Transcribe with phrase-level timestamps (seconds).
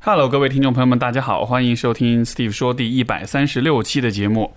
[0.00, 4.52] Hello，各位听众朋友们，大家好，欢迎收听 Steve 说第一百三十六期的节目。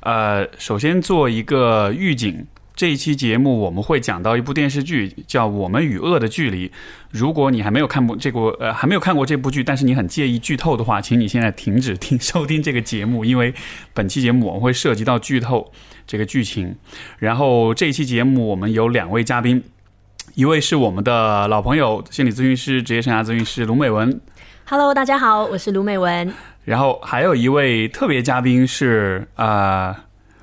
[0.00, 6.68] 呃，首先做一个预警，这一期节目我们会讲到一部电视剧，叫《我们与恶的距离》。
[7.10, 13.52] 如果你还没有看过这个，呃，还没有看过这部剧，但是你很介意剧透的话，请你现在停止听收听这个节目，因为
[13.94, 15.72] 本期节目我们会涉及到剧透
[16.06, 16.76] 这个剧情。
[17.18, 19.64] 然后这一期节目我们有两位嘉宾，
[20.34, 24.20] 一位是我们的老朋友，心理咨询师、职业生涯咨询师卢美文。
[24.68, 26.34] Hello，大家好，我是卢美文。
[26.64, 29.96] 然后还有一位特别嘉宾是啊、呃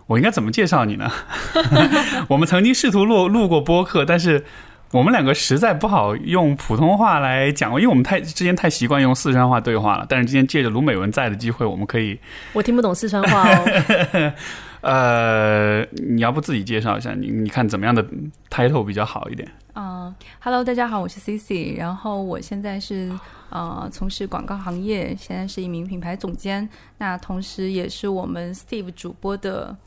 [0.06, 1.10] 我应该怎么介绍你呢？
[2.30, 4.46] 我们曾经试图录录过播客，但是
[4.92, 10.06] 我们两个实在不好用普通话来讲，因为我们太之前太习惯用四川话对话了。
[10.08, 12.20] 但是今天借着卢美文在的机会，我们可以
[12.54, 14.34] 我听不懂四川话哦。
[14.82, 15.82] 呃，
[16.14, 18.06] 你要不自己介绍一下，你你看怎么样的
[18.50, 19.50] title 比较好一点？
[19.76, 23.10] 嗯、h e l l o 大家好，我是 Cici，然后我现在是
[23.54, 26.68] 呃从事广告行业，现在是一名品牌总监，
[26.98, 29.78] 那同时也是我们 Steve 主播的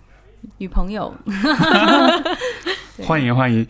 [0.59, 1.13] 女朋友。
[3.05, 3.67] 欢迎欢迎，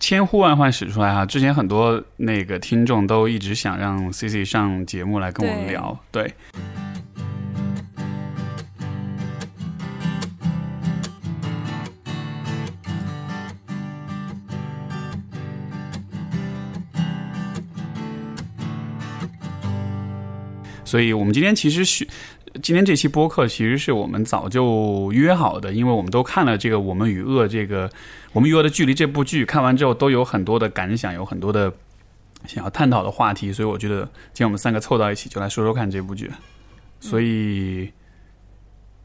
[0.00, 1.24] 千呼万唤始出来哈！
[1.24, 6.34] 之前很多那个听众都一直想让 C C 上节目来跟我们对聊，对。
[20.94, 22.06] 所以我们今天其实是
[22.62, 27.88] 今天这期播客，其实是我们早就约好的，因为我们都看了这个《我们与恶》这个
[28.32, 31.72] 《我们与恶的距离》这部剧，看完之后都有很多的感想，有很多的
[32.46, 36.30] 想要探讨的话题，所以我觉得今天我们三个凑到一起，就来说说看这部剧。
[37.00, 37.90] 所以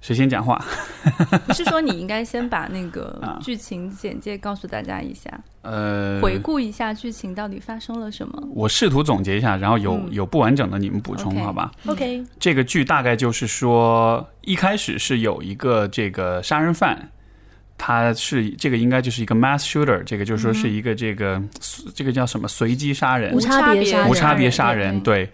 [0.02, 0.64] 谁先讲话？
[1.46, 3.38] 不是说你应该先把那个 啊。
[3.42, 5.30] 剧情简介告诉大家一下，
[5.62, 8.42] 呃，回顾一下剧情到底发生了什么？
[8.54, 10.08] 我试图总结一下，然后有、嗯。
[10.12, 17.10] 有不完整的你们补充好吧？OK，这个剧大概就是说，一开始是有一个这个杀人犯，
[17.78, 21.42] 他是这个应该就是一个 mass shooter，这个就是说是一个这个、
[21.94, 22.48] 这个叫什么？
[22.48, 23.34] 随机杀人。
[23.34, 25.26] 无，差别杀人无差别杀人，对。
[25.26, 25.32] 对。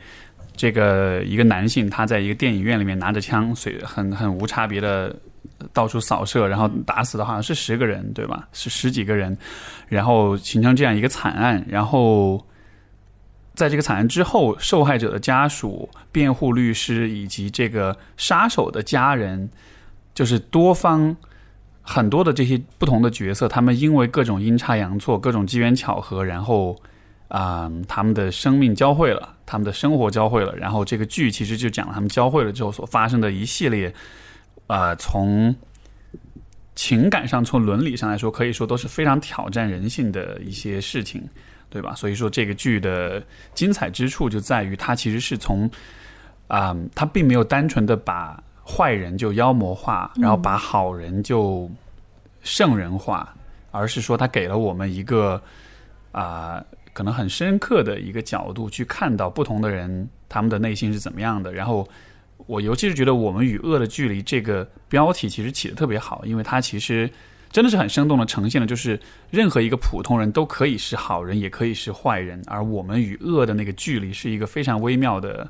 [0.56, 5.16] 这个一个男性，他在一个电影院里面拿着枪，随很很无差别的
[5.74, 8.48] 到处扫射，然后打死的好像是十个人，对吧？
[8.54, 9.38] 是十几个人，
[9.88, 11.64] 然后形成这样一个惨案。
[11.68, 12.44] 然后
[13.54, 19.50] 在这个惨案之后，受害者的家属、辩护律师以及这个杀手的家人，
[20.14, 21.16] 就是多方
[21.82, 26.76] 很多的这些不同的角色，他们因为各种阴差阳错、各种机缘巧合，然后
[27.28, 33.94] 啊、他们的生命交汇了，他们的生活交汇了，然后这个剧其实就讲了他们交汇了之后所发生的一系列，
[34.68, 35.56] 呃，从
[36.76, 41.24] 情感上、从伦理上来说，可以说都是非常挑战人性的一些事情，
[41.70, 41.94] 对吧？
[41.96, 43.24] 所以说这个剧的
[43.54, 45.70] 精彩之处就在于它其实是从
[46.48, 51.68] 啊、它并没有单纯的把坏人就妖魔化，然后把好人就
[52.42, 53.34] 圣人化，
[53.72, 55.42] 而是说它给了我们一个
[56.12, 56.64] 啊、
[56.96, 61.52] 可能很深刻的一个角度去看到不同的人他们的内心是怎么样的。
[61.52, 61.86] 然后
[62.48, 67.10] 我尤其是觉得“我们与恶的距离”这个标题其实起的特别好，因为它其实
[67.52, 68.98] 真的是很生动的呈现了，就是
[69.30, 75.50] 任何一个普通人都可以是好人，也可以是坏人，而我们与恶的那个距离是一个非常微妙的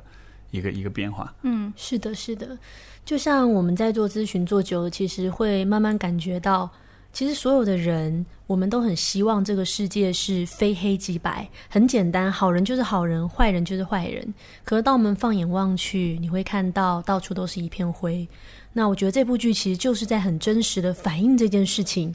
[0.50, 1.32] 一个一个变化。
[1.42, 2.58] 嗯，是的，是的。
[3.04, 6.68] 就像我们在做咨询做久了，其实会慢慢感觉到，
[7.16, 14.34] 其实所有的人，我们都很希望这个世界是非黑即白，很简单，好人就是好人，坏人就是坏人。
[14.64, 18.28] 可是当我们放眼望去，你会看到到处都是一片灰。
[18.74, 22.14] 那我觉得这部剧其实就是在很真实的反映这件事情，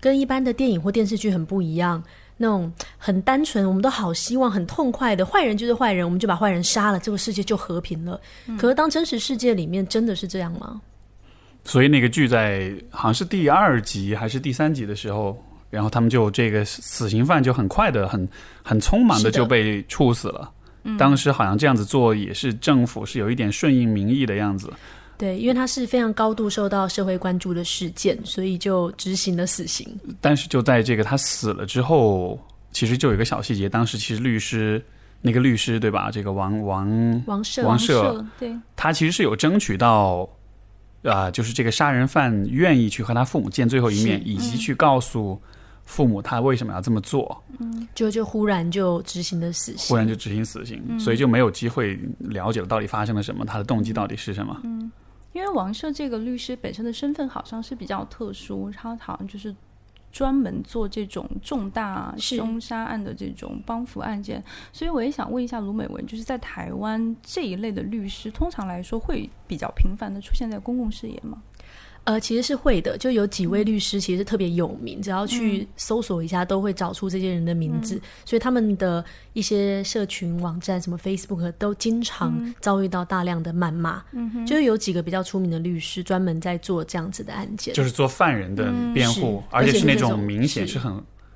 [0.00, 2.02] 跟一般的电影或电视剧很不一样。
[2.38, 8.18] 那种很单纯，我们都好希望很痛快的，坏人就是坏人，我们就把坏人杀了，这个世界就和平了。
[8.58, 10.80] 可是当真实世界里面真的是这样吗？
[11.68, 15.36] 所以那个剧在好像是第二集还是第三集的时候，
[15.68, 18.26] 然后他们就这个死刑犯就很快的、很
[18.64, 20.50] 很匆忙的就被处死了。
[20.98, 24.72] 当时好像这样子做也是政府是有一点顺应民意的样子。
[25.18, 29.86] 对，因为他是非常高度受到社会关注的事件，所以就执行了死刑。
[30.22, 32.40] 但是就在这个他死了之后，
[32.72, 34.82] 其实就有一个小细节，当时其实律师
[35.20, 36.08] 那个律师对吧？
[36.10, 40.26] 这个王王王社，王赦社对，他其实是有争取到，
[41.08, 45.40] 啊、就是这个杀人犯愿意去和他父母见最后一面，是以及去告诉
[45.84, 49.88] 父母他为什么要这么做，嗯就就忽然就执行的死刑。
[49.88, 54.60] 忽然就执行死刑，所以就没有机会了解了到底发生了什么，他的动机到底是什么。
[54.64, 54.90] 嗯
[55.34, 59.54] 因为王赦这个律师本身的身份好像是比较特殊，他好像就是
[60.18, 64.42] 专门做这种重大凶杀案的这种帮扶案件，
[64.72, 71.40] 所以我也想问一下卢美文，就是在台湾这一类的律师，通常来说会比较频繁的出现在公共视野吗？
[72.08, 78.00] 呃，其实是会的，就有几位律师其实特别有名，只要去搜索一下，都会找出这些人的名字。
[78.24, 84.02] 所以他们的一些社群网站，什么 Facebook，都经常遭遇到大量的谩骂。
[84.12, 90.78] 嗯哼，就是有几个比较出名的律师，专门在做这样子的案件，就是做犯人的辩护，是而且是那种种明显是是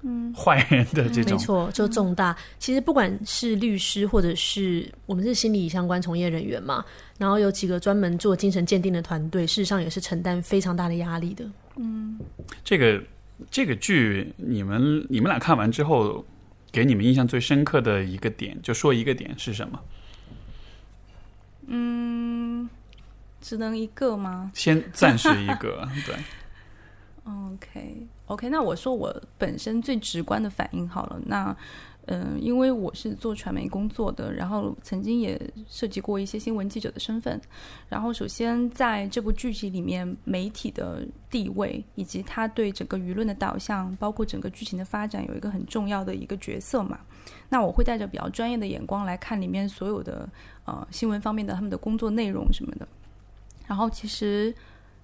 [0.03, 1.33] 很坏人的这种。
[1.33, 2.37] 没错，就重大。
[2.59, 6.85] 其实不管是律师，或者是我们是心理相关从业人员嘛，
[7.19, 11.45] 然后有几个专门做精神鉴定的团队，事实上也是承担非常大的压力的。
[11.77, 12.19] 嗯
[12.65, 13.03] 这个
[13.51, 16.25] 这个剧，你们你们俩看完之后，
[16.71, 19.81] 给你们印象最深刻的一个点，就说一个点是什么？
[21.67, 22.69] 嗯
[23.41, 26.15] 只能一个吗先暂时一个，对，
[27.25, 31.57] ？OK OK，那我说我本身最直观的反应好了，那。
[32.07, 37.41] 嗯，因为我是做传媒工作的，然后曾经也涉及过一些新闻记者的身份。
[37.89, 46.99] 然后，首先在这部剧集里面，媒体的地位以及他对整个舆论的导向，包括整个剧情的发展，有一个很重要的一个角色嘛。
[47.49, 50.29] 那我会带着比较专业的眼光来看里面所有的
[50.65, 52.89] 呃新闻方面的他们的工作内容什么的。
[53.69, 54.53] 然后，其实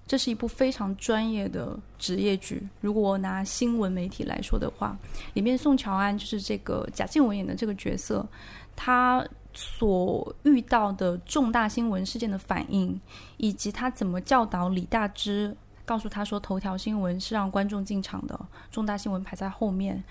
[0.09, 2.67] 这是一部非常专业的职业剧。
[2.81, 4.97] 如果我拿新闻媒体来说的话，
[5.35, 8.27] 里面宋乔安就是这个贾静雯演的这个角色，
[8.75, 9.23] 他
[9.53, 12.99] 所遇到的重大新闻事件的反应，
[13.37, 18.39] 以及他怎么教导李大芝，告诉他说头条新闻是让观众进场的，
[18.71, 20.03] 重大新闻排在后面，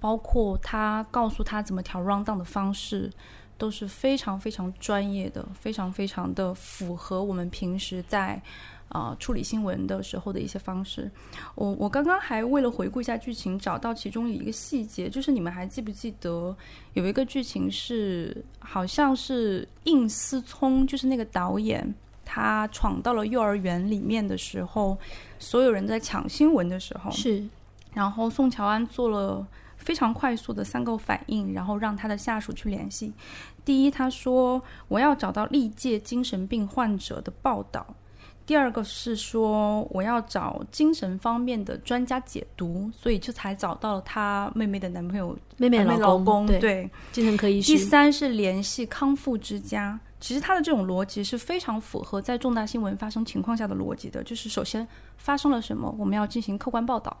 [0.00, 3.08] 包括他告诉他怎么调 round down 的方式。
[3.56, 8.42] 都是非常非常专业的，非常非常的符合我们平时在
[8.94, 11.10] 啊、处理新闻的时候的一些方式。
[11.56, 16.56] 我我刚刚还为了回顾一下剧情，找到其中一个细节，就是你们还记不记得
[16.92, 21.92] 有一个剧情是好像是应思聪，就是那个导演，
[22.24, 24.96] 他闯到了幼儿园里面的时候，
[25.40, 27.44] 所有人在抢新闻的时候，是
[27.94, 29.44] 然后宋乔安做了
[29.76, 33.12] 非常快速的三个反应，然后让他的下属去联系。
[33.64, 37.82] 第一，他说我要找到历届精神病患者的报道；
[38.46, 46.46] 第二个是说我要找精神方面的专家解读，所以这才找到了他妹妹的男朋友、妹妹妹老公。
[46.46, 47.74] 对，对，精神科医生。
[47.74, 49.98] 第三是联系康复之家。
[50.20, 54.86] 其实他的这种逻辑是非常符合在重大新闻发生情况下的逻辑的，就是首先
[55.18, 57.14] 发生了什么，我们要进行客观报道；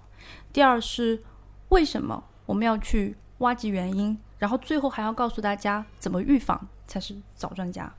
[0.54, 1.22] 第二是
[1.68, 7.92] 为什么我们要去挖掘原因，然后最后还要告诉大家怎么预防才是找专家。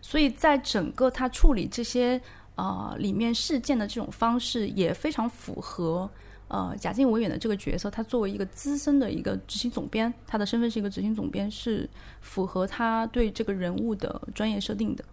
[0.00, 2.20] 所以在整个他处理这些
[2.58, 6.10] 呃里面事件的这种方式，也非常符合
[6.48, 7.88] 呃贾静雯演的这个角色。
[7.90, 11.88] 她作为一个资深的一个执行总编，她的身份是一个执行总编，是
[12.20, 15.04] 符合他对这个人物的专业设定的。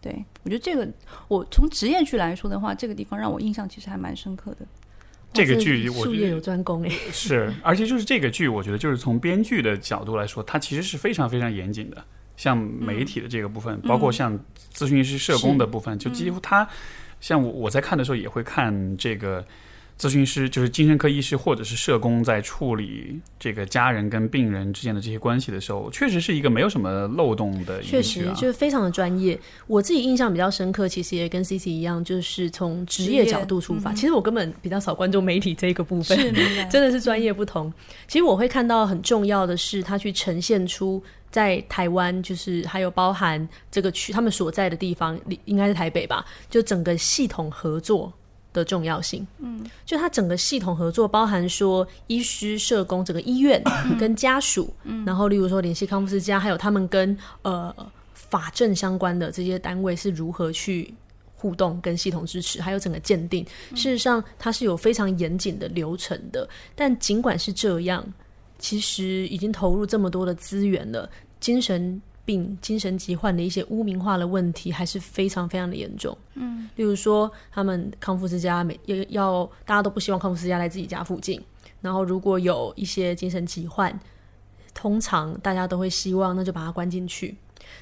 [0.00, 0.12] 对
[0.44, 0.88] 我觉得这个，
[1.26, 4.58] 我从职业剧来说的话，这个地方让我印象其实还蛮深刻的。
[5.32, 12.04] 这个哇剧我术业有专攻哎，是，而且就是这个剧，我觉得就是从编剧的角度来说，它其实是非常非常严谨的。
[12.38, 14.38] 像媒体的这个部分，包括像
[14.72, 16.66] 咨询师、社工的部分，就几乎他，
[17.20, 19.44] 像我我在看的时候也会看这个
[19.98, 28.00] 咨询师，就是精神科医师或者是社工在处理这个家人跟病人之间的这些关系的时候，确实是一个没有什么漏洞的一确。
[28.00, 29.36] 实就是非常的专业。
[29.66, 33.90] 我自己印象比较深刻，其实也跟 C C 一样，就是从职业角度出发。
[33.92, 36.16] 嗯其实我根本比较少关注媒体这一个部分，
[36.70, 37.72] 真的是专业不同。
[38.06, 48.12] 其实我会看到很重要的是，他去呈现出在台湾，就是还有包含这个区他们所在的地方，应该是台北吧，就整个系统合作。
[48.50, 53.62] 的重要性，嗯，就它整个系统合作，包含说医师、社工、整个医院
[54.00, 57.72] 跟家属，嗯，然后例如说联系康复之家，还有他们跟呃
[58.14, 60.92] 法政相关的这些单位是如何去
[61.34, 63.44] 互动跟系统支持，还有整个鉴定，
[63.76, 66.48] 事实上它是有非常严谨的流程的。
[66.74, 68.04] 但尽管是这样，
[68.58, 71.08] 其实已经投入这么多的资源了，
[71.40, 76.16] 精神病、精神疾患的一些污名化的问题还是非常非常的严重。
[76.34, 81.40] 嗯，例如说他们康复之家每要要大家都不希望康复之家在自己家附近，
[81.80, 83.98] 然后如果有一些精神疾患，
[84.74, 87.34] 通常大家都会希望那就把它关进去。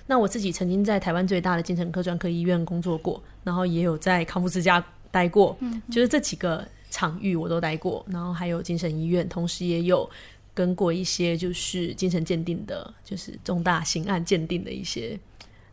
[0.07, 5.57] 那我自己曾经在台湾最大的精神科专科医院工作过，然后也有在康复之家待过，
[5.91, 10.09] 就是这几个场域我都待过，然后还有精神医院，同时也有
[10.57, 15.21] 跟过一些就是精神鉴定的，就是重大刑案鉴定的一些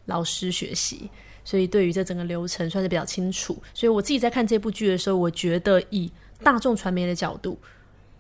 [0.08, 1.10] 老师学习，
[1.46, 3.58] 所以对于这整个流程算是比较清楚。
[3.74, 6.12] 所以我自己在看这部剧的时候，我觉得以
[6.44, 7.58] 大众传媒的角度，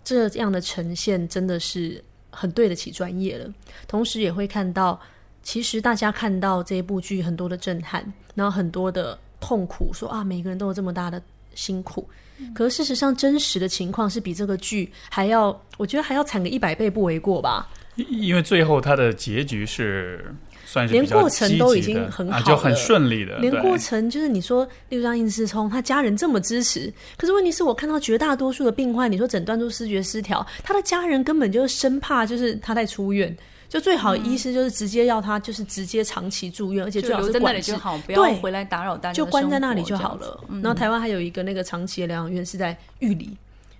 [0.05, 3.53] 这样的呈现真的是很对得起专业了。
[3.85, 4.97] 同时也会看到，
[5.43, 11.21] 其实大家看到这部剧很多的震撼，然后很多的痛苦，说啊，每个人都有这么大的
[11.53, 12.07] 辛苦。
[12.53, 17.69] 可是事实上，真实的情况是比这个剧还要，我觉得还要惨个一百倍不为过吧。
[17.95, 20.33] 因因为最后它的结局是
[20.65, 33.37] 算是连过程都已经很啊，就很顺利的，连过程就是你说，例如像应思聪，他家人这么支持，可是问题是我看到绝大多数的病患，你说诊断出视觉失调，他的家人根本就生怕就是他在出院，
[33.73, 40.39] 就最好医师就是直接要他就是直接长期住院，而且最好就留在那是管制里就好，不要回来打扰大家就的关在那里就好了。
[40.47, 43.35] 嗯然后台湾还有一个那个长期的疗养院是在玉里，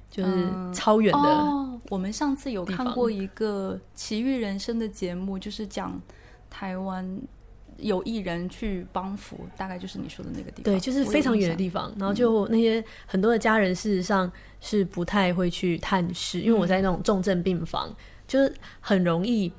[0.09, 1.19] 就是超远的。
[1.19, 6.01] 哦，我们上次有看过一个《奇遇人生》的节目，就是讲
[6.49, 7.07] 台湾
[7.77, 10.63] 有艺人去帮扶，大概就是你说的那个地方。
[10.63, 11.87] 对，就是非常远的地方。
[11.89, 11.99] 方。
[11.99, 17.95] 然后就那些很多的家人，事实上是不太会去探视，因为我在那种重症病房，
[18.27, 19.53] 就是很容易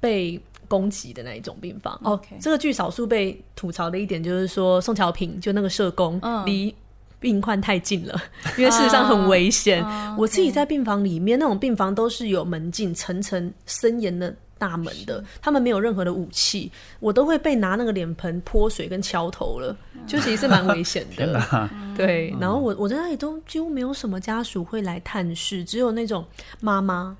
[0.00, 1.94] 被攻击的那一种病房。
[2.02, 6.74] 哦 OK，这个剧少数被吐槽的一点就是说，宋乔平就那个社工嗯离。
[7.20, 8.18] 病患太近了，
[8.56, 9.84] 因为事实上很危险。
[9.84, 19.76] 啊我自己在病房里面，那种病房都是有门禁、层层森严的大门的，他们没有任何的武器，我都会被拿那个脸盆泼水跟敲头了，
[20.06, 21.68] 就其实是蛮危险的。
[21.94, 26.24] 对，然后我我在那里都几乎没有什么家属会来探视，只有那种
[26.62, 27.14] 妈妈，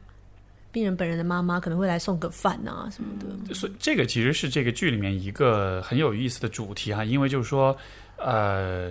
[0.72, 3.54] 病人本人的妈妈可能会来送个饭啊什么的。
[3.54, 7.76] 所以这个其实是这个剧里面一个很有意思的主题哈，因为就是说，
[8.16, 8.90] 呃，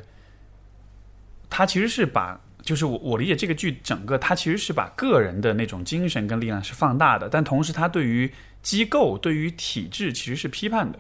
[1.50, 8.32] 他其实是把，就是我我理解这个剧整个它其实是把个人的那种精神跟力量是放大的，但同时它对于
[8.62, 11.00] 机构、对于体制其实是批判的，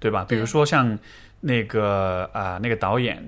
[0.00, 0.24] 对吧？
[0.28, 0.98] 比如说像
[1.40, 3.24] 那个啊、那个导演，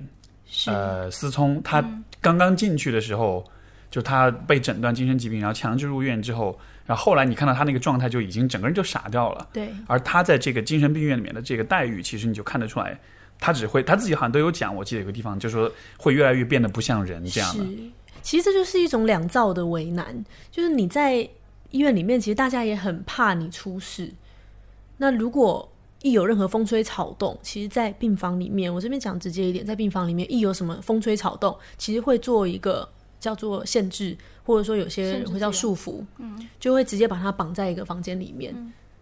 [0.67, 1.81] 呃思聪，他
[2.19, 3.43] 刚刚进去的时候，
[3.89, 6.59] 就他被诊断精神疾病，然后强制入院之后，
[6.89, 9.47] 然后后来你看到他那个状态，就已经整个人就傻掉了。
[9.53, 12.99] 对，而他在这个精神病院里面的这个待遇，其实你就看得出来，
[13.39, 17.63] 他只会他自己好像都有讲，我记得有个地方就说会越来越变得不像人这样的。
[17.63, 17.77] 是，
[18.23, 21.17] 其实这就是一种两造的为难，就是你在
[21.69, 24.11] 医院里面，其实大家也很怕你出事。
[24.97, 34.17] 那如果一有任何风吹草动，其实，在病房里面，我这边讲直接一点，在病房里面一有什么风吹草动，其实会做一个叫做限制，
[34.49, 38.51] 或者说有些人会叫束缚，嗯，就会直接把它绑在一个房间里面。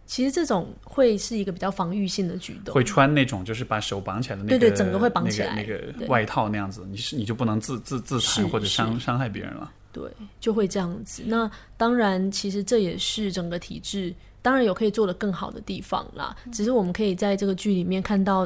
[0.05, 9.71] 其实这种会是一个比较防御性的举动，会穿那种就是把手绑起来的那个，对对整个会绑起来那个那个外套那样子，你是你就不能自自自残或者伤伤害别人了。
[9.93, 10.03] 对，
[10.41, 11.23] 就会这样子。
[11.25, 16.35] 那当然，其实这也是整个体制，当然有可以做的更好的地方啦。
[16.51, 18.45] 只是我们可以在这个剧里面看到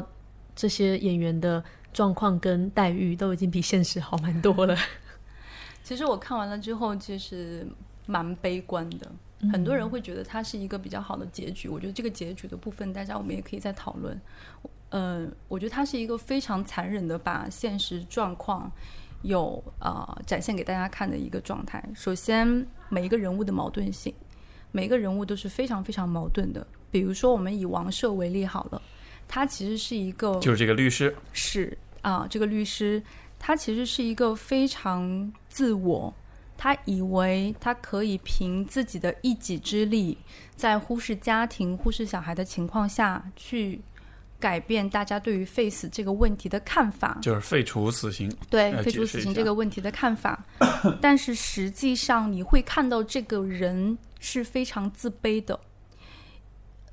[0.54, 1.60] 这些演员的
[1.92, 4.76] 状况跟待遇都已经比现实好蛮多了。
[5.82, 7.66] 其实我看完了之后，其实
[8.06, 9.10] 蛮悲观的。
[9.50, 14.20] 很多人会觉得它是一个比较好的结局，我觉得这个结局的部分，大家我们也可以再讨论。
[14.90, 18.70] 呃，我觉得它是一个非常残忍的把现实状况
[19.22, 21.82] 有呃展现给大家看的一个状态。
[21.92, 24.14] 首先，每一个人物的矛盾性，
[24.70, 26.64] 每一个人物都是非常非常矛盾的。
[26.92, 28.80] 比如说，我们以王赦为例好了，
[29.26, 33.02] 他其实是一个就是这个律师，是啊，这个律师
[33.44, 36.14] 他其实是一个非常自我，
[36.56, 40.16] 他以为他可以凭自己的一己之力，
[40.54, 43.80] 在忽视家庭、忽视小孩的情况下去
[44.38, 47.18] 改变大家对于 face 这个问题的看法。
[47.20, 48.32] 就是废除死刑。
[48.48, 50.44] 对废除死刑这个问题的看法，
[51.02, 55.58] 但是实际上你会看到这个人是非常自卑的，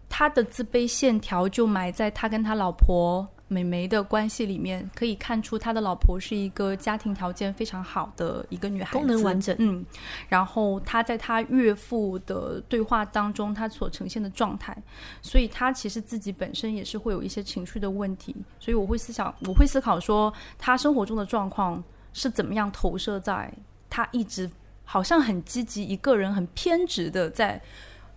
[0.10, 9.53] 他的自卑线条就埋在他跟他老婆美眉的关系里面，可以看出他的老婆是一个家庭条件非常好的一个女孩子，功能完整。
[9.60, 9.84] 嗯，
[10.29, 14.77] 然后他在他岳父的对话当中，他所呈现的状态，
[15.22, 23.51] 所以他其实自己本身也是会有一些情绪的问题，所以我会思想，我会思考说，他生活中的状况是怎么样投射在
[23.89, 24.50] 他一直
[24.86, 27.60] 好像很积极，一个人很偏执的在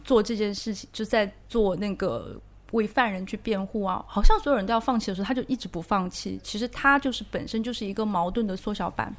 [0.04, 2.38] 做这件事情，就在做那个
[2.72, 6.38] 为犯人去辩护啊，好像所有人都要放弃的时候，他就一直不放弃。
[6.42, 9.14] 其实他就是本身就是一个矛盾的缩小版。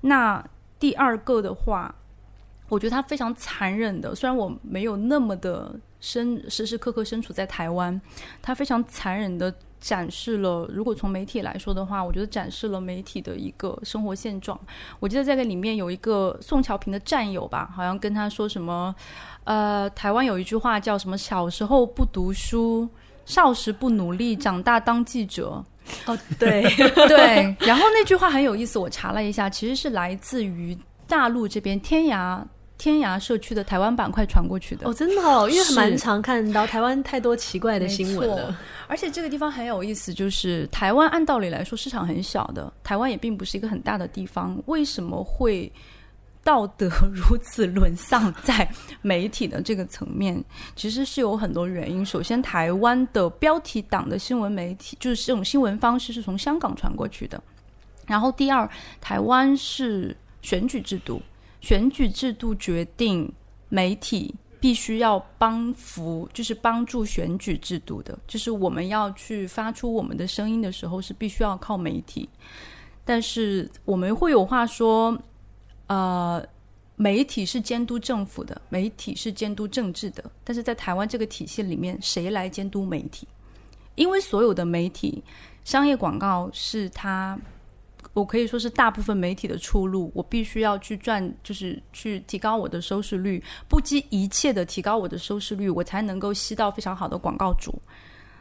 [0.00, 0.44] 那
[0.80, 1.94] 第二个的话，
[2.68, 8.00] 我觉得他非常残忍的，虽然我没有那么的身时时刻刻身处在台湾，
[8.40, 14.58] 他非常残忍的展示了，如果从媒体来说的话，我觉得展示了媒体的一个生活现状。
[14.98, 18.94] 我记得在这里面有一个宋乔平的战友吧，好像跟他说什么，
[19.44, 22.88] 呃，台湾有一句话叫什么“小时候不读书，
[23.26, 25.62] 少时不努力，长大当记者”。
[26.06, 26.62] 哦，对，
[27.06, 30.74] 对，然后那句话很有意思，我查了一下，其实是来自于
[31.06, 32.42] 大陆这边天涯
[32.76, 34.88] 天涯社区的台湾板块传过去的。
[34.88, 38.56] 哦，真的哦，因为是蛮常看到台湾太多奇怪的新闻了。
[38.86, 45.72] 而且这个地方很有意思，就是台湾按道理来说市场很小的，台湾也并不是一个很大的地方，为什么会
[46.42, 48.68] 道德如此沦丧在
[49.00, 50.44] 媒体的这个层面？
[50.76, 52.04] 其实是有很多原因。
[52.04, 57.42] 首先，台湾的标题党的新闻媒体，就是这种新闻方式是从香港传过去的。
[58.06, 58.68] 然后，第二，
[59.00, 61.22] 台湾是选举制度，
[61.64, 63.32] 选举制度决定
[63.70, 72.28] 媒体必须要帮扶，就是帮助选举制度的，就是我们要去发出我们的声音的时候，是必须要靠媒体。
[73.02, 75.18] 但是我们会有话说，
[75.86, 76.46] 呃，
[76.96, 80.22] 媒体是监督政府的，媒体是监督政治的。
[80.44, 83.26] 但是在台湾这个体系里面，谁来监督媒体？
[83.94, 85.24] 因为所有的媒体，
[85.64, 87.38] 商业广告是它
[88.14, 97.74] 我可以说是大部分媒体的出路，我必须要去赚，就是去提高我的收视率，不计一切的提高我的收视率，我才能够吸到非常好的广告主。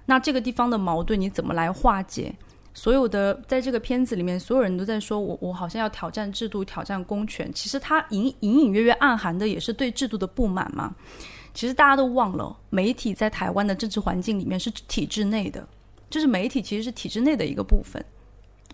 [0.05, 2.33] 那这个地方的矛盾你怎么来化解？
[2.75, 10.95] 所有的在这个片子里面，所有人都在说我我好像要挑战制度、挑战公权，其实它隐隐隐约约暗含的也是对制度的不满嘛。
[11.53, 15.67] 其实大家都忘了，媒体在台湾的政治环境里面是体制内的，
[16.09, 18.03] 就是媒体其实是体制内的一个部分。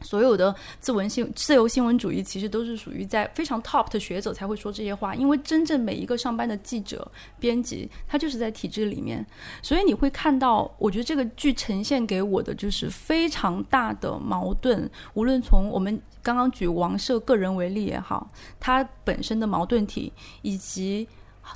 [0.02, 9.26] 所有的自文新自由新闻主义，其实都是属于在非常 top 的学者才会说这些话，因为真正每一个上班的记者、编辑，他就是在体制里面，
[9.62, 18.30] 所以你会看到，我觉得这个剧呈现给我的就是非常大的矛盾，无论从我们刚刚举王社个人为例也好，
[18.60, 21.08] 他本身的矛盾体，以及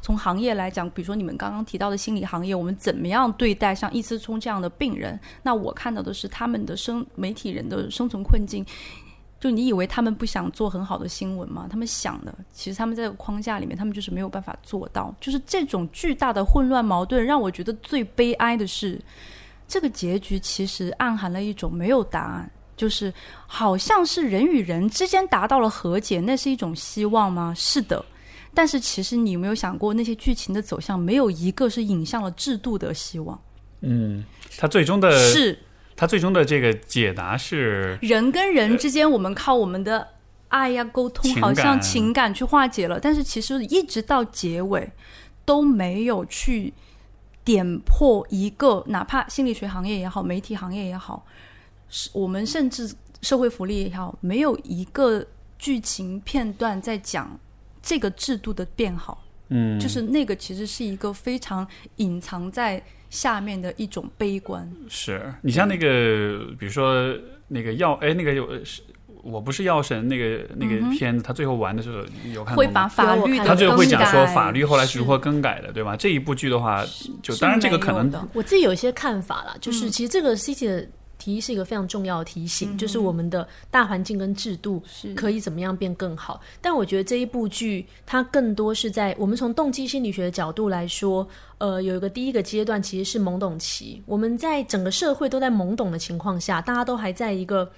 [0.01, 5.19] 从行业来讲，比如说你们刚刚提到的心理行业，我们怎么样对待像易思聪这样的病人？
[5.43, 8.65] 那我看到的是他们的生媒体人的生存困境。
[9.39, 11.67] 就你以为他们不想做很好的新闻吗？
[11.69, 15.13] 他们想的，其实他们在这个框架里面，他们就是没有办法做到。
[15.19, 18.97] 就是这种巨大的混乱矛盾，让我觉得最悲哀的是，
[19.67, 23.13] 这个结局其实暗含了一种没有答案，就是
[23.45, 27.53] 好像是人与人之间达到了和解，那是一种希望吗？
[27.53, 28.03] 是的。
[28.53, 33.41] 但是其实你有没有想过，那些剧情的走向没有一个是引向了制度的希望？
[33.81, 34.23] 嗯，
[34.57, 35.59] 他最终的是
[35.95, 40.07] 他最终的这个解答是人跟人之间，我们靠我们的
[40.47, 44.91] 爱呀沟通，好像情感去化解了，但是其实一直到结尾
[45.43, 46.73] 都没有去
[47.43, 51.25] 点破一个，哪怕心理学行业也好，媒体行业也好，
[51.89, 55.25] 是我们甚至社会福利也好，没有一个
[55.59, 57.37] 剧情片段在讲
[57.83, 59.23] 这个制度的变好。
[59.49, 61.67] 嗯，就是那个其实是一个非常
[61.97, 64.67] 隐藏在下面的一种悲观。
[64.89, 67.15] 是你像那个，比如说
[67.47, 68.81] 那个药，哎，那个有是。
[69.21, 75.95] 我不是药神那个那个片子，他最后玩的时候有看到会把法律的他最后会讲说法律后来是如何更改的，对吧？
[75.95, 76.85] 这一部剧的话，
[77.21, 80.85] 就当然这个可能我自己有一些看法啦，嗯就是其实这个 City 的
[81.23, 86.41] 提议是一个非常重要的提醒，就是我们的大环境跟制度是可以怎么样变更好。
[86.59, 91.25] 但我觉得这一部剧它更多是在我们从动机心理学的角度来说，
[91.59, 97.71] 呃，有一个第一个阶段其实是懵懂期，我们在整个社会都在懵懂的情况下，大家都还在一个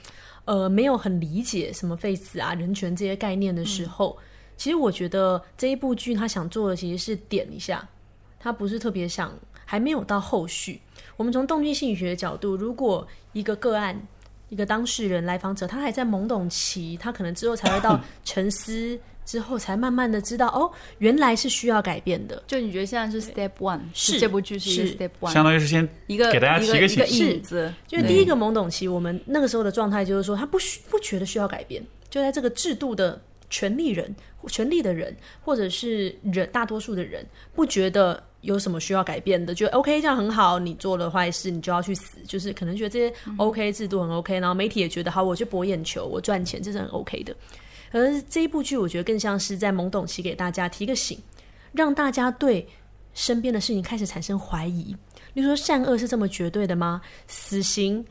[0.46, 4.18] 呃没有很理解什么 face 啊、人权这些概念的时候。
[4.58, 7.88] 其实我觉得这一部剧他想做的其实是点一下，
[8.40, 9.32] 他不是特别想，
[9.66, 10.82] 还没有到后续。
[11.18, 13.06] 我们从动机心理学的角度，如果
[13.36, 14.02] 一个个案、
[14.48, 22.42] 一个当事人、来访者，他还在懵懂期，他可能之后才会到 沉思，之后才慢慢的知道，哦，原来是需要改变的。
[22.48, 24.96] 就你觉得现在是 step one，是这部剧是一个是。
[24.96, 27.28] step one，相当于是先一个给大家提个一个一个醒。
[27.28, 34.16] 引子，就是第一个懵懂期，我们那个时候的状态就是说，他不需不觉得需要改变，就在这个制度的权利人、
[34.48, 47.36] 权利的人，或者是人大多数的人，不觉得有什么需要改变的，觉得 OK 这样很好，你做了坏事你就要去死，就是可能觉得这些 OK 制度很 OK，然后媒体也觉得好，我去博眼球，我赚钱，这是很 OK 的。
[47.92, 51.18] 而这一部剧，我觉得更像是在懵懂期给大家提个醒，
[51.72, 52.68] 让大家对
[53.14, 54.96] 身边的事情开始产生怀疑。
[55.34, 57.02] 你说，善恶是这么绝对的吗？
[57.28, 58.04] 死刑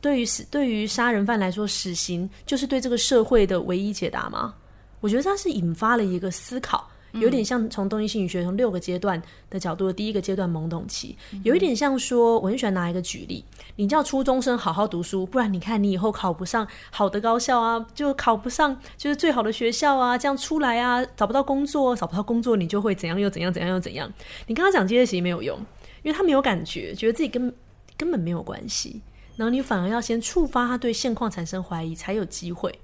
[0.00, 4.54] 对于死对于杀人犯来说，死刑就是对这个社会的唯一解答吗？
[5.00, 13.44] 我觉得它是引发了一个思考，有点像从动机心理学从六个阶段的角度的第一个阶段懵懂期，有一点像说，我很喜欢拿一个举例，
[13.76, 24.12] 你叫初中生好好读书，不然你看你以后考不上好的高校啊，就考不上就是最好的学校啊，这样出来啊，找不到工作，找不到工作你就会怎样又怎样怎样又怎样。
[24.46, 25.58] 你跟他讲这些其实没有用，
[26.02, 27.52] 因为他没有感觉，觉得自己根
[27.96, 29.00] 根本没有关系，
[29.36, 32.78] 然后你反而要先触发他对现况产生怀疑，才有机会。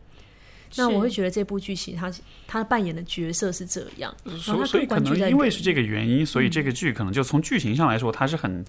[0.77, 2.13] 那我会觉得这部剧其实他
[2.47, 8.65] 他扮演的角色是这样，所所以可能因为是这个原因，所以这个剧可能就从剧情上来说，它是很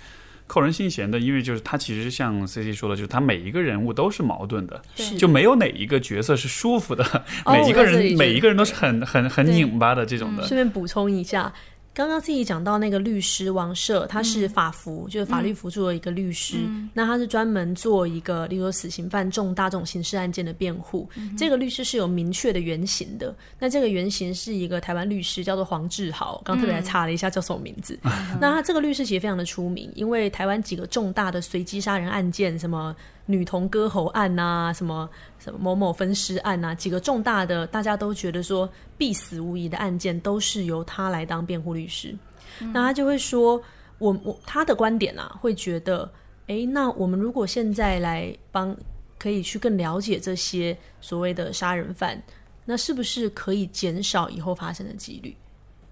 [0.47, 1.19] 扣人心弦的。
[1.19, 7.03] 因为就是他其实像 C C 说的，就是他每一个人物都是矛盾的，是就没有哪一个角色是舒服的，
[7.45, 10.43] 哦每一个人每一个人都是很很很拧巴的这种的。
[10.43, 11.51] 顺便补充一下，
[11.95, 16.57] 刚刚自己讲到那个律师王社，他是法服，就是法律辅助的一个律师。
[16.93, 21.09] 那他是专门做一个，例如说死刑犯重大这种刑事案件的辩护。
[21.37, 23.33] 这个律师是有明确的原型的。
[23.57, 26.41] 那这个原型是一个台湾律师，叫做黄志豪。
[26.43, 27.97] 刚特别来查了一下叫什么名字。
[28.41, 32.93] 那他这个律师其实非常的出名，因为台湾几个重大的随机杀人案件，什么
[33.25, 35.09] 女童割喉案呐、什么
[35.39, 42.15] 什么某某分尸案呐、几个重大的大家都觉得说必死无疑的案件，都是由他来当辩护律师。
[42.59, 43.61] 那他就会说，
[43.97, 46.09] 我我他的观点啊，会觉得，
[46.47, 48.75] 诶，那我们如果现在来帮，
[49.17, 52.21] 可以去更了解这些所谓的杀人犯，
[52.63, 55.35] 那是不是可以减少以后发生的几率？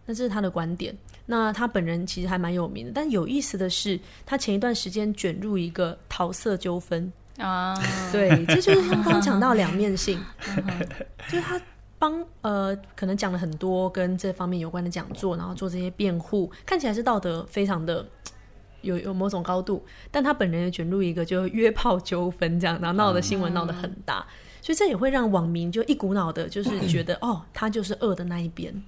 [0.05, 0.95] 那这是他的观点。
[1.25, 7.73] 那他本人其实还蛮有名的，但有意思的是，他前一段时间卷入一个桃色纠纷，啊，
[8.11, 10.19] 对，这就是刚刚讲到两面性，
[11.27, 11.59] 就是他
[11.97, 18.05] 帮呃，可能讲了很多跟这方面有关的讲座，然后做这些辩护，看起来是道德非常的
[18.81, 24.25] 有有某种高度，但他本人也卷入一个就约炮纠纷这样，然后闹的新闻闹得很大，
[24.61, 28.83] 所以这也会让网民就一股脑的，就是觉得 哦，他就是恶的那一边，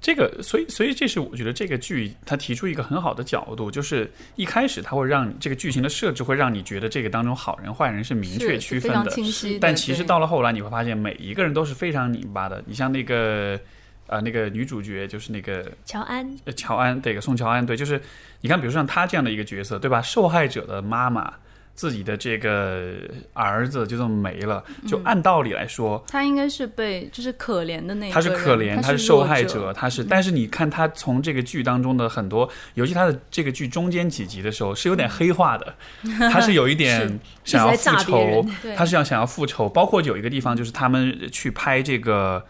[0.00, 9.12] 这个，所以所以这是我觉得这个剧它提出一个很好的角度，就是一开始它会让你这个剧情的设置会让你觉得这个当中好人坏人是明确区分的。
[9.60, 12.64] 但其实到了后来，你会发现每一个人都是非常拧巴的。
[12.66, 13.60] 你像那个
[14.06, 18.00] 呃那个女主角，就是那个乔安呃乔安，对，宋乔安，对，就是
[18.40, 20.00] 你看，比如说像她这样的一个角色，对吧？
[20.00, 21.34] 受害者的妈妈，
[21.80, 22.92] 自己的这个
[23.32, 35.74] 儿子就这么没了，就按道理来说，他应该是被就是可怜的那个他是可怜，他他是受害者，他是，但是你看他从这个剧当中的很多，尤其他的这个剧中间几集的时候，是有点黑化的，
[36.30, 38.76] 他是有一点想要复仇，对。
[38.76, 42.44] 他是要想要复仇，包括有一个地方就是他们去拍这个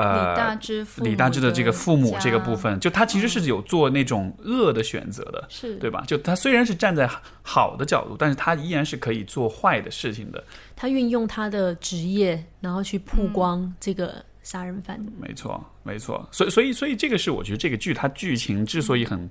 [0.00, 6.04] 呃李大芝李大芝的这个父母这个部分分，就他其实是有做那种恶的选择的，是对吧？
[6.06, 7.08] 就他虽然是站在
[7.42, 10.42] 好的角度，但是他依然是可以做坏的事情的。
[10.76, 14.98] 他运用他的职业，然后去曝光这个杀人犯。
[15.18, 16.26] 没错，没错。
[16.32, 19.28] 所以，所以，所以这个是我觉得这个剧它剧情之所以很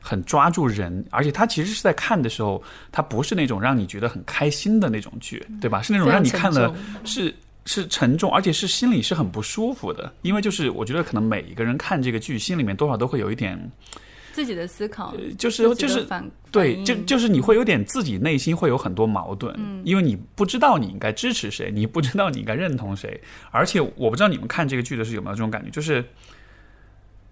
[0.00, 5.82] 很抓住人，而且它其实是在看的时候，它不是那种让你觉得很开心的那种剧，对吧？
[5.82, 6.74] 是那种让你看了
[7.04, 7.34] 是
[7.66, 10.10] 是沉重，而且是心里是很不舒服的。
[10.22, 13.70] 因为就是我觉得可能每一个人看这个剧，心里面多少都会有一点，
[14.32, 16.06] 自己的思考，呃就是就是
[16.50, 26.02] 对，就就是你会有点自己内心会有很多矛盾，因为你不知道你应该支持谁，你不知道你应该认同谁，而且我不知道你们看这个剧的是有没有这种感觉，就是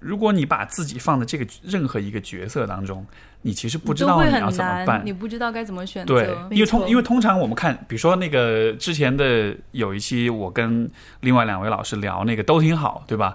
[0.05, 3.07] 如果你把自己放在这个任何一个角色当中，
[3.41, 5.13] 你其实不知道你要，怎么办你。
[5.13, 6.49] 不知道该怎么选对择，。
[6.51, 10.91] 因为通因为通常我们看，比如说那个之前的有一期，我跟
[11.21, 13.35] 另外两位老师聊那个都挺好，对吧？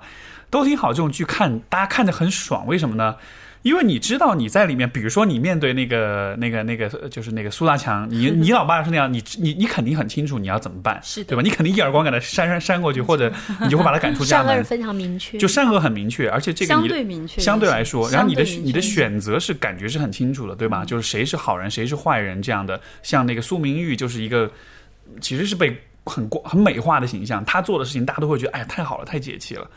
[0.52, 3.16] 都挺好这种剧看，大家看着很爽，为什么呢？
[3.62, 11.42] 因为你知道你在里面，比如说你面对那个、那个、那个，呃就是那个苏大强，你 你老爸是那样，你你你肯定很清楚你要怎么办，是的对吧？
[11.44, 14.48] 你肯定一耳光给他扇扇扇过去，或者 你就会把他赶出家门。
[14.48, 20.86] 善恶非常明确，就善恶很明确，而且这个相对明确，相对来说，然后你的你的选择是感觉是很清楚的，对吧？
[20.86, 22.80] 就是谁是好人，谁是坏人这样的。
[23.04, 24.50] 像那个苏明玉就是一个，
[25.20, 29.70] 其实是被很光很美化的形象，他做的事情大家都会觉得哎呀太好了，太解气了。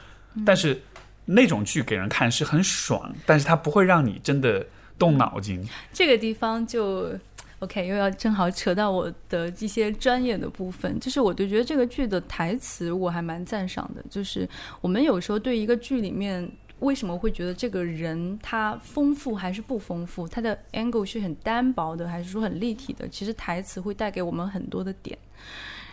[0.47, 0.81] 但是
[1.25, 4.67] 那种剧给人看是很爽，但是它不会让你真的
[4.99, 5.63] 动脑筋。
[5.93, 7.13] 这个地方就
[7.61, 14.49] OK，又要正好扯到我的一些专业的部分，就是我就觉得这个剧的台词我还蛮赞赏的，就是
[14.81, 16.51] 我们有时候对一个剧里面。
[16.83, 20.27] 为什么会觉得这个人他丰富还是不丰富？
[20.27, 23.09] 他的 angle 是很单薄的，还是说很立体的？
[23.09, 25.17] 其实台词会带给我们很多的点。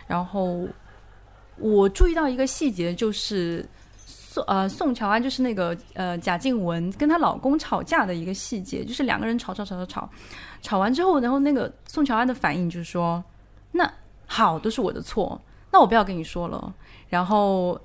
[0.08, 0.66] 然后
[1.58, 3.64] 我注意到一个细节，就是
[4.32, 10.08] 宋呃宋乔安，就是那个呃贾静雯跟她老公吵架的一个细节，就是两个人吵吵吵吵吵，
[10.62, 13.22] 吵完之后，然后那个宋乔安的反应就是说
[13.72, 13.92] ：“那
[14.26, 15.40] 好，都是我的错，
[15.72, 16.72] 那我不要跟你说了。”
[17.10, 17.80] 然后。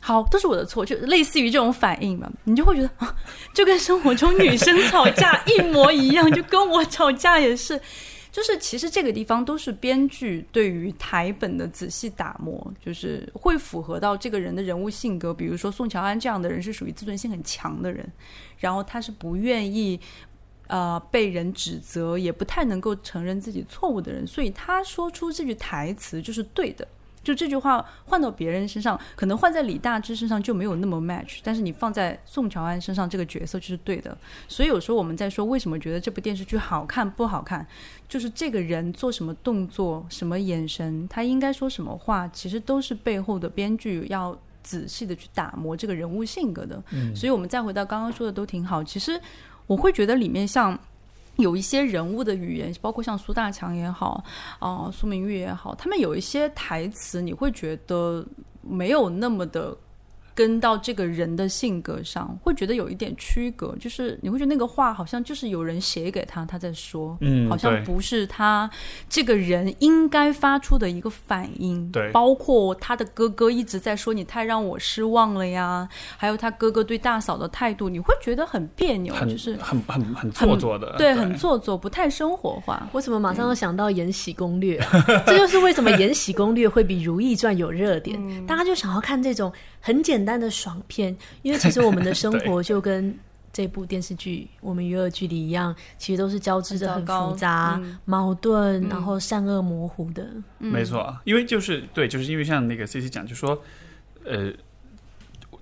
[0.00, 3.12] 好，都是我的错，就类似于这种反应嘛，你就会觉得啊，
[3.52, 7.80] 就跟生活中女生吵架一模一样，就跟我吵架也是，
[8.30, 15.32] 就是其实这个地方都是编剧对于台本的仔细打磨，就是会符合到这个人的人物性格。
[15.32, 18.06] 比如说宋乔安这样的人是属于自尊心很强的人，
[18.58, 19.98] 然后他是不愿意
[20.66, 26.86] 呃被人指责，也不太能够承认自己错误的人，所以他说出这句台词就是对的。
[27.28, 34.16] 就这句话换到别人身上，可能换在李大芝身上就没有那么 match，但是你放在宋乔安身上，这个角色就是对的。
[34.48, 37.66] 所以有时候我们在说为什么觉得这部电视剧好看不好看，
[38.08, 46.82] 就是这个人做什么动作、什么眼神，他应该说什么话，其实都是背后的编剧要仔细的去打磨这个人物性格的。
[46.92, 48.82] 嗯所以我们再回到刚刚说的都挺好。
[48.82, 49.20] 其实
[49.66, 50.80] 我会觉得里面像
[51.38, 54.22] 有一些人物的语言，包括像苏大强也好，
[54.58, 58.24] 啊、苏明玉也好，他们有一些台词，你会觉得
[58.62, 59.76] 没有那么的。
[60.38, 68.70] 跟到这个人的性格上，会觉得有一点区隔，就是你会觉得那个话好像就是有人写给他，他在说，嗯好像不是他
[69.08, 71.90] 这个人应该发出的一个反应。
[71.90, 82.88] 对包括他的哥哥一直在说你太让我失望了呀，还有他哥哥对大嫂的态度，你会觉得很别扭，就是很很很做作的，对，很做作，不太生活化。
[82.92, 85.24] 我怎么马上要想到《延禧攻略》啊？
[85.26, 93.16] 这就是为什么《延禧攻略》会比《如懿传》有热点，嗯大家就想要看这种很简单的爽片，因为其实我们的生 活就跟
[93.52, 97.98] 这部电视剧《我们与恶距离》一样，其实都是交织着很复杂、嗯。
[98.04, 100.28] 矛盾，然后善恶模糊的。
[100.58, 103.60] 没错，因为就是对，就是因为像那个 C C 讲，就说，
[104.24, 104.52] 呃，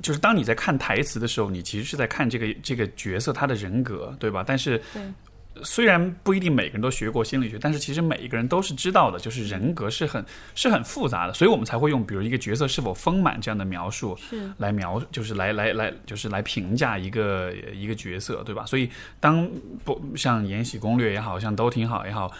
[0.02, 4.44] 就是当你在看台词的时候，你其实是在看这个这个角色他的人格，对吧？
[4.46, 5.02] 但是对
[5.62, 18.64] 虽然不一定每个人都学过心理学，但是其实每一个人都是知道的，就是人格是很是很复杂的，所以我们才会用比如一个角色是否丰满这样的描述是来描，就是来来来，就是来评价一个一个角色，对吧？
[18.66, 18.88] 所以
[19.20, 19.48] 当
[19.84, 22.30] 不像《延禧攻略》也好像都挺好也好，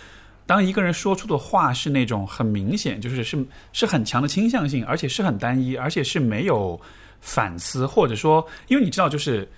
[0.45, 6.81] 当一个人说出的话是那种很明显，就是是是很强的倾向性，而且是很单一，而且是没有
[7.21, 9.49] 反思，或者说，因为你知道，就是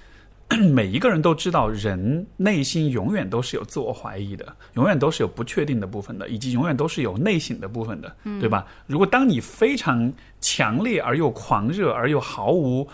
[0.72, 8.66] 每一个人都知道，人内心永远都是有自我怀疑的，永远都是有不确定的部分的，以及永远都是有内省的部分的，对吧？
[8.86, 12.88] 如果当你非常强烈而又狂热而又毫无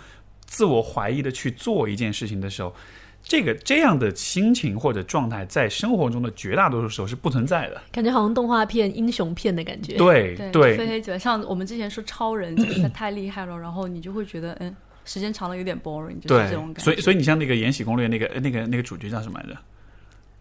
[0.47, 2.75] 自我怀疑的去做一件事情的时候，
[3.23, 7.81] 这个这样的心情或者状态，在生活中的绝大多数时候是不存在的。
[7.91, 9.97] 感觉好像动画片、英雄片的感觉。
[9.97, 11.19] 对对，非黑即白。
[11.19, 12.55] 像我们之前说超人，
[12.93, 16.83] 太厉害了，然后你就会觉得，嗯，时间长了有点 boring，就是这种感觉。
[16.83, 19.59] 所以所以你像那个《延禧攻略》那个呃那个那个主角叫什么来着？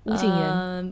[0.03, 0.39] 吴谨言，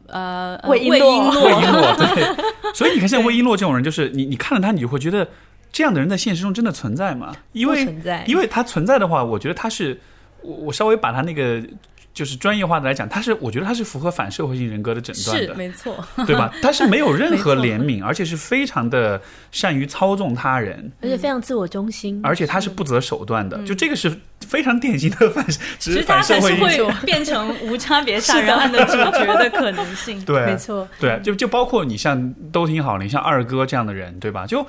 [0.07, 2.15] 呃呃，魏璎珞珞，魏璎珞。
[2.15, 2.23] 对，
[2.73, 5.27] 所以你看像魏璎珞这种人，就是你你看了他，你就会觉得
[5.71, 7.35] 这样的人在现实中真的存在吗？
[7.53, 9.99] 因为存在因为他存在的话，我觉得他是
[10.41, 11.61] 我我稍微把他那个。
[12.13, 16.53] 就是专业化的来讲，他是我觉得他是符合反社会性人格的诊断是的，没错，对吧？
[16.61, 19.21] 他是没有任何怜悯，而且是非常的
[19.51, 22.19] 善于操纵他人，而且非常自我中心。
[22.23, 23.57] 而且他是不择手段的。
[23.63, 24.11] 就这个是
[24.47, 26.83] 非常典型的反， 只是其实他反社还是。
[26.83, 30.23] 会变成无差别 杀人案的主角的可能性。
[30.25, 34.45] 对，没错，对，就就包括你像都挺好，你像二哥这样的人，对吧？
[34.45, 34.65] 就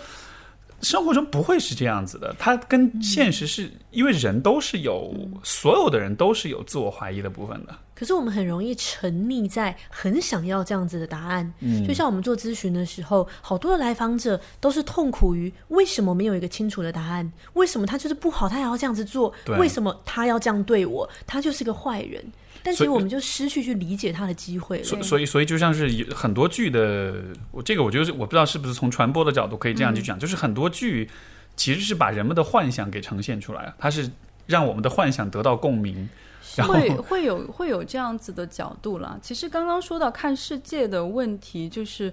[0.82, 7.74] 生活中不会是这样子的，他跟现实是、因为人都是有，所有的人都是有自我怀疑的部分的。
[7.94, 11.86] 可是我们很容易沉溺在很想要这样子的答案，嗯。
[11.86, 22.24] 就像我们做咨询的时候，好多的来访者都是痛苦于为什么没有一个清楚的答案，为什么他就是不好，他也要这样子做，为什么他要这样对我，他就是个坏人。
[22.62, 24.84] 但其实我们就失去去理解他的机会了。
[24.84, 27.14] 所所以所以就像是有很多剧的，
[27.50, 31.08] 我这个我觉得是我不知道是不是从传播的角度可以这样去讲，就是很多剧
[31.56, 34.10] 其实是把人们的幻想给呈现出来，它是
[34.46, 36.08] 让我们的幻想得到共鸣。
[36.56, 39.18] 会会有会有这样子的角度啦。
[39.22, 42.12] 其实刚刚说到看世界的问题，就是。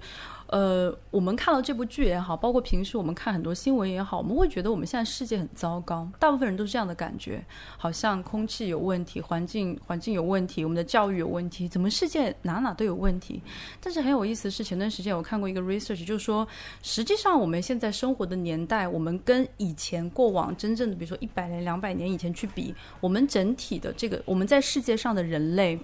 [0.50, 7.40] 呃，我们看到这部剧也好，包括平时我们看很多新闻也好，我们会觉得我们现在世界很糟糕，大部分人都是这样的感觉，
[7.76, 13.40] 好像空气有问题，环境环境有问题，我们的教育有问题，怎么世界哪哪都有问题？
[13.80, 16.46] 但是很有意思的是，前段时间我看过一个 research，就是说，
[16.82, 25.78] 实际上我们现在生活的年代，我们跟以前过往真正的，比如说一百年、两百年以前去比，我们整体的这个我们在世界上的人类，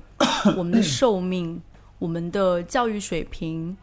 [0.56, 1.62] 我们的寿命，
[2.00, 3.76] 我们的教育水平。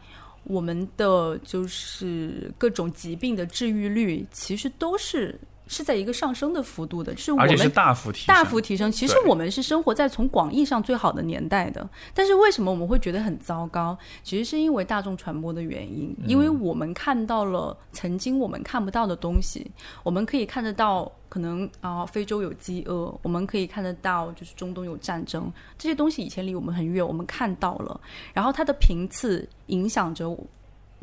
[0.44, 5.38] 我们的就是各种疾病的治愈率，其实都是
[5.74, 8.92] 是在一个上升的幅度的，就是我而且是们大幅提升大幅提升。
[8.92, 13.98] 其实我们是生活在从广义上最好的年代的，但是为什么我们会觉得很糟糕？
[14.22, 19.68] 其实是因为大众传播的原因，因为我们看到了曾经我们看不到的东西，
[20.04, 21.10] 我们可以看得到。
[21.26, 28.00] 可能啊、非洲有饥饿，我们可以看得到，就是中东有战争，这些东西以前离我们很远，我们看到了，
[28.32, 30.28] 然后它的频次影响着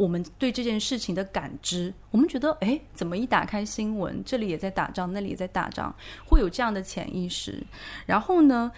[0.01, 7.63] 我们对这件事情的感知，我们觉得，哎，怎么一打开新闻，这里也在打仗，那里也在打仗，会有这样的潜意识。
[8.07, 8.71] 然后呢，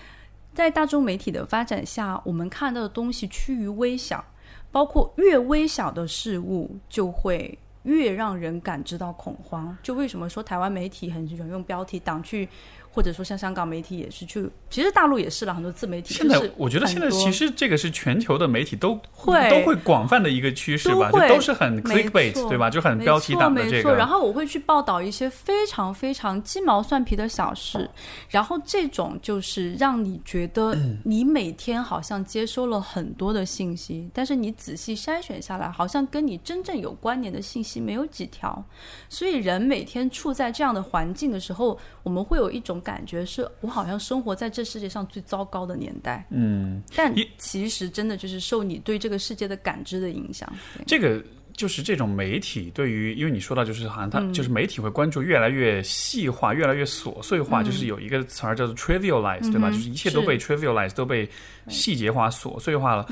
[0.53, 4.25] 在大众媒体的发展下，我们看到的东西趋于微小，
[4.69, 9.77] 包括越微小的事物就会越让人感知到恐慌。
[9.81, 12.49] 就为什么说台湾媒体很喜欢用标题党去。
[12.93, 16.13] 或者说像香港媒体也是去，其实大陆也是了很多自媒体。
[16.13, 22.69] 现在我觉得现在其实这个是全球的媒体都会都会广泛的一个趋势吧，就都是很 clickbait 对吧？
[22.69, 23.95] 就很标题党的这个。
[23.95, 27.89] 然后我会去报道一些非常非常鸡毛蒜皮的小事，
[28.29, 38.63] 然后这种就是让你觉得 你每天好像接收了很多的信息，但是你仔细筛选下来，好像跟你真正有关联的信息没有几条。
[39.09, 42.79] 所以人每天处在这样的环境的时候，我们会有一种。
[42.83, 50.47] 感觉是我好像生活在这世界上最糟糕的年代，嗯，但其实真的就是受你对这个世界的感知的影响。
[50.85, 59.69] 这个就是这种媒体对于，因为你说到就是好像它就是媒体会关注越来越细化、越来越琐碎化，就是有一个词儿叫做 trivialize，对吧？
[59.71, 61.29] 就是一切都被 trivialize，都被
[61.69, 63.07] 细节化、琐碎化了。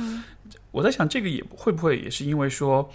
[0.72, 2.88] 我在想，这个也会不会也是因为说，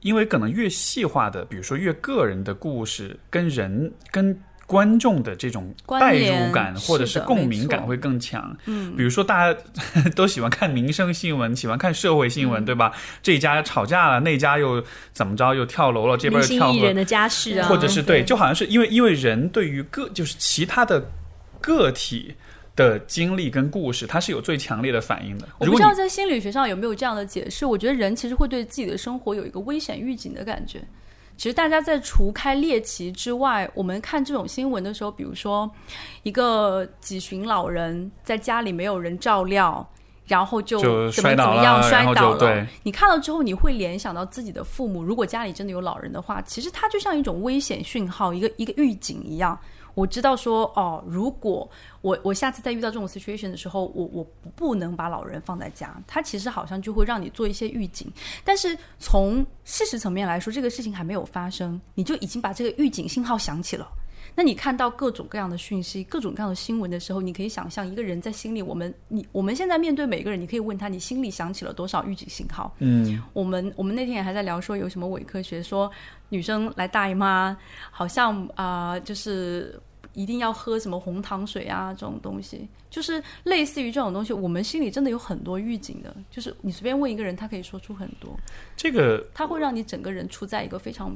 [0.00, 4.38] 因为可能越细化的，比如说越个人的故事，跟人跟。
[4.68, 8.54] 观众的这种代入感或者是共鸣感会更强。
[8.66, 9.58] 嗯，比如说大家
[10.14, 12.92] 都喜欢看民生新闻，喜欢看社会新闻，对吧？
[13.22, 16.70] 这家吵架了，那家又怎么着，又跳楼了，这边又跳。
[16.70, 21.02] 楼人的家事啊，或者是对，就好像是因为因为人对于个就是其他的
[21.62, 22.34] 个体
[22.76, 25.48] 的经历跟故事，它是有最强烈的反应的。
[25.58, 27.64] 我不知道在心理学上有没有这样的解释。
[27.64, 30.80] 我觉得人其实会对自己的生活有一个危险预警的感觉。
[31.38, 35.70] 其实大家在除开猎奇之外，我们看这种新闻的时候，比如说
[36.24, 39.86] 一个几旬老人在家里没有人照料，
[40.26, 40.80] 然后就
[41.12, 42.66] 怎么怎么样摔倒了。
[42.82, 45.00] 你看了之后，你会联想到自己的父母。
[45.00, 49.56] 如果家里真的有老人的话，其实它就像一种危险讯号，一个一个预警一样。
[49.98, 51.68] 我知道说哦，如果
[52.02, 58.06] 我我下次再遇到这种 situation 的时候，我我不能把老人放在家，他其实好像就会让你做一些预警。
[58.44, 63.88] 但是从事实层面来说，这个事情还没有发生，你就已经把这个预警信号响起了。
[64.36, 72.72] 那你看到各种各样的讯息、各种各样的新闻的时候，你可以想象一个人在心里，我们你我们现在面对每个人，你可以问他，你心里响起了多少预警信号？
[72.78, 75.90] 嗯，我们我们那天也还在聊说，有什么伪科学说
[76.28, 77.56] 女生来大姨妈，
[77.90, 79.80] 好像啊，就是。
[80.18, 81.94] 一定要喝什么红糖水啊？
[81.94, 86.12] 这种东西就是类似于这种东西，我们心里真的有很多预警的。
[86.28, 88.36] 就是你随便问一个人，他可以说出很多。
[88.76, 91.14] 这个他会让你整个人处在一个非常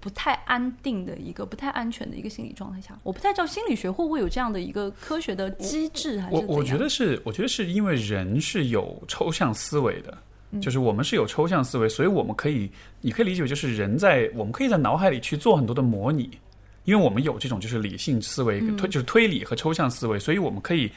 [0.00, 2.98] 不太安定的一个不太安全的一个心理状态下。
[3.04, 10.18] 我不太知道心理学会不会有这样的一个科学的机制，还是我我觉得是，我觉得是因为人是有抽象思维的，
[10.60, 12.68] 就是我们是有抽象思维，所以我们可以，
[13.00, 16.28] 你可以理解为就是人在我们可以在脑海里去做很多的模拟。
[16.86, 20.90] 因为我们有这种就是理性思维推就是推理和抽象思维，所以我们可以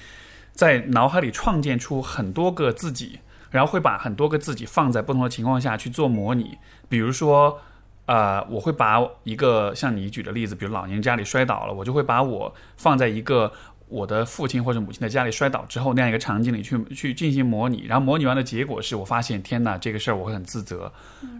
[0.53, 3.19] 在脑海里创建出很多个自己，
[3.51, 6.57] 然后会把很多个自己放在不同的情况下去做模拟。
[6.87, 7.59] 比如说，
[8.05, 13.51] 呃，我会把一个像你举的例子，比如老年人家里摔倒了，我就会把我放在一个。
[13.89, 20.91] 我的父亲或者母亲在家里摔倒之后那样一个场景里去去进行模拟，然后模拟完的结果是我发现天哪，这个事儿我会很自责。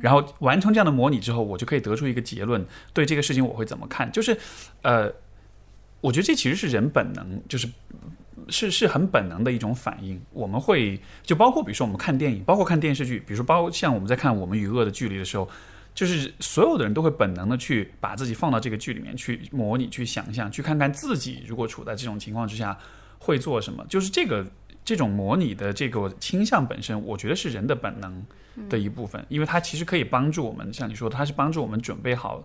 [0.01, 4.11] 然后完成这样的模拟之后，我就可以得出一个结论，对这个事情我会怎么看？
[4.11, 4.35] 就是，
[4.81, 5.11] 呃，
[6.01, 7.69] 我觉得这其实是人本能，就是
[8.49, 10.19] 是是很本能的一种反应。
[10.33, 15.47] 我们会就包括比如说我们看电影，包括看电视剧，比如说包像我们在看《我们与恶的距离》的时候。
[15.99, 22.79] 就是所有的人都会本能的去把自己放到这个剧里面去模拟、去想象、去看看自己如果处在这种情况之下
[23.17, 23.85] 会做什么。
[23.89, 24.49] 就是这个
[24.85, 28.25] 这种模拟的这个倾向本身，我觉得是人的本能
[28.69, 32.41] 的一部分，因为它其实可以帮助我们，像你说，它是帮助我们准备好，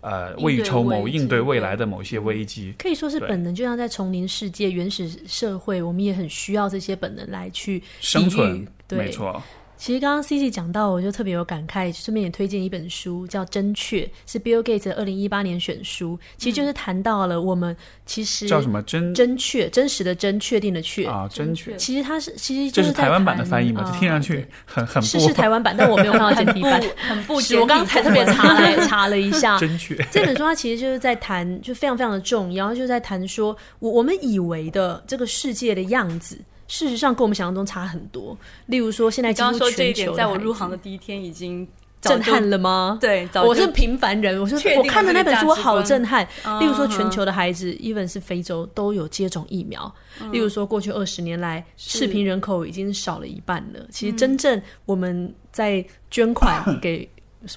[0.00, 2.72] 呃，未雨绸缪，应对未来的某些危机。
[2.78, 8.66] 可以说是本能，就像在丛林世界、原始社会，我们也很需要这些本能来去生存。
[8.88, 9.42] 没错。
[9.76, 18.80] 其实刚刚 C C 讲到，我就特别有感慨，顺便也推荐一本书，叫《真确》，是 Bill Gates 二零一八年选书，其实就是谈到了我们其实叫什么？
[18.82, 19.12] 真？
[19.12, 21.06] 真确真实的真确定的确。
[21.06, 21.76] 啊真确。
[21.76, 23.82] 其实它是其实这是台湾版的翻译嘛？
[23.82, 29.94] 就听上去很很是是台湾版，但我没有看到简体版，很不我刚才特别查了查了一下， 真确。
[30.10, 36.38] 这本书它其实就是在谈，就非常非常的重要，就在谈说我我们以为的这个世界的样子。
[36.66, 38.36] 事实上，跟我们想象中差很多。
[38.66, 41.66] 例如说，现在刚刚说这一点，在我入行的第一天已经
[42.00, 42.98] 震撼了吗？
[43.00, 44.40] 对，我是平凡人。
[44.40, 46.26] 我说，我看的那本书我好震撼。
[46.60, 49.94] 例如说，全球的孩子，even 是非洲都有接种疫苗。
[50.32, 53.80] 例如说，过去二十年来，视频人口已经少了一半了。
[53.90, 57.08] 其实，真正我们在捐款 给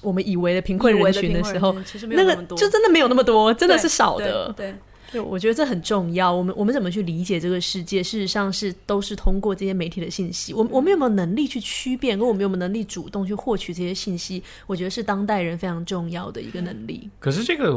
[0.02, 1.74] 我们以为的贫困人群的时候，
[2.08, 4.52] 那个就真的没有那么多，真的是少的。
[4.56, 4.74] 对。
[5.10, 6.32] 对，我觉得这很重要。
[6.32, 8.02] 我们我们怎么去理解这个世界？
[8.02, 10.52] 事实上是都是通过这些媒体的信息。
[10.52, 12.18] 我我们有没有能力去区辨？
[12.18, 14.42] 跟我们有没有能力主动去获取这些信息？
[14.66, 17.08] 我觉得是当代人非常重要的一个能力。
[17.18, 17.76] 可是这个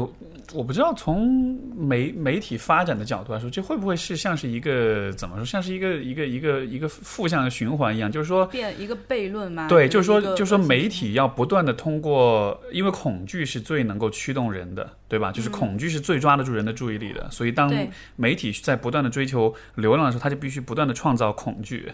[0.52, 5.44] 我不知道，从媒媒体发展的角度来说，这会不会是像是一个怎么说？
[5.44, 8.10] 像是一个一个一个一个负向的循环一样？
[8.10, 9.68] 就是说，变一个悖论吗？
[9.68, 15.30] 对，就是说，就是说，媒体要不断的通过，因为恐惧是最能够驱动人的，对吧？
[15.30, 17.30] 就是恐惧是最抓得住人的注意力的。
[17.30, 17.70] 所以，当
[18.16, 21.92] 媒体在不断的追求流量的时候，他就必须不断的创造恐惧，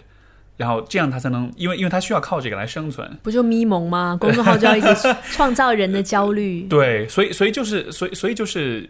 [0.55, 3.05] 然后这样他才能，因为因为他需要靠这个来生存。
[3.21, 4.17] 不就咪蒙吗？
[4.21, 6.63] 公众号就要一直 创造人的焦虑。
[6.71, 8.89] 对，所以所以就是所以所以就是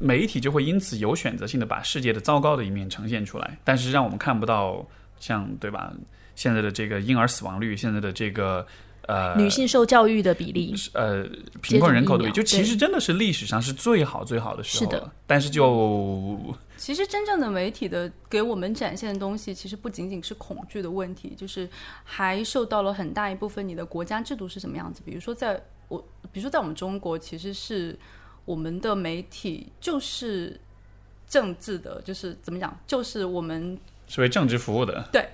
[0.00, 4.84] 媒体就会因此有选择性的把世界的糟糕的一面呈现出来，但是让我们看不到
[5.20, 5.92] 像对吧？
[6.34, 8.66] 现在的这个婴儿死亡率，现在的这个。
[9.02, 11.26] 呃，女性受教育的比例，呃，
[11.60, 15.12] 贫困人口的比例，就其实真的是历史上是最好最好的时候了。
[15.26, 16.38] 但是就
[16.76, 21.68] 其实真正的媒体的给我们展现的东西，其实不仅仅是恐惧的问题，就是
[22.04, 25.02] 还受到了很大一部分你的国家制度是什么样子。
[25.04, 25.98] 比如说，在我，
[26.30, 27.98] 比如说在我们中国，其实是
[28.44, 30.58] 我们的媒体就是
[31.28, 35.08] 政治的，就是怎么讲，就是我们是为政治服务的。
[35.12, 35.28] 对，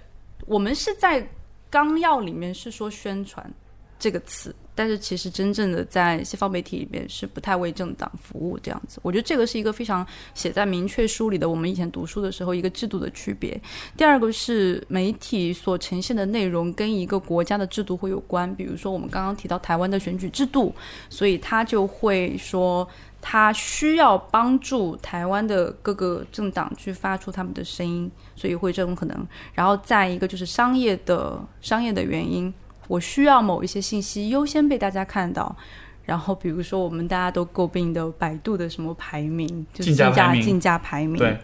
[0.46, 1.26] 我们是在
[1.70, 3.50] 纲要里面是说宣传。
[3.98, 9.00] 这个词，但是其实真正的在西方媒体里面是不太为政党服务这样子。
[9.02, 11.48] 我觉得这个是一个非常写在明确书里的。
[11.48, 13.58] 我们以前读书的时候，一个制度的区别。
[13.96, 18.54] 第二个是媒体所呈现的内容跟一个国家的制度会有关。
[18.54, 20.74] 比如说我们刚刚提到台湾的选举制度，
[21.08, 22.86] 所以他就会说
[23.28, 29.26] 他需要帮助台湾的各个政党去发出他们的声音，所以会这种可能。
[29.52, 32.54] 然后再一个就是商业的商业的原因。
[32.86, 35.56] 我需要某一些信息优先被大家看到，
[36.04, 41.18] 然后比如说我们大家都诟病的百度的什么排名，就是竞价竞价排名。
[41.18, 41.36] 对。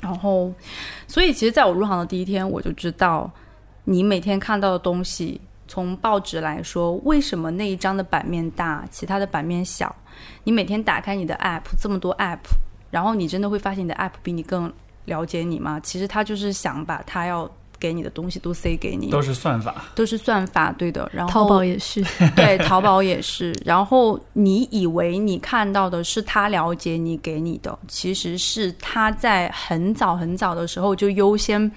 [0.00, 0.54] 然后，
[1.08, 3.28] 所以其实在我入行的第一天，我就知道，
[3.82, 9.94] 你每天看到的东西，从报纸来说，为什么那一张的版面大，其他的版面小？
[10.44, 12.38] 你每天打开你的 App，这么多 App，
[12.90, 14.72] 然后你真的会发现你的 App 比你更
[15.04, 15.78] 了解你吗？
[15.80, 17.50] 其实他就是想把他要。
[17.78, 21.06] 给你的东西都塞给你，都是算法，都是算法，对的。
[21.12, 22.02] 然后淘宝也是，
[22.34, 23.54] 对，淘宝也是。
[23.66, 31.70] 然后你以为你看到的是他了解你给你的，其实是他在很早很早的时候就优先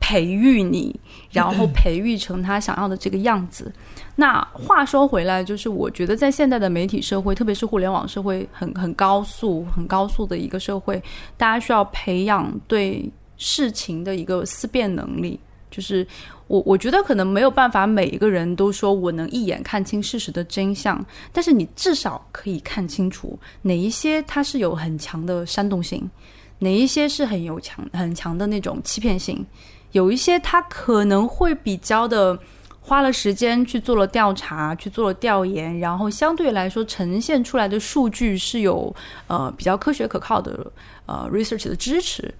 [0.00, 0.98] 培育你，
[1.30, 3.72] 然后培育成他想要的这个样子。
[4.16, 11.02] 那话说回来，就是我觉得在现在的媒体社会，特别是互联网社会，很很高速、很高速的一个社会，
[11.36, 13.10] 大家需要培养对。
[13.40, 15.38] 事情的一个思辨能力，
[15.70, 16.04] 就是
[16.48, 21.00] 我我觉得可能没有办法每一个人都说我能一眼看清事实的真相，
[21.32, 26.10] 但是你至少可以看清楚哪一些它是有很强的煽动性，
[26.58, 29.46] 哪一些是很有强很强的那种欺骗性，
[29.92, 32.38] 有一些它可能会比较的
[32.80, 38.94] 花了时间去做了调查，去做了调研，然后相对来说呈现出来的数据是有
[39.26, 40.70] 呃比较科学可靠的
[41.06, 42.32] 呃 research 的支持。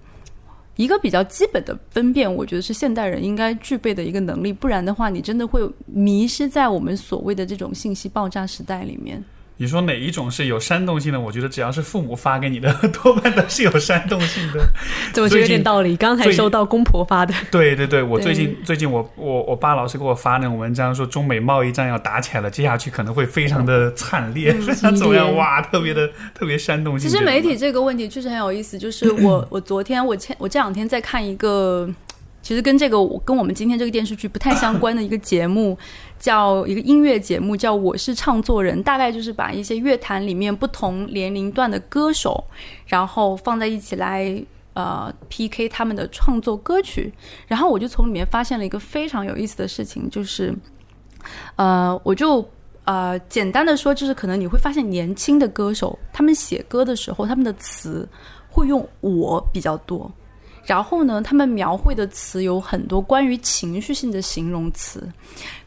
[0.75, 9.21] 一个比较基本的分辨，我觉得是现代人应该具备的一个能力，不然的话，你真的会迷失在我们所谓的这种信息爆炸时代里面。
[9.61, 11.19] 你说哪一种是有煽动性的？
[11.19, 14.61] 我觉得只要是父母发给你的， 多半都是有煽动性的。
[15.11, 15.97] 怎么觉得有点道理？
[15.97, 17.33] 刚才收到公婆发的。
[17.51, 25.35] 对对对，我最近最近我我我爸老是给我发那种文章，说中美贸易战要打起来了，接下去可能会非常的惨烈，怎么样？
[25.35, 27.09] 哇，特别的特别煽动性。
[27.09, 31.89] 其实媒体这个问题确实很有意思，就是我我昨天我前我这两天在看一个。
[32.49, 35.77] 其实跟这个我跟我们今天这个电视剧不太相关的一个节目，
[36.17, 42.43] 叫一个音乐节目，叫《我是唱作人》，大概就是把一些乐坛里面不同年龄段的歌手，
[42.87, 44.43] 然后放在一起来
[44.73, 47.13] 呃 PK 他们的创作歌曲。
[47.45, 50.51] 然后我就从里面发现了一个非常有意思的事情，就是
[51.55, 52.43] 呃，我就
[52.85, 58.09] 呃简单的说，就是可能你会发现年轻的歌手他们写歌的时候，他们的词
[58.49, 60.11] 会用我比较多。
[60.69, 65.01] 然后呢，他们描绘的词有很多关于情绪性的形容词，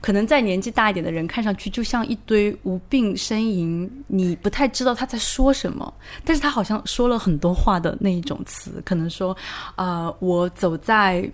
[0.00, 5.92] 可能在年纪大一点的人看上去就像一堆无病呻吟，你不太知道他在说什么，
[6.24, 9.36] 但是他好像说了很多话的那一种词，可能说，
[9.74, 11.28] 啊，我走在。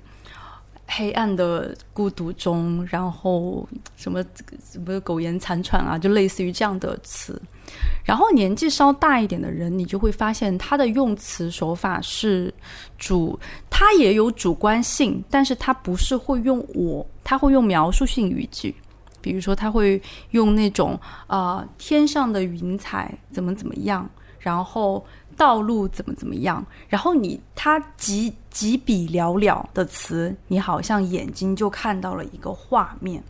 [0.91, 4.24] 黑暗的孤独中，然后什么
[4.64, 7.41] 什么苟延残喘啊，就类似于这样的词。
[8.05, 12.53] 然后年纪稍大一点的人，你就会发现他的用词手法是
[12.97, 18.74] 主，他也有主观性，但是他不是会用我，他会用描述性语句，
[19.20, 24.09] 比如说他会用那种啊天上的云彩怎么怎么样，
[24.39, 25.05] 然后。
[25.36, 33.22] 道路怎么怎么样，然后你他几几笔寥寥的词，你好像眼睛就看到了一个画面。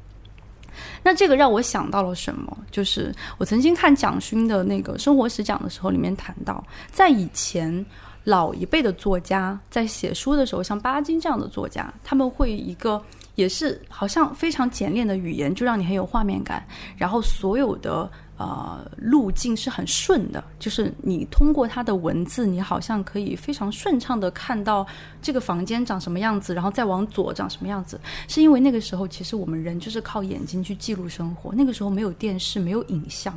[1.02, 2.56] 那这个让我想到了什么？
[2.70, 7.84] 就是我曾经看蒋勋的那个生活史讲的时候，里面谈到，在以前
[8.24, 12.98] 老一辈的作家在写书的时候，像巴金这样的作家，他们会一个
[13.34, 16.66] 也是好像非常简练的语言，就让你很有画面感，
[16.96, 18.10] 然后所有的。
[18.38, 24.86] 呃，路径是很顺的，就是你通过他的文字，你好像可以非常顺畅的看到
[25.20, 28.00] 这个房间长什么样子，然后再往左长什么样子。
[28.28, 33.36] 是因为那个时候，其实我们人就是靠眼睛去记录生活，那个时候没有电视，没有影像。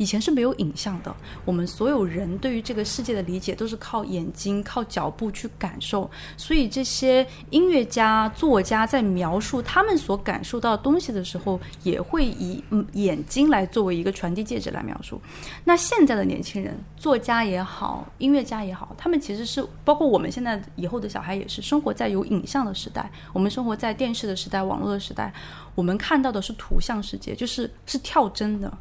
[0.00, 15.20] 以前是没有影像的，我们所有人对于这个世界的理解都是靠眼睛、靠脚步去感受，所以这些音乐家、作家在描述他们所感受到的东西的时候，也会以眼睛来作为一个传递介质来描述。
[15.64, 25.30] 那现在的年轻人，作家也好，音乐家也好，他们其实是包括我们现在以后的小孩也是生活在有影像的时代，我们生活在电视的时代、网络的时代，
[25.74, 28.72] 我们看到的是图像世界，就是是跳帧的。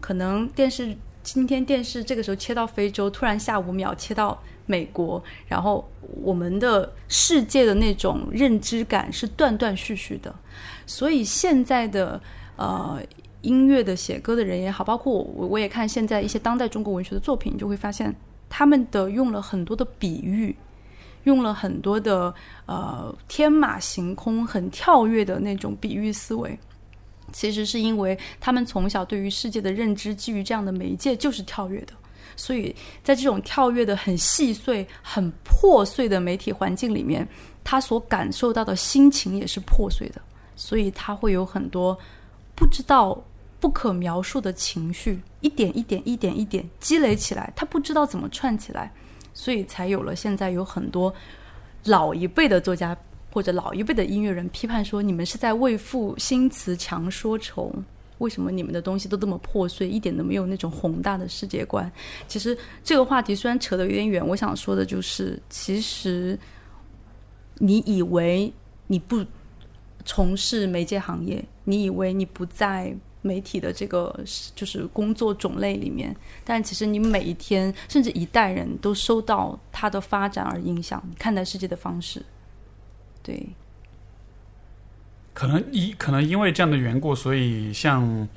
[0.00, 5.86] 可能电视今天电视这个时候切到非洲，突然下五秒切到美国，然后
[6.22, 10.34] 我们的世界的那种认知感是断断续续的。
[10.86, 12.20] 所以现在的
[12.56, 12.98] 呃
[13.42, 18.14] 音乐的写歌的人也好，包括我我也看现在一些当代中国文学的作品，就会发现
[18.48, 20.56] 他们的用了很多的比喻，
[21.24, 22.34] 用了很多的
[22.66, 26.58] 呃天马行空、很跳跃的那种比喻思维。
[27.32, 31.92] 其实是因为他们从小对于世界的认知基于这样的媒介就是跳跃的，
[32.36, 37.26] 所以在这种跳跃的很细碎、很破碎的媒体环境里面，
[37.62, 40.20] 他所感受到的心情也是破碎的，
[40.56, 41.98] 所以他会有很多
[42.54, 43.18] 不知道、
[43.58, 48.92] 不可描述的情绪，一点一点、一点一点积累起来，他不知道怎么串起来，
[49.34, 51.12] 所以才有了现在有很多
[51.84, 52.96] 老一辈的作家。
[53.32, 57.72] 或者老一辈的音乐人批判说：“你们是在为赋新词强说愁，
[58.18, 61.90] 为什么你们的东西都这么破碎，一点都没有那种宏大的世界观？”
[62.26, 66.38] 其实这个话题虽然扯得有点远，我想说的就是，其实
[67.58, 68.52] 你以为
[68.86, 69.24] 你不
[70.04, 74.18] 从事媒介行业，你以为你不在媒体的这个
[74.56, 82.20] 就是工作种类里面，但其实你每一天甚至一代人都受到它的发展而影响看待世界的方式。
[83.22, 83.46] 对，
[85.34, 88.28] 可能因可能因为这样的缘故，所以像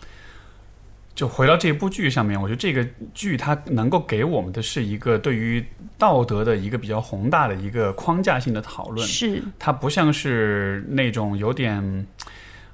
[1.16, 5.64] 就回到这部剧上面，我觉得这个剧它能够给我们的是一个对于
[5.98, 9.08] 道德的一个比较宏大的一个框架性的讨论。
[9.08, 12.08] 是它不像是那种有点，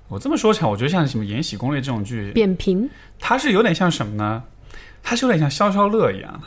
[0.07, 2.89] 我这么说起来，我觉得像什么《延禧攻略》这种剧，扁平，
[3.19, 4.43] 它是有点像什么呢？
[5.03, 6.41] 它是有点像消消乐一样。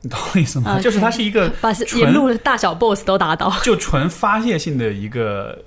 [0.00, 0.78] 你懂我意思吗？
[0.80, 5.58] 就是它是一个把沿路的大小 BOSS 都打倒， 就纯发泄性的一个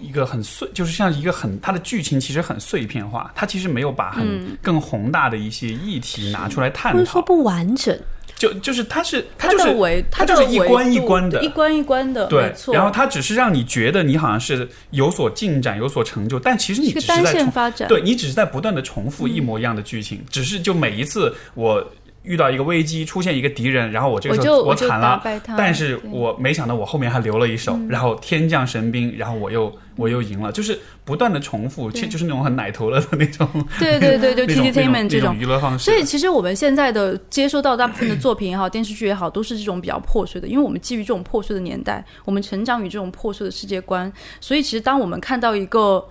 [0.00, 7.98] 一个很碎，就是像一个很它的剧情其实很碎片化，它其实没有把很更宏大的一些议题拿出来探讨，或者说不完整。
[8.36, 12.54] 就就是它是它就是它就是一关一关的，一关一关的，对。
[12.70, 21.84] 然后它只是让你觉得你好像是有所进展、有所成就，但其实你只是在发展，对你只是在不断的重复一模一样的剧情，只是就每一次我。
[22.26, 25.22] 遇到一个危机，出现一个敌人，然后我这个时候我惨了，
[25.56, 33.48] 但是我没想到我后面还留了一手，然后天降神兵，然后我又我又赢了，就是不断的重复，其实就是那种很奶头了的那种，
[33.78, 35.84] 对对对，就 entertainment 这种娱乐方式。
[35.84, 46.04] 所以其实我们现在的接收到大部分的作品也好，电视剧也好，都是这种比较破碎的，因为我们基于这种破碎的年代，我们成长于这种破碎的世界观，所以其实当我们看到一个。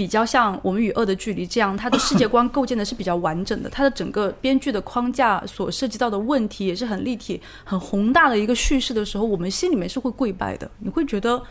[0.00, 11.42] 比较像《我们与恶的距离》这样，它的世界观构建的是比较完整的，它的整个编剧的框架所涉及到的问题也是很立体、很宏大的一个叙事的时候，我们心里面是会跪拜的，你会觉得。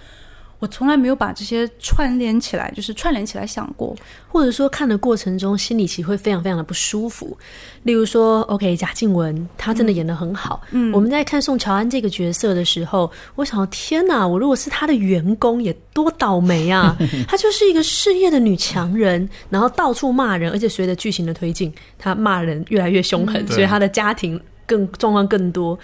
[0.59, 3.95] 我从来没有把这些串联起来，就是串联起来想过，
[4.27, 7.37] 或者说看的过程中，心里其实会非常非常的不舒服。
[7.83, 10.61] 例如说，OK，贾静雯她真的演的很好。
[10.71, 14.27] 嗯，我们在看宋乔安这个角色的时候，我想，天哪！
[14.27, 16.93] 我如果是她的员工，也多倒霉啊！
[17.25, 25.79] 她就是一个事业的女强人，然后到处骂人，而且随着剧情的推进，她骂人越来越凶狠，所以她的家庭更状况更多。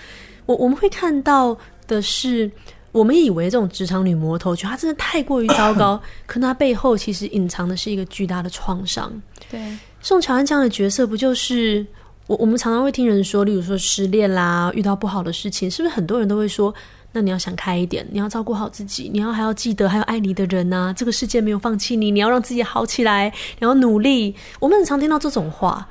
[0.46, 1.58] 我我们会看到
[1.88, 2.52] 的是。
[2.96, 9.12] 我们以为这种职场女魔头，觉得她真的太过于糟糕， 可她背后其实隐藏的是一个巨大的创伤。
[9.52, 9.60] 对，
[10.02, 11.86] 宋乔安这样的角色，不就是
[12.28, 12.38] 我？
[12.38, 16.74] 我们常常会听人说，例如说失恋啦，遇到不好的事情，是不是很多人都会说，
[17.12, 23.30] 那你要想开一点，你要照顾好自己，你要还要记得还有爱你的人呐，这个世界没有放弃你，你要让自己好起来，
[23.60, 24.34] 你要努力。
[24.62, 25.86] 我们很常听到这种话。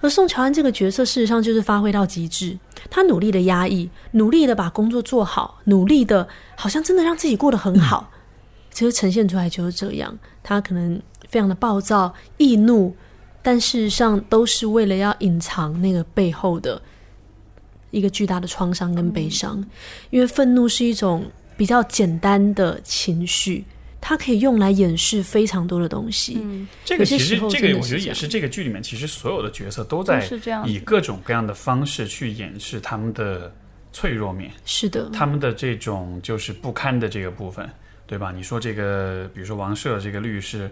[0.00, 2.58] 而宋乔安这个角色，事实上就是发挥到极致。
[2.88, 6.26] 他努力的压抑，努力的把工作做好，努力的，
[6.56, 8.10] 好像真的让自己过得很好。
[8.70, 10.18] 其实呈现出来就是这样。
[10.42, 12.94] 他可能非常的暴躁、易怒，
[13.42, 16.80] 但事实上都是为了要隐藏那个背后的
[17.90, 19.62] 一个巨大的创伤跟悲伤。
[20.08, 23.66] 因为愤怒是一种比较简单的情绪。
[24.00, 26.38] 它可以用来掩饰非常多的东西。
[26.42, 30.28] 嗯，这个其实这个我觉得也是这个剧里面，其实所有的角色都在
[30.66, 33.54] 以各种各样的方式去掩饰他们的
[33.92, 37.68] 脆弱面，是的，他们的这种就是不堪的这个部分，
[38.06, 38.32] 对吧？
[38.32, 40.70] 你说这个，比如说王赦这个律师。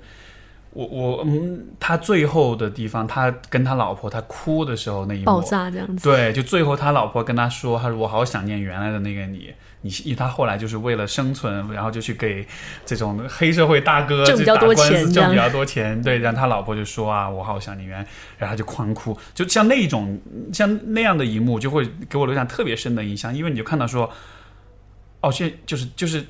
[0.71, 6.09] 我我嗯，他最后的地方，他跟他老婆他哭的时候那一幕，爆炸这样子。
[6.09, 12.47] 对，就最后他老婆跟他说：“他说我好想念原来的那个你，你因为他后来就是为了生存，然后就去给
[12.85, 16.01] 这种黑社会大哥挣比较多钱挣比较多钱。
[16.03, 18.07] 对，然后他老婆就说啊，我好想念原来，
[18.37, 20.21] 然后他就狂哭，就像那种
[20.53, 24.09] 像那样的一幕，就会给我留下特别深的印象，因为你就看到说，
[25.23, 26.25] 哦，现就是就是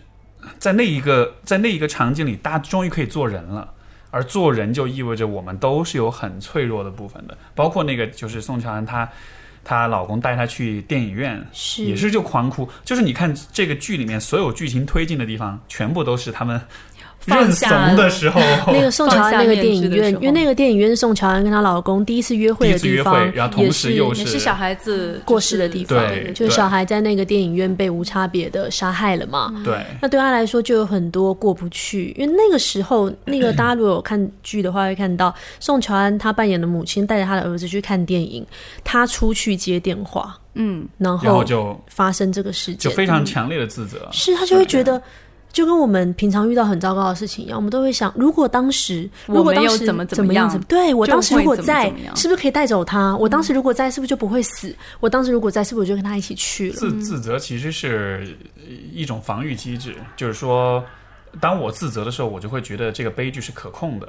[0.58, 3.74] 在那一个在那一个场景里，大家终于可以做人了。
[4.10, 9.08] 而做人就意味着我们都是有很脆弱的部分的，包括那个就是宋乔安她，
[9.62, 12.68] 她老公带她去电影院，是也是就狂哭。
[12.84, 16.60] 就是你看这个剧里面所有剧情推进的地方，全部都是他们
[17.28, 29.52] 认怂的时候，那个宋乔安那个电影院，因为那个电影院是宋乔安跟她老公第一次约会的第一次约地方会，，然后同也是时又也是小孩子过世的地方，对就是小孩在那个电影院被无差别的杀害了嘛。
[29.64, 29.78] 对。
[30.00, 38.46] 那对他来说就有很多过不去，因为那个时候，那个大家如果有看剧的话，会看到宋乔安她扮演的母亲带着她的儿子去看电影，
[38.82, 44.08] 她出去接电话，嗯，然然后后就发生这个事件，就非常强烈的自责。
[44.12, 45.00] 是他就会觉得。
[45.52, 53.16] 就跟我们平常遇到很糟糕的事情一样，我们都会想：如果当时，我没有如果当时怎么怎么样怎样，对我当时如果会怎么在怎么，样是不是可以带走他？
[53.16, 54.74] 我当时如果在，是不是就不会死？
[55.00, 56.76] 我当时如果在，是不是我就跟他一起去了？
[56.76, 58.36] 自自责其实是
[58.92, 60.84] 一种防御机制，就是说，
[61.40, 64.08] 当我自责的时候，我就会觉得这个悲剧是可控的，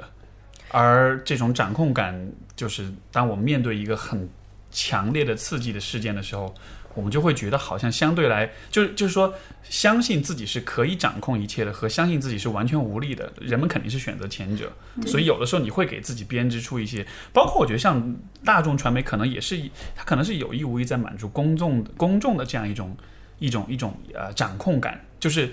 [0.70, 2.14] 而这种掌控感，
[2.54, 4.28] 就是当我面对一个很
[4.70, 6.54] 强烈的刺激的事件的时候，
[7.00, 9.32] 我们就会觉得好像相对来，就是就是说，
[9.62, 14.70] 相信自己是可以掌控一切的，和相信自己是完全无力的，人们肯定是选择前者。
[15.06, 19.58] 所以有的时候你会给自己编织出一些，包括我觉得像大众传媒，可能也是
[19.96, 22.94] 它可能是有意无意在满足公众公众的这样一种
[23.38, 25.50] 一种一种呃掌控感，就是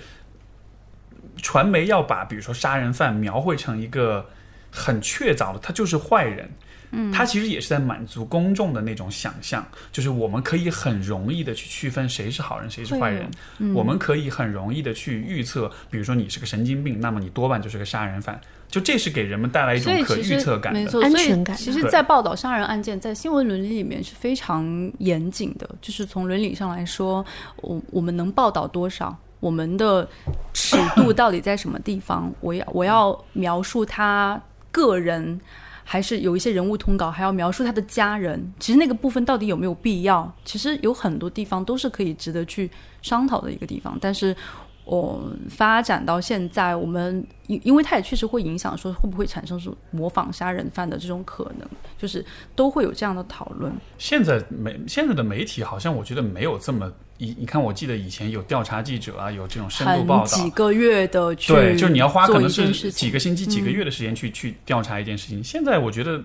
[1.40, 4.28] 传媒要把比如说杀人犯描绘成一个
[4.70, 6.50] 很确凿的，他就是坏人。
[6.90, 13.28] 嗯，他其实也是在满足公众的那种想象，就是我们可以很容易的去区分谁是好人，谁是坏人。
[13.74, 18.40] 我们可以很容易的去预测，比如说你是个神经病，那么你多半就是个杀人犯。
[18.70, 20.80] 就这是给人们带来一种可预测感的。
[20.80, 27.24] 没错，所以安全感其实，在报道杀人案件，在新闻伦理里面是非常严谨的，就是从伦理上来说，
[27.62, 30.06] 我我们能报道多少，我们的
[30.52, 32.30] 尺度到底在什么地方？
[32.40, 34.38] 我要我要描述他
[34.70, 35.40] 个人。
[35.90, 38.52] 还是有一些人物通稿，还要描述他的家人。
[38.60, 40.30] 其实那个部分到底有没有必要？
[40.44, 42.70] 其实有很多地方都是可以值得去
[43.00, 43.96] 商讨的一个地方。
[43.98, 44.36] 但是，
[44.84, 51.66] 我、发展到现在，我们因因为它也确实会影响，说会不会产生是模仿杀人犯的这种可能，
[51.96, 52.22] 就是
[52.54, 53.72] 都会有这样的讨论。
[53.96, 65.44] 现在媒现在的媒体好像我觉得没有这么你你看，我记得以前有调查记者啊，有这种深度报道，几个月的去对，就是你要花可能是几个星期、几个嗯月的时间去、去调查一件事情。
[65.44, 66.18] 现在我觉得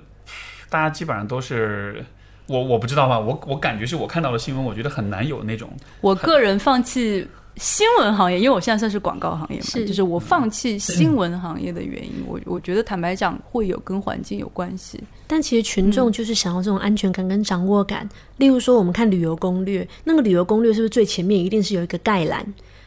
[0.70, 2.06] 大家基本上都是。
[2.46, 5.70] 我我不知道吧，我我感觉是我看到的新闻，我觉得很难有那种
[6.02, 7.26] 我个人放弃
[7.58, 15.00] 新闻行业，因为我现在算是广告行业嘛，是就是我放弃新闻行业的原因，我我觉得坦白讲会有跟环境有关系。
[15.28, 18.08] 但其实群众就是想要这种安全感跟掌握感。
[18.38, 22.46] 例如说，我们看旅游攻略，那个旅游攻略是不是最前面一定是有一个概览？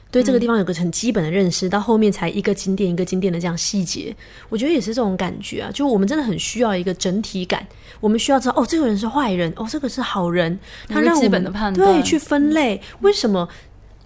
[0.08, 4.14] 对这个地方有个很基本的认识，到后面才一个景点一个景点的这样细节，
[4.48, 5.70] 我觉得也是这种感觉啊。
[5.74, 7.66] 就我们真的很需要一个整体感，
[8.00, 10.58] 我们需要知道哦，这个人是坏人，哦，这个是好人，
[10.88, 13.46] 他让我们本的判断对去分类，为什么？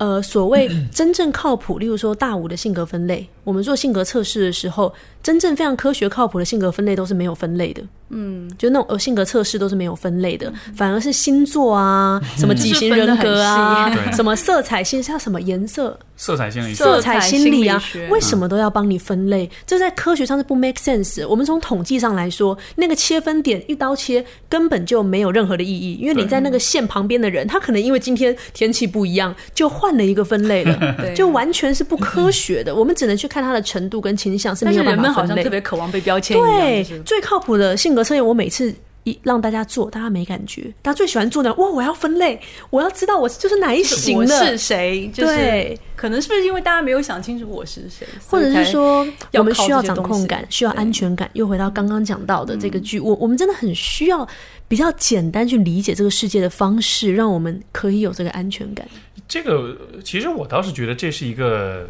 [0.01, 4.91] 呃，所谓真正靠谱，例如说大五的性格分类，我们做性格测试的时候，
[5.23, 7.83] 真正非常科学靠谱的性格分类都是没有分类的。
[8.13, 15.97] 嗯，就那种呃性格测试都是没有分类的，反而是星座啊，什么几型人格啊什么色彩心，像什么颜色？
[16.17, 16.75] 色彩心理学。
[16.75, 19.49] 色色彩心理啊为什么都要帮你分类？
[19.65, 21.27] 这在科学上是不 make sense。
[21.29, 32.75] 我们从统计上来说，那个切分点一刀切根本就没有任何的意义，因为你在那个线旁边的人，他可能因为今天天气不一样，就换了一个分类了， 就完全是不科学的。
[32.75, 40.73] 我们只能去看他的程度跟倾向是没有办但是好像特别渴望被标签一样，对就是，最靠谱的性格测验，我每次一一让大家做，大家没感觉。
[40.83, 42.39] 大家最喜欢做的，哇，我要分类，
[42.69, 45.09] 我要知道我就是哪一型我的，是谁？
[45.09, 51.31] 就是对，可能是不是因为大家没有想清楚我是谁，或者是说我们需要掌控感，需要安全感。
[51.33, 54.29] 又回到刚刚讲到的这个剧，我我们真的很需要
[54.69, 58.87] 比较简单去理解这个世界的方式，让我们可以有这个安全感。
[59.27, 61.89] 这个其实我倒是觉得这是一个，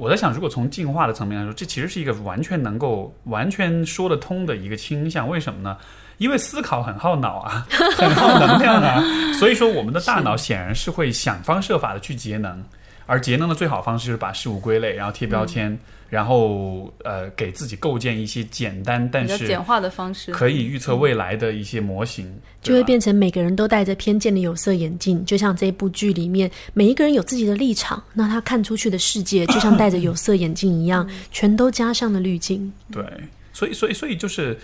[0.00, 5.28] 我在想，如果从进化的层面来说，这其实是一个完全能够完全说得通的一个倾向。
[5.28, 5.76] 为什么呢？
[6.16, 7.66] 因为思考很耗脑啊，
[7.98, 9.02] 很耗能量啊，
[9.38, 12.64] 所以说我们的大脑显然是会想方设法的去节能，
[13.04, 15.78] 而节能的最好方式就是把事物归类，然后贴标签，
[16.10, 22.30] 然后呃给自己构建一些简单但是简化的方式，可以预测未来的一些模型，
[22.60, 32.72] 就会变成每个人都戴着偏见的有色眼镜，就像这部剧里面，每一个人有自己的立场，那他看出去的世界就像戴着有色眼镜一样，全都加上了滤镜。
[32.90, 33.04] 对，
[33.52, 34.58] 所以所以所以就是，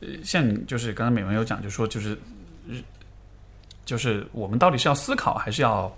[0.00, 2.10] 呃，像你就是刚才美文有讲，就说就是，
[2.68, 2.76] 呃
[3.86, 5.90] 就是我们到底是要思考，还是要，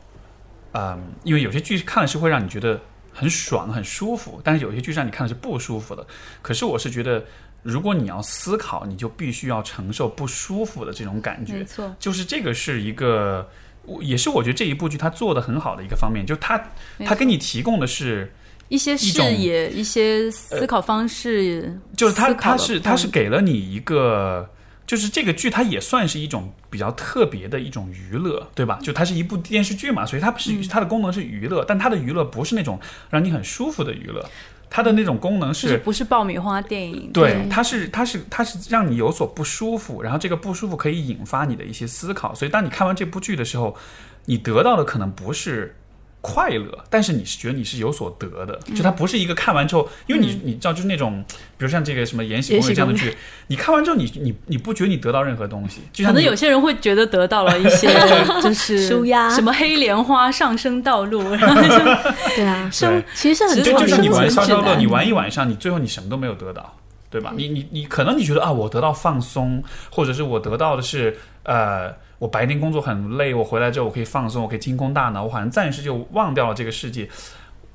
[0.72, 2.80] 嗯，因为有些剧看了是会让你觉得
[3.12, 6.06] 很爽、很舒服，但是有些剧让你看的是不舒服的。
[6.40, 7.24] 可是我是觉得，
[7.62, 11.64] 如果你要思考，你就必须要承受不舒服的这种感觉没。
[11.64, 13.48] 错，就是这个是一个，
[14.00, 16.62] 也是我觉得这一部剧它做的很好的一个方面，就它
[17.04, 18.32] 它给你提供的是。
[18.68, 24.48] 一些视野、一些思考方式，就是它思考的它是他是给了你一个，
[24.87, 28.78] 就是这个剧它也算是一种比较特别的一种娱乐，对吧？
[28.83, 32.78] 就它是一部电视剧嘛，所以它不是、它的功能是娱乐，但它的娱乐不是那种
[33.11, 34.28] 让你很舒服的娱乐，
[34.68, 37.11] 它的那种功能就是不是爆米花电影？
[37.12, 43.76] 对对，它是它是它是让你有所不舒服，然后这个不舒服可以引发你的一些思考，所以当你看完这部剧的时候，
[44.26, 45.76] 你得到的可能不是。
[46.22, 51.22] 快乐，但是你是觉得你是有所得的，就它不是一个看完之后，因为你你知道，就是那种，
[51.58, 53.12] 比如像这个什么《延禧攻略》这样的剧，
[53.48, 57.88] 你看完之后你，你你不觉得你得到任何东西，就像可能有些人会觉得得到了一些，
[58.40, 59.28] 就是舒压。
[59.30, 61.78] 什么黑莲花上升道路，然后就
[62.36, 62.44] 对。
[62.44, 66.76] 啊，生其实是很多生活是你玩消消乐，你玩一晚上，你最后你什么都没有得到，
[67.10, 67.32] 对吧？
[67.36, 71.92] 你你你可能你觉得啊，我得到放松，或者是我得到的是呃，
[72.22, 77.08] 我白天工作很累，我回来之后我可以放松，我可以清空大脑，我好像暂时就忘掉了这个世界。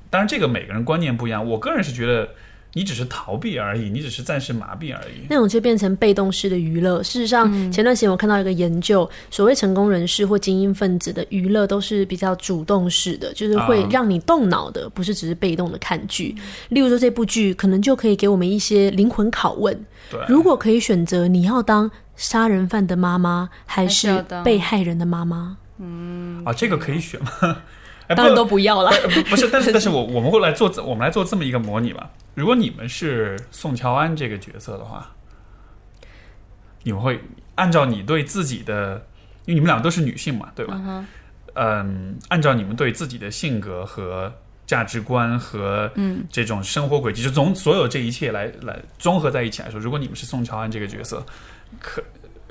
[0.08, 2.26] 当然，这个每个人观念不一样，我个人是觉得
[2.72, 5.26] 你只是逃避而已，你只是暂时麻痹而已。
[5.28, 7.02] 那种就变成被动式的娱乐。
[7.02, 16.34] 事实上，前段时间我看到一个研究，所谓成功人士或精英分子的娱乐都是比较主动式的，就是会啊让你动脑的，不是只是被动的看剧。
[16.70, 19.78] 例如说，这部剧可能就可以给我们一些灵魂拷问：
[20.10, 25.56] 对，如果可以选择，你要当杀人犯的妈妈，还还是被害人的妈妈？
[25.78, 27.30] 嗯啊，这个可以选吗？
[28.08, 28.90] 哎，当然都不要了。
[29.30, 32.10] 不是，但是但是我我们会来做 我们来做这么一个模拟吧。
[32.34, 35.14] 如果你们是宋乔安这个角色的话，
[36.82, 37.20] 你们会
[37.54, 39.06] 按照你对自己的，
[39.44, 41.04] 因为你们两个都是女性嘛，对吧？
[41.54, 44.32] 嗯按照你们对自己的性格和
[44.66, 51.24] 价值观和嗯这种生活轨迹，就从所有这一切来来综合在一起来说，如果你们是宋乔安这个角色，
[51.80, 52.02] 可、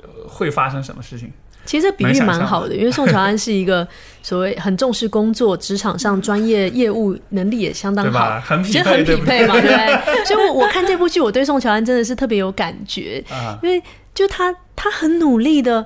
[0.02, 1.32] 呃会发生什么事情？
[1.64, 3.86] 其实这比喻蛮好的，因为宋乔安是一个
[4.22, 10.24] 所谓很重视工作、职场上专业业务能力也相当好，很匹配很匹配嘛，对不对？
[10.24, 13.82] 所以我，我看这部剧，我对宋乔安真的是特别有感觉， 啊，因为
[14.14, 15.84] 就他他很努力的，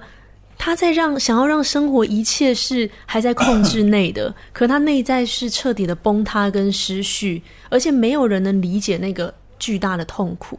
[0.56, 10.56] 他在让想要让生活一切是还在控制内的， 可他内在是彻底的崩塌跟失序，而且没有人能理解那个巨大的痛苦。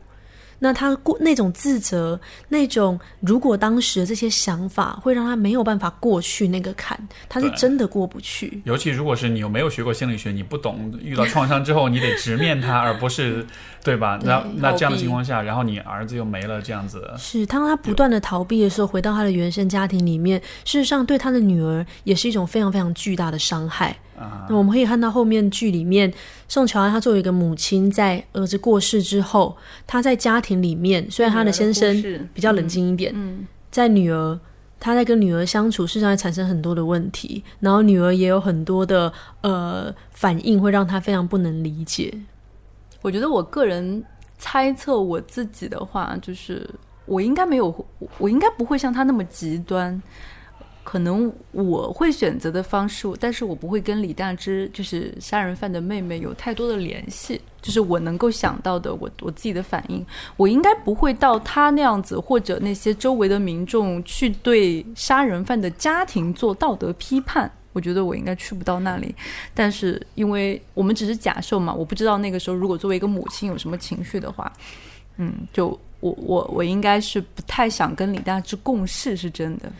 [0.63, 6.97] 那他过那种自责，那种如果当时的这些想法会让他没有办法过去那个坎，
[7.27, 8.61] 他是真的过不去。
[8.63, 13.45] 尤其如果是你又没有学过心理学，你不懂遇到创伤之后，你得直面它，而不是
[13.83, 14.17] 对吧？
[14.23, 23.93] 那那这样的情况下，然后你儿子又没了，这样子，是，当他不断的逃避的时候，回到他的原生家庭里面，事实上对他的女儿也是一种非常非常巨大的伤害。
[24.17, 26.13] 啊那我们可以看到后面剧里面，
[26.47, 29.55] 宋乔安她作为一个母亲，在儿子过世之后，
[29.85, 34.39] 她在家庭里面，虽然她的先生比较冷静一点，嗯，在女儿。
[34.79, 42.13] 她在跟女儿相处，事实上会产生很多的问题，然后女儿也有很多的呃反应，会让她非常不能理解。
[43.01, 44.03] 我觉得我个人
[44.37, 46.69] 猜测我自己的话，就是
[47.05, 50.01] 我应该没有，我我应该不会像他那么极端。
[50.83, 57.39] 可能我会选择的方式，但是我不会跟李大芝，就是杀人犯的妹妹有太多的联系。
[57.61, 60.05] 就是我能够想到的，我我自己的反应，
[60.35, 67.49] 我应该不会到他那样子，或者那些周围的民众去对杀人犯的家庭做道德批判。
[67.71, 69.15] 我觉得我应该去不到那里，
[69.53, 74.51] 但是因为我们只是假设嘛，我不知道那个时候如果作为一个母亲有什么情绪的话，
[75.15, 75.67] 嗯，就
[76.01, 79.71] 我我我应该是不太想跟李大芝共事，是真的。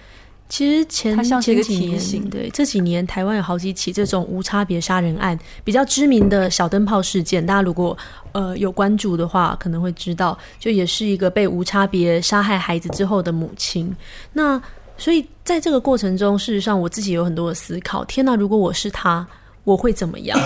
[0.50, 7.98] 其实前它像是一个前几年提醒对这几年台湾有好几起这种无差别杀人案，比较知名的小灯泡事件，大家如果
[8.34, 13.96] 呃有关注的话，可能会知道，就也是一个被无差别杀害孩子之后的母亲。
[14.32, 14.62] 那
[14.98, 18.06] 所以在这个过程中，事实上我自己有很多的思考。
[18.06, 19.28] 天哪，如果我是他。
[19.66, 20.38] 我会怎么样？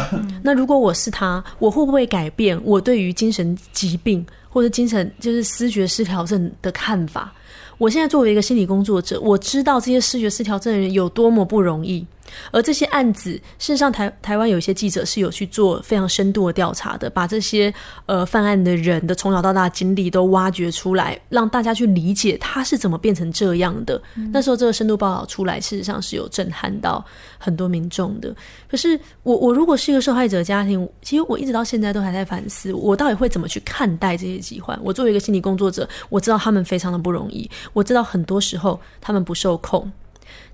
[0.44, 7.34] 那如果我是他，我会不会改变我对于精神疾病或者精神就是思觉失调症的看法？
[7.78, 12.06] 我现在作为一个心理工作者，我知道这些视觉失调症的人有多么不容易。
[12.52, 17.74] 而这些案子，事实上台台湾有一些记者是有去做非常深度的调查的，把这些
[18.06, 24.02] 呃犯案的人的从小到大的经历都挖掘出来，让大家去理解他是怎么变成这样的。
[24.32, 27.04] 那时候这个深度报道出来，事实上是有震撼到
[27.38, 28.36] 很多民众的。
[28.70, 34.78] 可是我我如果是一个受害者家庭，其实我一直到现在都还在反思，我到底会怎么去看待这些疾患。
[34.84, 39.92] 我作为一个心理工作者，我知道他们非常的不容易，我知道很多时候他们不受控。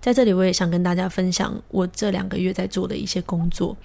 [0.04, 3.76] 在这里，我也想跟大家分享我这两个月在做的一些工作。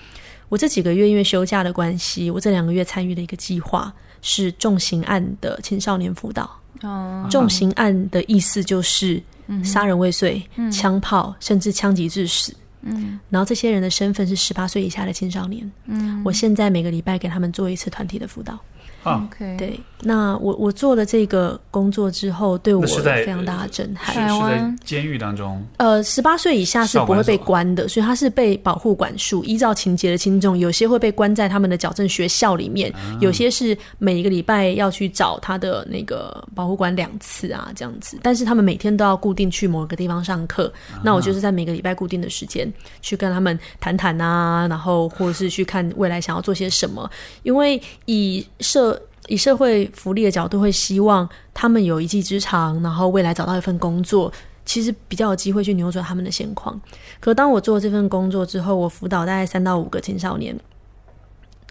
[0.48, 6.50] 我这几个月因为休假的关系，我这两个月参与了一个计划，是重刑案的青少年辅导。
[6.82, 9.22] 哦，重刑案的意思就是
[9.62, 10.42] 杀人未遂、
[10.72, 12.52] 枪炮，甚至枪击致死。
[12.80, 15.70] 嗯然后这些人的身份是十八岁以下的青少年。
[15.86, 18.58] 嗯我现在每个礼拜给他们做一次团体的辅导。
[19.04, 24.14] 啊，，OK，，对，那我我做了这个工作之后，对我有那是在非常大的震撼。
[24.14, 24.20] 是。
[24.20, 24.78] 是在台湾？
[24.84, 38.18] 监狱当中，呃，十八岁以下是不会被关的，所以他是被保护管束，依照情节的轻重，有些会被关在他们的矫正学校里面，有些是每一个礼拜要去找他的那个保护管两次啊，这样子。
[38.22, 40.72] 但是他们每天都要固定去某个地方上课，
[41.04, 42.70] 那我就是在每个礼拜固定的时间
[43.00, 47.08] 去跟他们谈谈啊，然后或者是去看未来想要做些什么，
[47.42, 48.97] 因为以社。
[49.28, 54.32] 以社会福利的角度，会希望他们有一技之长，然后未来找到一份工作，
[54.64, 56.80] 其实比较有机会去扭转他们的现况。
[57.20, 60.58] 可当我做这份工作之后，我辅导大概三到五个青少年，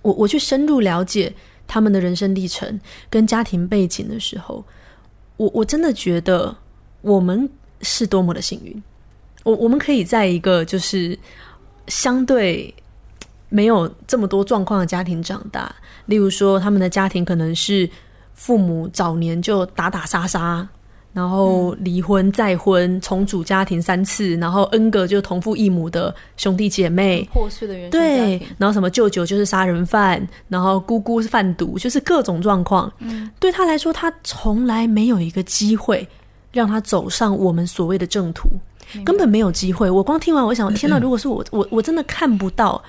[0.03, 1.33] 我我去深入了解
[1.65, 2.79] 他们的人生历程
[3.09, 4.63] 跟家庭背景的时候，
[5.35, 6.55] 我我真的觉得
[7.01, 7.49] 我们
[7.81, 8.83] 是多么的幸运，
[9.43, 11.17] 我我们可以在一个就是
[11.87, 12.73] 相对
[13.49, 15.73] 没有这么多状况的家庭长大，
[16.05, 17.89] 例如说他们的家庭可能是
[18.33, 20.67] 父母早年就打打杀杀。
[21.13, 32.91] 然后离婚、再婚、重组家庭三次，然后 N 个就同父异母的兄弟姐妹，破碎的原对，，然后什么舅舅就是杀人犯，然后姑姑是贩毒，就是各种状况。
[32.99, 36.07] 嗯，对他来说，他从来没有一个机会
[36.51, 38.47] 让他走上我们所谓的正途，
[39.03, 39.89] 根本没有机会。
[39.89, 40.99] 我光听完，我想，天哪！
[41.01, 42.79] 如果是我，我我真的看不到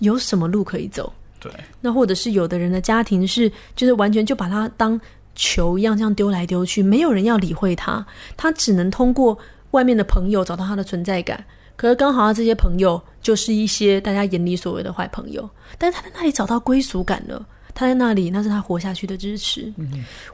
[0.00, 1.12] 有什么路可以走。
[1.40, 4.98] 对，那或者是有的人的家庭是，就是完全就把他当
[5.34, 8.04] 球一样这样丢来丢去，没有人要理会他，
[8.36, 9.38] 他只能通过
[9.72, 11.44] 外面的朋友找到他的存在感。
[11.76, 17.46] 可是刚好他这些朋友就是一些大家眼里所谓的坏朋友，但是他在那里找到归属感了。
[17.76, 19.74] 他在那里，那是他活下去的支持。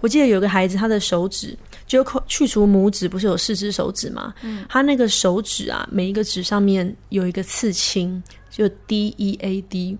[0.03, 1.57] 我记得有个孩子，他的手指
[1.87, 4.35] 就去除拇指，不是有四只手指吗？
[4.69, 9.97] 他那个手指啊，每一个指上面有一个刺青，就 D E A D，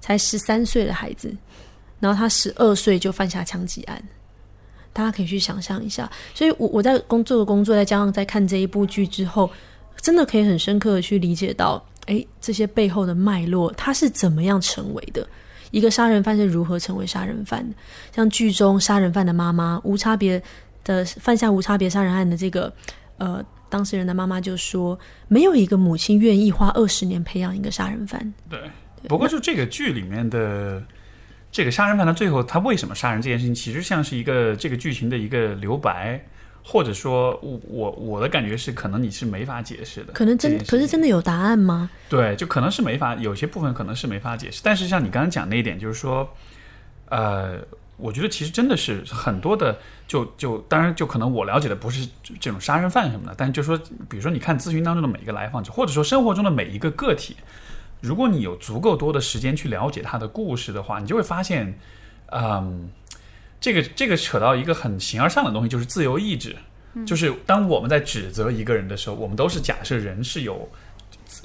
[0.00, 1.36] 才十三岁的孩子，
[2.00, 4.02] 然后他十二岁就犯下枪击案。
[4.92, 9.50] 大家可以去想象一下，所以我我在工作的工作，再加上在看这一部剧之后，
[10.00, 15.28] 真的可以很深刻的去理解到，诶，这些背后的脉络，他是怎么样成为的？
[15.70, 17.76] 一个杀人犯是如何成为杀人犯的？
[18.14, 20.42] 像剧中杀人犯的妈妈，无差别
[20.82, 22.72] 的犯下无差别杀人案的这个
[23.18, 24.98] 呃当事人的妈妈就说，
[25.28, 28.32] 没有一个母亲愿意花二十年培养一个杀人犯。
[28.48, 28.60] 对，
[29.08, 30.82] 不过就这个剧里面的
[31.50, 36.20] 这个杀人犯，他最后他为什么杀人这件事情，其实像是一个这个剧情的一个留白，
[36.62, 40.12] 或者说我我我的感觉是，可能你是没法解释的。
[40.12, 41.88] 可能真可是真的有答案吗？
[42.08, 44.60] 对，就可能是没法，有些部分可能是没法解释。
[44.64, 46.28] 但是像你刚刚讲那一点，就是说，
[47.08, 47.58] 呃，
[47.96, 52.06] 我觉得其实真的是很多的，就就当然就可能我了解的不是
[52.38, 53.76] 这种杀人犯什么的，但就说，
[54.08, 57.36] 比如说你看咨询当中的每一个来访者，或者说生活中的每一个个体，
[58.00, 61.78] 如果你有足够多的时间去了解他的故事的话，你就会发现，
[62.26, 62.90] 嗯，
[63.60, 66.54] 这个这个扯到一个很形而上的东西，就是自由意志。
[67.04, 70.66] 就是当我们在指责一个人的时候，我们都是假设人是有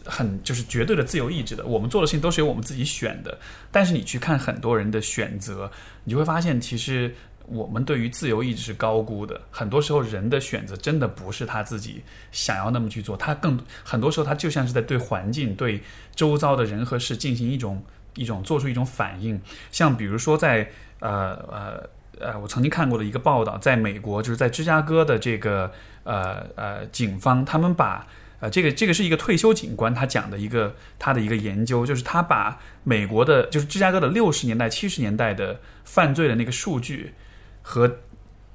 [0.05, 3.37] 很就是绝对的自由意志的，我们做的事情都是由我们自己选的。
[3.71, 5.69] 但是你去看很多人的选择，
[6.03, 7.13] 你就会发现，其实
[7.47, 9.39] 我们对于自由意志是高估的。
[9.49, 12.01] 很多时候，人的选择真的不是他自己
[12.31, 15.81] 想要那么去做，他更很多时候他就像是在对环境、对
[16.15, 17.83] 周遭的人和事进行一种
[18.15, 19.39] 一种做出一种反应。
[19.71, 20.69] 像比如说在
[20.99, 25.71] 呃呃呃，我曾经看过的一个报道，在美国就是在芝加哥的这个
[26.03, 28.05] 呃呃警方，他们把
[28.41, 37.13] 呃这个这个是一个退休警官他讲的一个他的一个研究，就是他把美国的就是芝加哥的六十年代七十年代的犯罪的那个数据
[37.61, 37.99] 和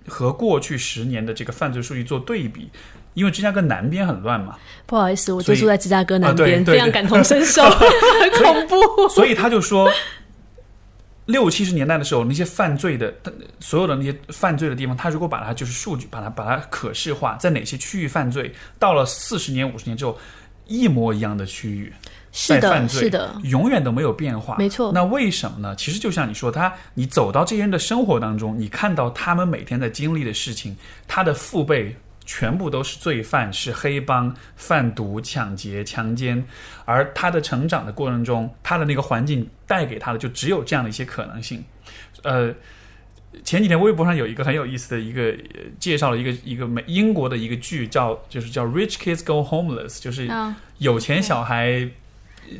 [0.06, 2.70] 和过去十年的这个犯罪数据做对比，
[3.14, 4.56] 因为芝加哥南边很乱嘛，
[4.86, 9.08] 不好意思，我就住在芝加哥南边，非常感同身受，很恐怖。
[9.08, 9.90] 所以他就说，
[11.26, 20.16] 六七十年代的时候，那些犯罪的他所有的那些犯罪的地方，他如果把它就是数据，把它把它可视化，在哪些区域犯罪，到了四十年、五十年之后，
[20.66, 21.92] 一模一样的区域
[22.30, 24.56] 是的，在犯罪，是的，永远都没有变化。
[24.56, 25.74] 没错那为什么呢？
[25.76, 30.76] 其实就像你说，他你走到这些人的生活当中，你看到他们每天在经历的事情，
[31.08, 31.96] 他的父辈
[32.26, 36.44] 全部都是罪犯，是黑帮、贩毒、抢劫、强奸，
[36.84, 41.64] 而他的成长的过程中，他的那个环境带给他的就只有这样的一些可能性。
[42.22, 42.52] 呃，
[43.44, 51.88] 前几天微博上有一个很有意思的一个、呃介绍了一个一个美英国的一个剧，叫就是叫《Rich Kids Go Homeless》，就是嗯，有钱小孩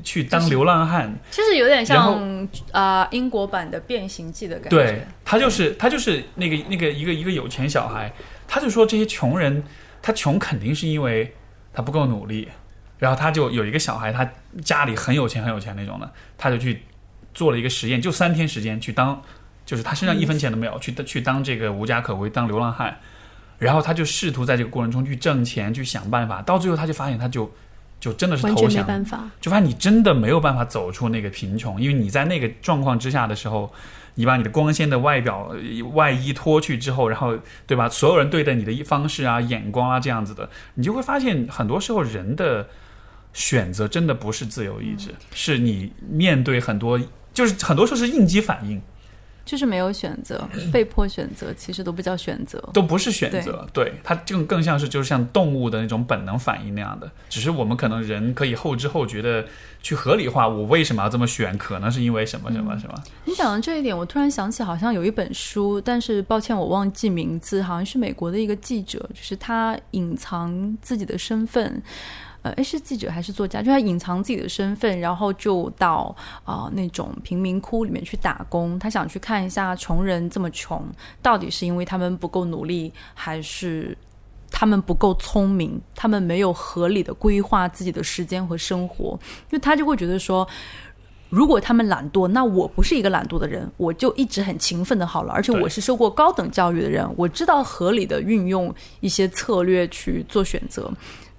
[0.04, 1.12] 去当流浪汉。
[1.30, 4.70] 其实有点像啊、英国版的《变形记》的感觉。
[4.70, 8.12] 对他就是他就是那个那个一个一个有钱小孩，
[8.47, 9.62] 他就说这些穷人，
[10.01, 11.34] 他穷肯定是因为
[11.72, 12.49] 他不够努力，
[12.99, 14.28] 然后他就有一个小孩，他
[14.64, 16.82] 家里很有钱很有钱那种的，他就去
[17.34, 19.20] 做了一个实验，就三天时间去当，
[19.64, 22.97] 就是他身上一分钱都没有，去去当这个无家可归，当流浪汉，
[23.59, 27.51] 然后他就试图在这个过程中去挣钱，去想办法，到最后他就发现他就
[27.99, 29.28] 就真的是投降，办法。
[29.40, 33.72] 就发现你真的没有办法走出那个贫穷，因为你在那个状况之下的时候，
[34.16, 37.88] 你把你的光鲜的外表呃外衣脱去之后，然后对吧？
[37.88, 42.66] 所有人对待你的方式啊、眼光啊这样子的，你就会发现很多时候人的
[43.32, 47.00] 选择真的不是自由意志，是你面对很多，
[47.32, 48.80] 就是很多时候是应激反应，
[49.47, 52.62] 就是没有选择，被迫选择，其实都不叫选择。
[52.74, 59.47] 都不是选择，对它更更像是就是像动物的那种本能反应那样的，只是我们可能人可以后知后觉的
[59.80, 62.94] 去合理化我为什么要这么选，可能是因为什么什么什么。
[63.24, 71.80] 你讲的这一点，我突然想起好像有一本书，但是抱歉我忘记名字，好像是美国的一个记者，就是他隐藏自己的身份。
[72.47, 73.61] 呃，诶是记者还是作家？
[73.61, 78.78] 就他隐藏自己的身份，然后就到啊、呃那种贫民窟里面去打工。
[78.78, 80.84] 他想去看一下穷人这么穷，
[81.20, 83.99] 到底是因为他们不够努力，还是
[84.49, 89.18] 他们不够聪明，他们没有合理的规划自己的时间和生活？
[89.51, 90.47] 因为他就会觉得说，
[91.28, 95.32] 如果他们懒惰，那我不是一个懒惰的人，我就一直很勤奋的好了。
[95.32, 100.88] 而且我是受过高等教育的人，我知道合理的运用一些策略去做选择。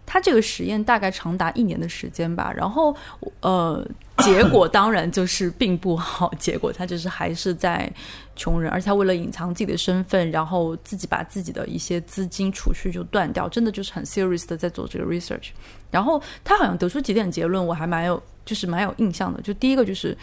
[0.09, 2.95] 他这个实验大概长达一年的时间吧，然后
[3.41, 3.85] 呃，
[4.19, 7.91] 结果 当然就是并不好，结果他就是还是在
[8.33, 15.49] 穷人，而且他为了隐藏自己的身份，然后自己把自己的一些资金储蓄就断掉，真的就是很 serious 的在做这个 research。
[15.91, 19.41] 然后他好像得出几点结论，我还蛮有就是蛮有印象的。
[19.41, 20.17] 就第一个就是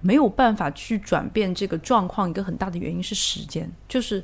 [0.00, 4.22] 没有办法去转变这个状况，一个很大的原因是时间，就是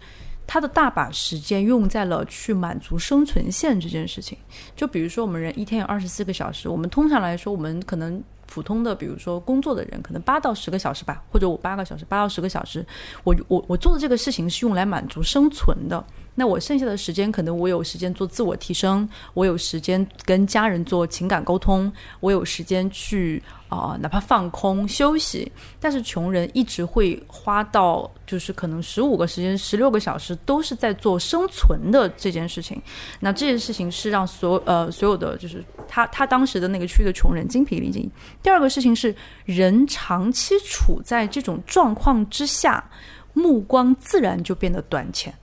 [0.48, 4.36] 他的大把时间用在了去满足生存线这件事情。
[4.74, 12.84] 就比如说，我们人一天有二十四个小时，我们通常来说，我们可能普通的，比如说工作的人，可能八到十个小时吧，或者我八个小时，八到十个小时，
[13.24, 16.02] 我我我做的这个事情是用来满足生存的。
[16.38, 25.50] 那我剩下的时间，可能我有时间做自我提升，我有时间跟家人做情感沟通，我有时间去啊、哪怕放空休息。
[25.80, 32.80] 但是穷人一直会花到，就是可能十五个时间、十六个小时都是在做生存的这件事情。
[33.18, 38.08] 那这件事情是让所呃所有的就是他他当时的那个区域的穷人精疲力尽。
[38.44, 39.12] 第二个事情是，
[39.44, 42.88] 人长期处在这种状况之下，
[43.32, 45.34] 目光自然就变得短浅。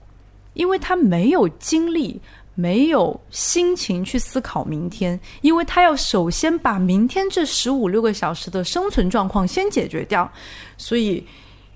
[0.56, 2.20] 因为他没有精力、
[2.54, 10.28] 没有心情去思考明天，因为他要首先把明天这十五六个小时的生存状况先解决掉，
[10.76, 11.24] 所以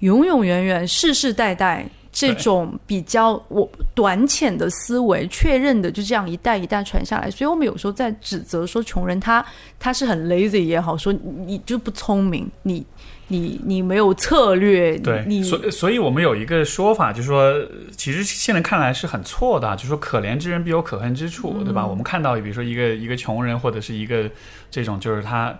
[0.00, 7.30] 永永远远、世世代代这种比较我短浅的思维，确认的就这样一代一代传下来。
[7.30, 9.44] 所以我们有时候在指责说穷人他
[9.78, 12.84] 他是很 lazy 也好，说你就不聪明，你
[13.30, 17.54] 你你没有策略，对，你所以所以我们有一个说法，就是说，
[17.96, 21.86] 其实现在看来是很错的啊，就是说可怜之人必有可恨之处，对吧？
[21.86, 24.28] 我们看到，比如说一个一个穷人，或者是一个
[24.70, 25.56] 这种，就是他，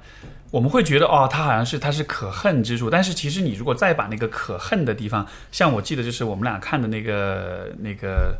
[0.50, 8.36] 我们会觉得哦，他好像是他是可恨之处，但是其实你如果再把那个可恨的地方，像我记得就是我们俩看的那个那个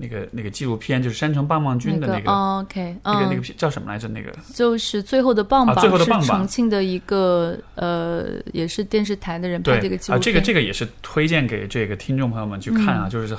[0.00, 4.08] 那个那个纪录片，就是山城棒棒军的那个、哦 OK，那个那个叫什么来着？
[4.08, 13.36] 那个就是最后的棒棒，啊最后的棒棒是重庆的一个呃，也是电视台的人拍这个纪录片，这个这个也是推荐给这个听众朋友们去看啊，就是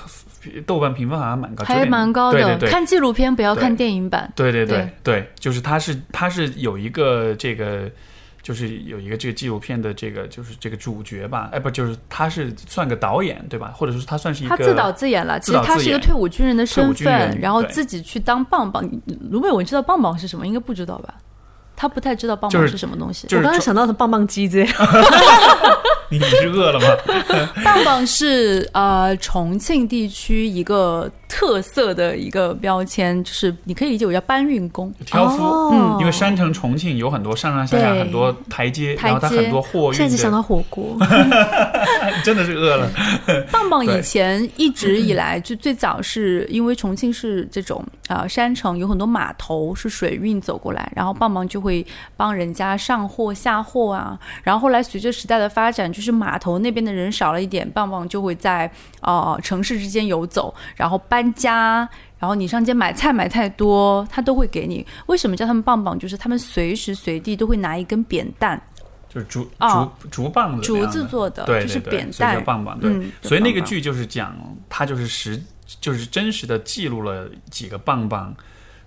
[0.67, 2.39] 豆瓣评分好像蛮高，嗯还蛮高的。
[2.39, 4.31] 对对对，看纪录片不要看电影版。
[4.35, 7.89] 对对对对对，就是它是它是有一个这个。
[8.41, 13.71] 就是有一个这个纪录片的这个就是这个主角吧，哎不就是他是算个导演对吧？
[13.75, 18.83] 或者说他算是一个他自导自演了，其实他是一个退伍军人的身份，然后自己去当棒棒。
[19.29, 20.47] 卢美文知道棒棒是什么？
[20.47, 21.13] 应该不知道吧？
[21.75, 23.27] 他不太知道棒棒是是什么东西。
[23.27, 24.73] 就是我刚刚想到的棒棒鸡之类的，
[26.11, 26.87] 你你是饿了吗？
[27.63, 34.93] 棒棒是呃重庆地区一个特色的一个标签，就是你可以理解为叫搬运工。
[35.05, 40.97] 挑夫，因为山城重庆有很多上上下下很多台阶，台然后它阶很多货运现在只想，到火锅，
[42.25, 42.91] 真的是饿了。
[43.49, 51.85] 棒棒以前一直以来就最早是因为重庆是这种啊、呃山城，有很多码头是水运走过来，然后棒棒就会
[52.17, 54.19] 帮人家上货下货啊。
[54.43, 58.69] 然后后来随着时代的发展，就是码头那边的人少了一点，棒棒就会在
[59.01, 61.87] 呃城市之间游走，然后搬家。
[62.19, 64.85] 然后你上街买菜买太多，他都会给你。
[65.07, 65.97] 为什么叫他们棒棒？
[65.97, 68.61] 就是他们随时随地都会拿一根扁担，
[69.09, 72.79] 就是竹哦竹竹棒子竹，子做的，对就是扁担叫棒棒。
[72.79, 74.37] 对，嗯，所以那个剧就是讲，
[74.69, 75.41] 它就是实，
[75.79, 78.31] 就是真实的记录了几个棒棒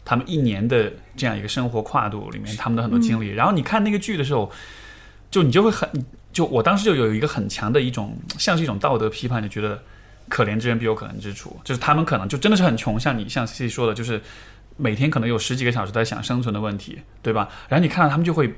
[0.05, 3.33] 他们一年的这样一个生活跨度里面他们的很多经历。
[3.33, 4.49] 嗯然后你看那个剧的时候，
[5.29, 5.91] 就你就会很，
[6.35, 9.81] 就我当时就有一个很强的一种，像是一种道德批判，就觉得
[10.29, 14.21] 可怜之人必有可恨之处，就是他们可能就真的是很穷，像你像 C C 说的，就是
[14.77, 17.49] 每天可能有十几个小时在想生存的问题，对吧？
[17.69, 18.53] 然后你看到他们就会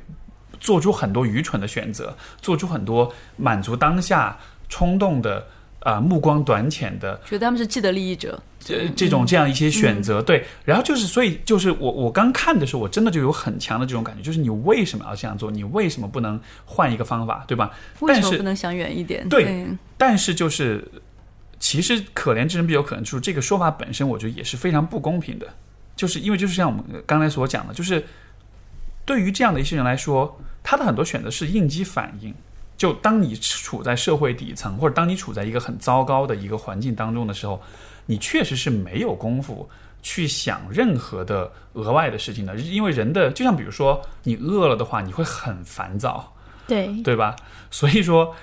[0.59, 5.47] 做出很多愚蠢的选择，做出很多满足当下冲动的
[5.81, 15.51] 啊、呃目光短浅的觉得他们是既得利益者，这这种这样一些选择，对，然后就是，所以就是我我刚看的时候，我真的就有很强的这种感觉，就是你为什么要这样做？
[15.51, 17.70] 你为什么不能换一个方法，对吧？
[18.01, 19.29] 为什么不能想远一点？
[19.29, 19.66] 对
[19.97, 20.85] 但是就是，
[21.61, 25.47] 其实可怜之人必有可恨之处，这个说法本身，我觉得也是非常不公平的，
[25.95, 28.05] 就是因为就是像我们刚才所讲的，就是
[29.05, 32.35] 对于这样的一些人来说，他的很多选择是应激反应。
[32.77, 37.61] 就当你处在社会底层，或者当你处在一个很糟糕的一个环境当中的时候，
[38.07, 39.68] 你确实是没有功夫
[40.03, 42.55] 去想任何的额外的事情的。
[42.57, 46.35] 因为人的，就像比如说你饿了的话，你会很烦躁，
[46.66, 47.35] 对，对吧？
[47.70, 48.35] 所以说，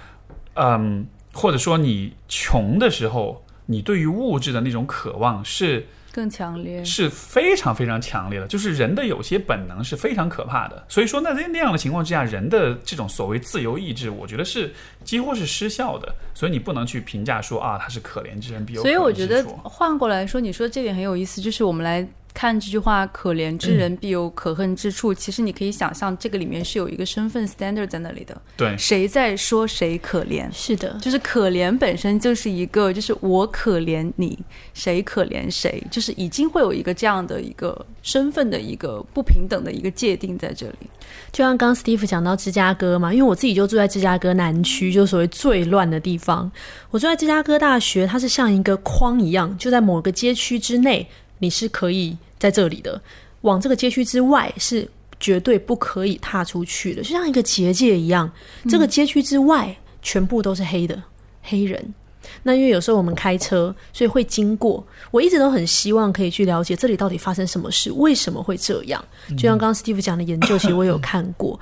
[0.55, 6.85] 嗯，或者说你穷的时候，你对于物质的那种渴望是更强烈。
[6.85, 10.85] 是非常非常强烈的，就是人的有些本能是非常可怕的。
[10.87, 14.71] 所以说，那在那样的情况之下，人的这种所谓自由意志，我觉得是
[15.03, 16.13] 几乎是失效的。
[16.35, 18.95] 所以你不能去评价说啊，他是可怜之人必有可所以。
[18.95, 30.47] 我觉得换过来说，你说这点很有意思，就是我们来看这句话“可怜之人必有可恨之处”，其实你可以想象，这个里面是有一个身份 standard 在那里的，对谁在说谁可怜？
[30.51, 34.37] 是的，就是可怜本身就是一个，就是我可怜你，
[34.73, 40.89] 谁可怜谁，就是已经会有一个这样的一个身份的一个不平等的一个界定在这里。
[41.31, 46.51] 就像刚刚 Steve 讲到芝加哥嘛，因为我自己就住在芝加哥南区，就所谓最乱的地方。
[46.89, 51.07] 我住在芝加哥大学，它是像一个框一样，就在某个街区之内，
[51.43, 52.99] 你是可以在这里的；
[53.41, 54.89] 往这个街区之外是
[55.19, 58.31] 绝对不可以踏出去的，就像一个结界一样。
[58.69, 61.03] 这个街区之外全部都是黑的
[61.41, 61.93] 黑人。
[62.41, 64.81] 那因为有时候我们开车，所以会经过。
[65.11, 69.03] 我一直都很希望可以去了解这里到底发生什么事，为什么会这样。
[69.31, 71.59] 就像刚刚 Steve 讲的研究，其实我有看过。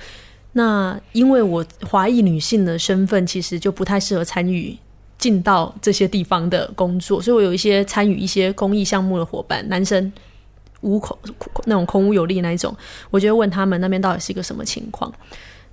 [0.54, 4.78] 那因为我华裔女性的身份，其实就不太适合参与
[5.22, 10.12] 进到这些地方的工作，所以我有一些参与一些公益项目的伙伴，男生
[10.82, 11.18] 无口
[11.66, 12.76] 那种空无有力那一种，
[13.12, 15.14] 我就会问他们那边到底是一个什么情况。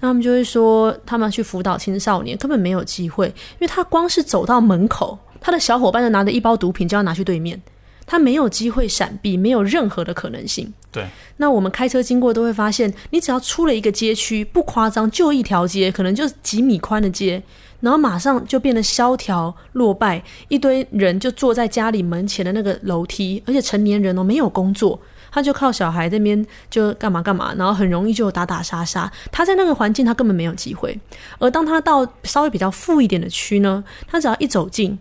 [0.01, 7.61] 那他们就会说，他们去辅导青少年根本没有机会，因为他光是走到门口，他的小伙伴就拿着一包毒品就要拿去对面，
[8.07, 10.73] 他没有机会闪避，没有任何的可能性。
[10.93, 11.05] 对，
[11.39, 17.43] 那我们开车经过都会发现，你只要出了一个街区，不夸张，就一条街，可能就几米宽的街，
[17.81, 25.01] 然后马上就变得萧条落败，一堆人就坐在家里门前的那个楼梯，而且成年人哦没有工作，
[25.31, 29.11] 他就靠小孩这边就干嘛干嘛，然后很容易就打打杀杀。
[29.31, 30.99] 他在那个环境，他根本没有机会。
[31.39, 34.99] 而当他到稍微比较富一点的区呢，他只要一走进，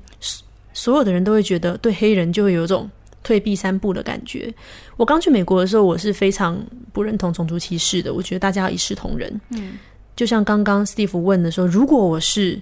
[0.74, 2.90] 所有的人都会觉得对黑人就会有一种
[3.24, 4.54] 退避三步的感觉。
[4.96, 6.58] 我刚去美国的时候，我是非常
[6.94, 9.42] 不认同种族歧视的，我觉得大家要一视同仁。
[9.50, 9.74] 嗯，
[10.18, 12.60] 就像刚刚 Steve 问的说，如果我是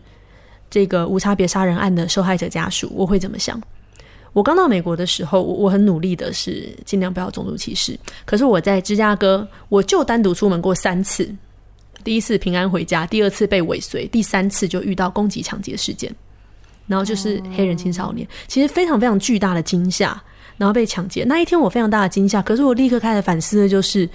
[0.70, 3.60] 这个无差别杀人案的受害者家属，我会怎么想？
[4.34, 7.98] 我刚到美国的时候，我我很努力的是尽量不要种族歧视。
[8.26, 11.34] 可是我在芝加哥，我就单独出门过三次。
[12.04, 16.14] 第一次平安回家，第二次被尾随，第三次就遇到攻击抢劫事件，
[16.88, 20.22] 然后就是黑人青少年，其实非常非常巨大的惊吓，
[20.58, 22.42] 然后被抢劫那一天我非常大的惊吓。
[22.42, 24.08] 可是我立刻开始反思的就是，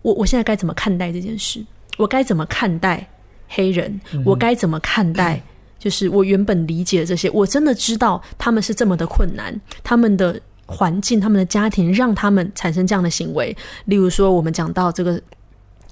[0.00, 1.62] 我我现在该怎么看待这件事？
[1.98, 3.06] 我该怎么看待
[3.48, 4.00] 黑人？
[4.24, 5.42] 我该怎么看待？
[5.78, 13.56] 就是我原本理解的这些，我真的知道他们是这么的困难，他们的环境、他们的家庭让他们产生这样的行为。
[13.84, 15.20] 例如说，我们讲到这个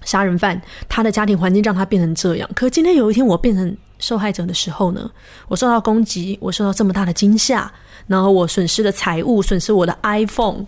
[0.02, 2.50] 杀人犯，他的家庭环境让他变成这样。
[2.54, 5.08] 可今天有一天我变成受害者的时候呢？
[5.46, 7.72] 我受到攻击，我受到这么大的惊吓，
[8.08, 10.66] 然后我损失了财物，损失我的 iPhone，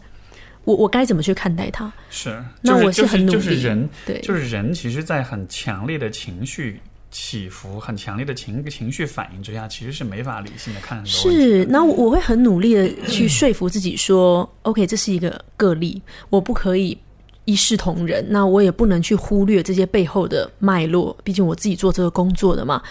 [0.68, 1.90] 我我该怎么去看待他？
[2.10, 3.38] 是，那我是很努力。
[3.38, 6.80] 就是人，对，就是人，其实，在很强烈的情绪。
[7.10, 16.98] 起伏很强烈的情情绪反应之下，其实是没法理性的看很多是，那我会很努力的去 说服自己说，OK，这是一个个例，我不可以
[17.46, 18.22] 一视同仁。
[18.28, 22.82] 那我也不能去忽略这些背后的脉络，毕竟我自己做这个工作的嘛。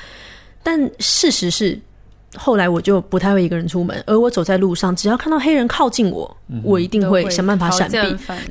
[0.64, 1.80] 但事实是。
[2.36, 7.98] 后来我就不太会一个人出门，而我走在路上，只要看到黑人靠近我，我一定会想办法闪避。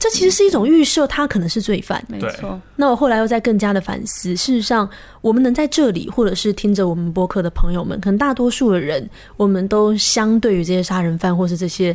[0.00, 2.02] 这其实是一种预设，他可能是罪犯。
[2.08, 2.58] 没错。
[2.74, 4.88] 那我后来又在更加的反思，事实上，
[5.20, 11.94] 我们能在这里，或者是听着我们播客的朋友们，可能大多数的人，我们都相对于这些杀人犯或是这些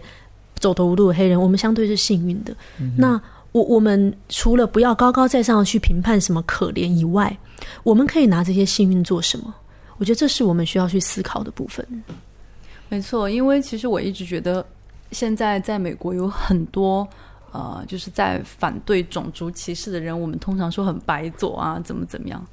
[0.59, 2.55] 走投无路的黑人，我们相对是幸运的。
[2.95, 3.19] 那
[3.51, 7.35] 我我们除了不要高高在上去评判什么可怜以外，
[7.83, 9.53] 我们可以拿这些幸运做什么？
[10.01, 11.87] 我觉得这是我们需要去思考的部分。
[12.89, 14.65] 没错，因为其实我一直觉得，
[15.11, 17.07] 现在在美国有很多
[17.51, 22.43] 呃，就是在反对种族歧视的人，我们通常说很白左啊，怎么怎么样，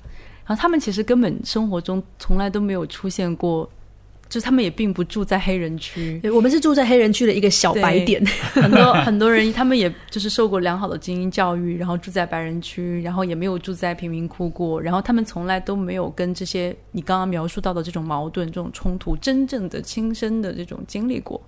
[0.45, 3.67] 然后他们其实根本生活中从来都没有出现过。
[4.29, 8.23] 就他们也并不住在黑人区，我们是住在黑人区的一个小白点。
[8.53, 21.41] 很多 很多人，他们也就是受过良好的精英教育，然后住在白人区，然后也没有住在贫民窟过，然后他们从来都没有跟这些你刚刚描述到的这种矛盾、这种冲突真正的亲身的这种经历过。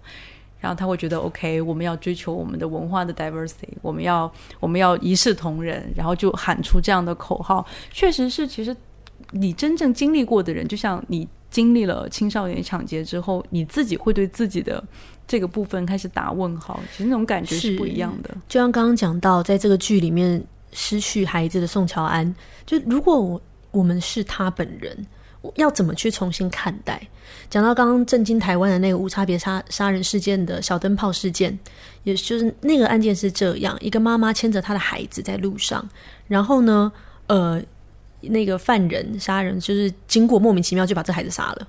[0.59, 7.67] 然后他会觉得，OK，我们要追求我们的文化的 diversity，我们要我们要一视同仁，然后就喊出这样的口号。
[7.91, 8.75] 确实是，其实
[9.33, 11.29] 你真正经历过的人，就像你。
[11.51, 14.83] 经历了青少年抢劫之后，你自己会对自己的
[15.27, 18.31] 这个部分开始打问号，其实那种感觉是不一样的。
[18.49, 22.33] 就像刚刚讲到，在这个剧里面失去孩子的宋乔安，
[22.65, 25.07] 就如果我我们是他本人，
[25.57, 27.01] 要怎么去重新看待？
[27.49, 31.59] 讲到刚刚震惊台湾的那个无差别杀杀人事件的小灯泡事件，
[32.05, 35.89] 也就是那个案件是这样：一个妈妈牵着她的孩子在路上，
[36.29, 36.93] 然后呢，
[37.27, 37.61] 呃。
[38.21, 41.69] 那个犯人杀人，就是经过莫名其妙就把这孩子杀了，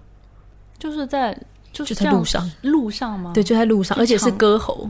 [0.77, 1.37] 就是在
[1.71, 3.31] 就是在路上路上吗？
[3.33, 4.89] 对，就在路上，而且是割喉，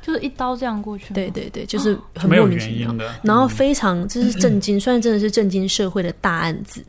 [0.00, 1.12] 就是一刀这样过去。
[1.14, 3.12] 对对对，就是很莫名其妙的。
[3.22, 6.84] 然后非常这是震惊，虽然真的是震惊社会的大案子。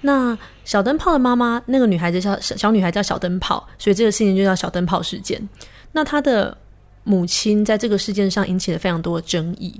[0.00, 5.40] 那小灯泡的妈妈，那个女孩子叫小小女孩叫小灯泡，所以这个事情就叫小灯泡事件。
[5.92, 6.56] 那她的。
[7.04, 9.72] 母亲在这个事件上引起了非常多的争议。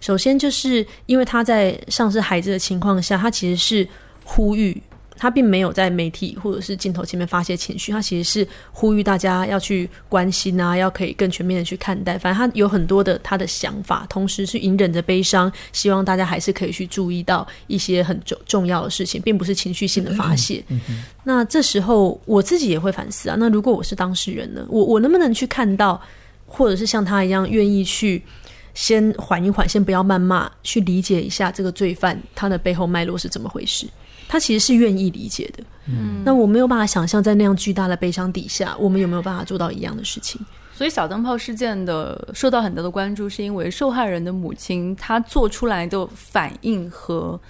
[0.00, 3.88] 首先，就是因为他在丧失孩子的情况下，他其实是
[4.24, 4.80] 呼吁，
[5.16, 12.16] 他并没有在媒体或者是镜头前面发泄情绪，他其实是呼吁大家要去关心啊，要可以更全面的去看待。
[12.16, 20.62] 反正他有很多的他的想法，同时是隐忍着悲伤，希望大家还是可以去注意到一些很重重要的事情，并不是情绪性的发泄。
[21.24, 26.00] 那这时候我自己也会反思啊，那如果我是当事人呢，我我能不能去看到？
[26.52, 28.20] 或者是像他一样愿意去
[28.74, 33.86] 先缓一缓，先不要谩骂，去理解一下这个罪犯他的背后脉络是怎么回事。
[34.28, 35.62] 他其实是愿意理解的。
[35.86, 40.40] 嗯，那我没有办法想象，在那样巨大的悲伤底下，我们有没有办法做到一样的事情？
[40.74, 47.40] 所以小灯泡事件的受到很多的关注，是因为受害人的母亲她做出来的反应和。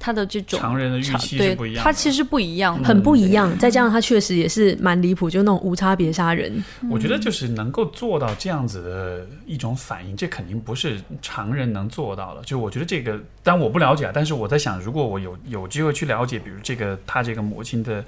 [0.00, 3.56] 他的这种常人的预期是不一样，他其实不一样，很不一样。
[3.58, 6.64] 再加上他确实也是蛮离谱，就那种无差别杀人。
[6.90, 12.42] 我觉得就是能够做到这样子的一种反应，这肯定不是常人能做到的。
[12.44, 14.10] 就我觉得这个，但我不了解啊。
[14.12, 18.02] 但是我在想，如果我有有机会去了解，比如这个他这个母亲的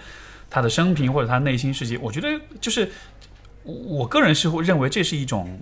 [0.48, 2.28] 他的生平或者他内心世界，我觉得
[2.59, 2.90] 就是
[3.62, 5.60] 我个人是会认为这是一种。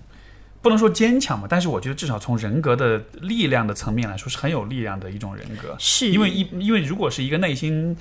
[0.62, 5.74] 不能说坚强嘛，但是我觉得至少从人格的力量的层面来说，是很有力量的一种人格。
[5.78, 7.96] 是因为一因为如果是一个内心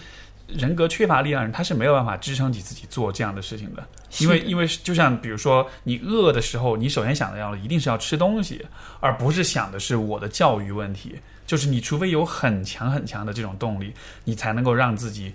[0.48, 3.88] 人格缺乏力量的人，他是没有办法支撑起自己做这样的事情的。
[4.18, 8.66] 因为因为就像比如说，你饿的时候，你首先想的要一定是要吃东西，
[9.00, 11.16] 而不是想的是我的教育问题。
[11.48, 13.94] 就是你除非有很强很强的这种动力，
[14.26, 15.34] 你才能够让自己。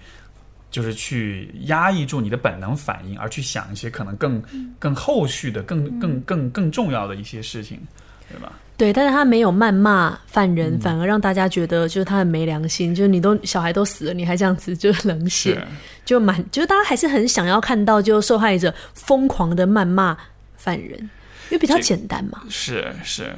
[0.75, 4.43] 就是去压抑住你的本能反应，而去想一些可能更
[4.77, 7.81] 更后续的、更更更更重要的一些事情，
[8.29, 8.53] 对吧？
[8.77, 15.65] 对，但是他没有谩骂犯人，反而让大家觉得就是他很没良心，就是你都小孩都死了，你还这样子就是冷血，
[16.05, 20.19] 就蛮就是大家还是很想要看到就受害者疯狂的谩骂
[20.57, 22.43] 犯人，因为比较简单嘛。
[22.49, 23.33] 是是，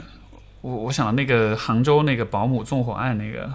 [0.63, 3.53] 我我想那个杭州那个保姆纵火案那个，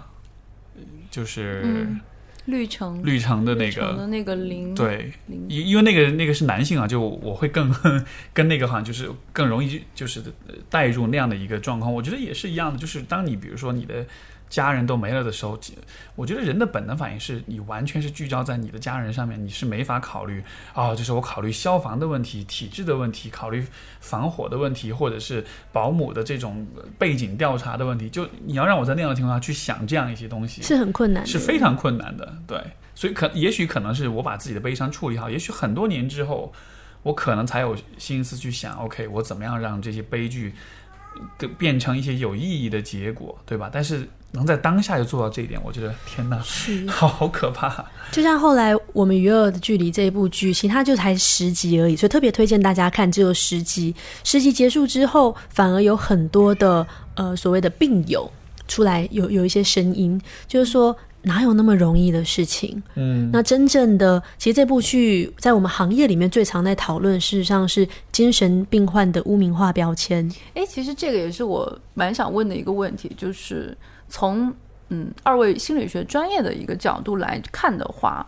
[1.10, 1.99] 就是嗯
[2.45, 7.73] 绿城绿城的那个那个零对，零因因为那个那个是男性啊，就我会更
[8.34, 11.93] 跟那个好像就是更容易就是呃带入那样的一个状况。
[11.93, 14.05] 我觉得也是一样的，就是当你比如说你的
[14.52, 15.57] 家人都没了的时候，
[16.15, 23.65] 我觉得人的本能反应是你完全是聚焦在你的家人上面，你是没法考虑啊、就是我考虑消防的问题、体制的问题、考虑
[24.02, 26.68] 防火的问题，或者是保姆的这种
[26.99, 28.10] 背景调查的问题。
[28.10, 32.61] 就你要让我在那样的情况下去想这样一些东西，是很困难的，是非常困难的，对，
[32.94, 36.52] 所以可也许可能是我把自己的悲伤处理好，也许很多年之后，
[37.03, 40.53] 我可能才有心思去想，OK，我怎么样让这些悲剧
[41.38, 43.69] 更变成一些有意义的结果，对吧？
[43.71, 46.41] 但是能在当下就做到这一点，我觉得天哪，
[46.88, 47.85] 好 好可怕。
[48.11, 53.93] 就像后来我们《娱乐的距离》这一部剧，其实它就才十集而已，所以特别推荐大家看，只有十集。
[54.23, 56.85] 十集结束之后，反而有很多的
[57.15, 58.29] 呃所谓的病友
[58.67, 62.81] 出来有有一些声音，就是说哪有那么容易的事情？
[62.95, 70.30] 嗯，那真正的，其实这部剧在我们行业里面最常在讨论，事实上是精神病患的污名化标签。
[70.56, 73.77] 哎，其实这个也是我蛮想问的一个问题，就是
[74.10, 74.53] 从
[74.89, 78.26] 嗯二位心理学专业的一个角度来看的话，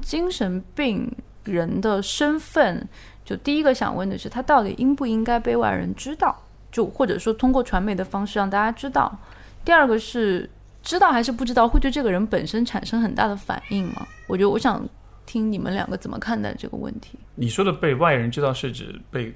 [0.00, 1.10] 精神病
[1.44, 2.88] 人的身份，
[3.24, 6.36] 就第一个想问的是，他到底应不应该被外人知道？
[6.72, 9.18] 就或者说通过传媒的方式让大家知道。
[9.64, 10.48] 第二个是
[10.86, 14.06] 知道还是不知道，会对这个人本身产生很大的反应吗？
[14.28, 14.88] 我觉得我想
[15.26, 17.18] 听你们两个怎么看待这个问题。
[17.34, 19.34] 你说的被外人知道是指被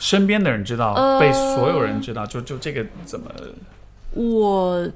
[0.00, 3.30] 身边的人知道，呃被所有人知道，就就这个怎么？
[4.10, 4.90] 我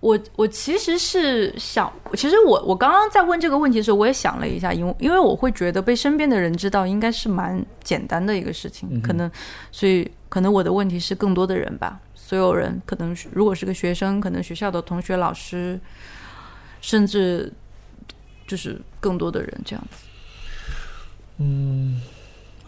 [0.00, 9.30] 我我其实是想，其实我我刚刚在问这个问题的时候，我也想了一下，因为因为我会觉得被身边的人知道应该是蛮简单的一个事情，嗯可能
[9.70, 12.00] 所以可能我的问题是更多的人吧，
[12.32, 15.78] 所有人可能如果是个学生，可能学校的同学、老师，
[16.80, 17.52] 甚至
[18.46, 20.06] 就是更多的人这样子。
[21.36, 22.00] 嗯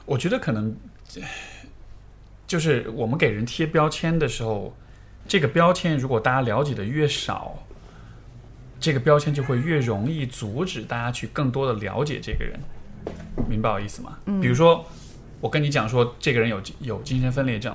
[0.04, 0.76] 我觉得可能
[2.46, 4.76] 就是我们给人贴标签的时候，
[5.26, 7.58] 这个标签如果大家了解的越少，
[8.78, 12.60] 这个标签就会越容易阻止大家去更多的了解这个人，
[13.48, 14.18] 明白我意思吗？
[14.42, 14.84] 比如说
[15.40, 17.74] 我跟你讲说这个人有有精神分裂症，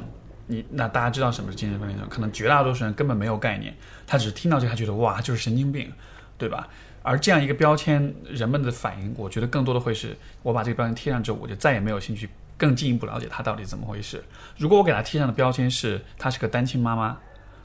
[0.51, 2.09] 你那大家知道什么是精神分裂症？
[2.09, 3.71] 可能绝大多数人根本没有概念，
[4.07, 5.93] 他只是听到这个，他觉得哇就是神经病，
[6.39, 6.67] 对吧？
[7.03, 12.27] 而这样一个标签，人们的反应，我觉得更多的会是，我把这个标签贴上之后，我就再也没有兴趣
[12.57, 14.23] 更进一步了解他到底怎么回事。
[14.57, 17.15] 如果我给他贴上的标签是他是个单亲妈妈，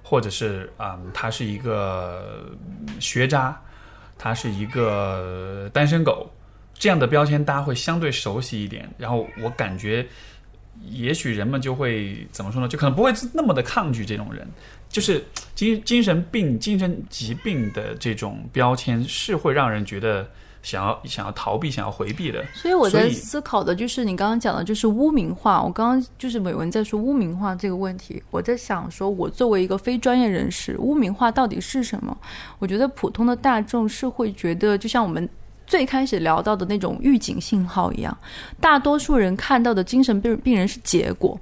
[0.02, 2.48] 或者是啊、嗯，他是一个
[3.00, 3.58] 学渣，
[4.18, 6.30] 他是一个单身狗，
[6.74, 8.88] 这样的标签大家会相对熟悉一点。
[8.98, 10.06] 然后我感觉，
[10.90, 12.68] 也许人们就会怎么说呢？
[12.68, 14.46] 就可能不会那么的抗拒这种人。
[14.88, 15.24] 就是
[15.56, 20.24] 精精神病、精神疾病的这种标签，是会让人觉得
[20.62, 22.44] 想要想要逃避、想要回避的。
[22.54, 25.60] 所以我在思考的就是你刚刚讲的，就是污名化。
[25.60, 32.16] 我刚刚就是伟文在说污名化这个问题，我在想说，我作为一个非专业人士，污名化到底是什么？
[32.60, 35.28] 我觉得普通的大众是会觉得，就像我们
[35.66, 38.16] 最开始聊到的那种预警信号一样，
[38.60, 41.38] 大多数人看到的精神病病人是结果，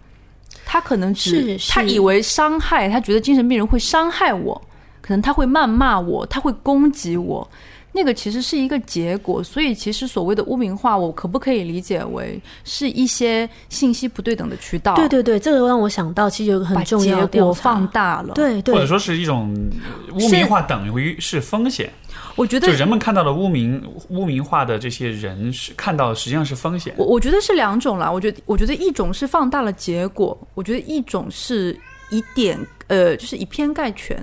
[0.65, 4.61] 他可能只他以为伤害，他觉得精神病人会伤害我，
[5.01, 7.49] 可能他会谩骂我，他会攻击我。
[7.93, 14.95] 那个其实是一个结果，所以其实所谓的污名化，我可不可以理解为是一些信息不对等的渠道？
[14.97, 19.55] 对对对，这个让我想到，其实有个很重要的结果放大了。，对对，或者说是一种
[20.15, 21.93] 污名化等于是风险，
[22.35, 26.95] 我觉得就人们看到的污名污名化的这些人是看到的实际上是风险。
[26.97, 28.11] 我我觉得是两种啦。
[28.11, 31.79] 我觉得我觉得一种是放大了结果，我觉得一种是
[32.11, 34.17] 以点呃，就是以偏概全。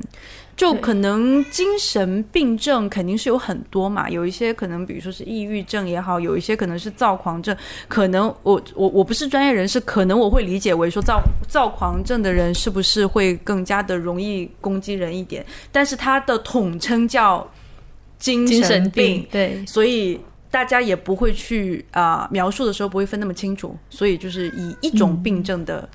[0.59, 7.55] 就可能精神病症肯定是有很多嘛，有一些可能比如说是抑郁症也好，有一些可能是躁狂症。
[7.87, 15.45] 可能我我我不是专业人士，可能我会理解为说躁躁狂症的人是不是会更加的容易攻击人一点？
[15.71, 17.49] 但是它的统称叫
[18.17, 20.19] 精精神病病，对所以
[20.51, 25.87] 大家也不会去啊、描述的时候不会分那么清楚，所以就是以一种病症的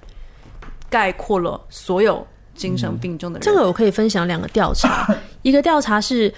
[0.88, 3.44] 概括了所有精神病症的人。
[3.44, 6.32] 这个我可以分享两个调查， 一个调查是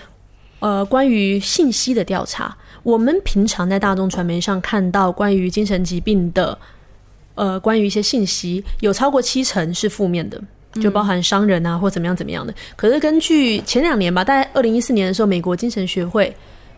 [0.59, 6.59] 呃，关于信息的调查，我们平常在大众传媒上看到关于精神疾病的，
[7.34, 10.43] 呃，关于一些信息，有超过七成是负面的，
[10.80, 12.55] 就包含伤人啊或怎么样怎么样的。
[12.74, 16.34] 可是根据前两年吧，大概二零一四年的时候，美国精神学会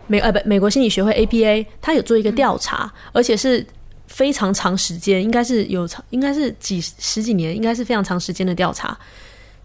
[0.09, 3.65] 美呃不美国心理学会 APA，它有做一个调查，而且是
[4.09, 8.99] 非常长时间，应该是有长应该是几十几年，应该是非常长时间的调查，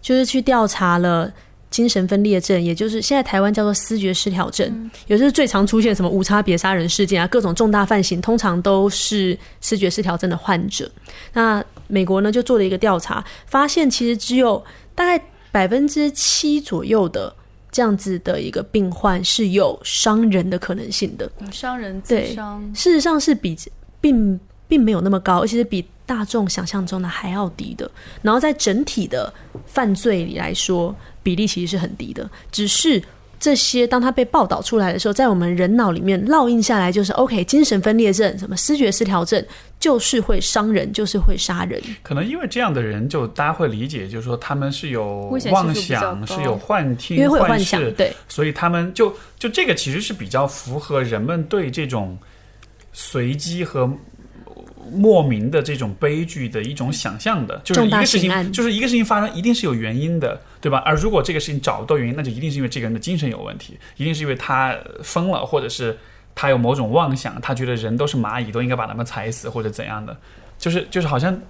[0.04, 1.32] 就是去调查了。
[1.70, 10.88] 精神分裂症，也就是现在台湾叫做思觉失调症，也就是最常出现什么无差别杀人事件啊，各种重大犯行，通常都是思觉失调症的患者。
[11.32, 14.64] 那美国呢就做了一个调查，发现其实只有
[14.94, 15.20] 大概
[15.50, 17.34] 百分之七左右的
[17.72, 23.58] 这样子的一个病患是有伤人的可能性的，伤人自伤，事实上是比
[24.00, 24.38] 并
[24.68, 27.90] 并没有那么高，而且是比大众想象中的还要低的。
[28.22, 29.32] 然后在整体的
[29.66, 30.94] 犯罪里来说。
[31.24, 33.02] 比例其实是很低的，只是
[33.40, 39.42] 这些当他被报道出来的时候，在我们人脑里面烙印下来，就是 OK，精神分裂症、什么思觉失调症，
[39.80, 41.82] 就是会伤人，就是会杀人。
[42.02, 52.18] 可能因为这样的人，就大家会理解，就是说他们是有妄想，是有幻听、因为会幻想，对，所以他们就就这个其实是比较符合人们对这种
[52.92, 53.90] 随机和。
[54.92, 60.78] 莫名的这种悲剧的一种想象的，就是一个事情，就是一个事情发生，一定是有原因的，对吧？
[60.84, 65.96] 而如果这个事情找不到原因，那就一定是因为这个人的精神有问题，一定是因为他疯了，或者是
[66.34, 70.16] 他有某种妄想，他觉得人都是蚂蚁，都应该把他们踩死，或者怎样的，
[70.58, 71.40] 就是就是好像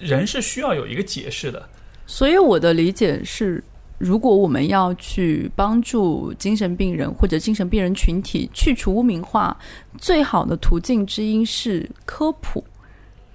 [0.00, 1.68] 人是需要有一个解释的。
[2.06, 3.62] 所以我的理解是。
[3.98, 9.56] 如果我们要去帮助精神病人或者精神病人群体去除污名化，
[9.98, 12.64] 最好的途径之一是科普。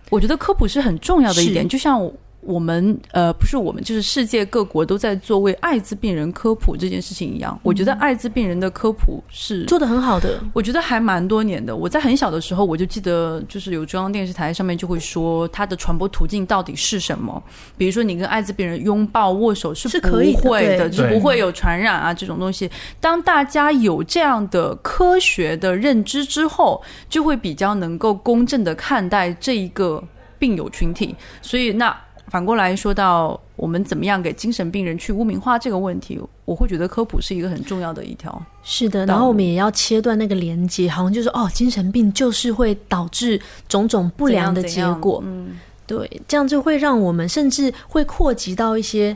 [0.09, 2.11] 我觉得科普是很重要的一点，就像。
[2.45, 7.57] 我们呃不是我们，就是世界各国都在做为艾滋病人科普这件事情一样。
[7.63, 11.75] 我觉得艾滋病人的科普是做的很好的，我觉得还蛮多年的。
[11.75, 17.41] 我在很小的时候我就记得，就是有中央电视台上面就会说它的传播途径到底是什么。
[17.77, 22.69] 比如说你跟艾滋病人拥抱握手是不会的，就不会有传染啊这种东西。
[22.99, 30.03] 当大家有这样的科学的认知之后，就会比较能够公正的看待这一个
[30.37, 31.15] 病友群体。
[31.41, 31.95] 所以那。
[32.33, 38.43] 反过来说到我们怎么样给精神病人去污名化这个问题，我会觉得科普是一个很重要的一条。
[38.63, 43.39] 是的，然后我们也要切断那个连接，好像就是哦，精神病就是会导致
[43.69, 45.21] 种种不良的结果。
[45.23, 49.15] 嗯，对，这样就会让我们甚至会扩及到一些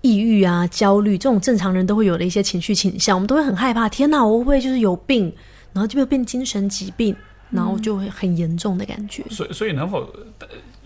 [0.00, 3.88] 抑郁啊、焦虑这种正常人都会有的一些情绪倾向，我们都会很害怕。
[3.88, 5.32] 天哪，我会不会就是有病，
[5.72, 7.14] 然后就会变精神疾病，
[7.48, 9.22] 然后就会很严重的感觉。
[9.30, 10.04] 所以，所以能否？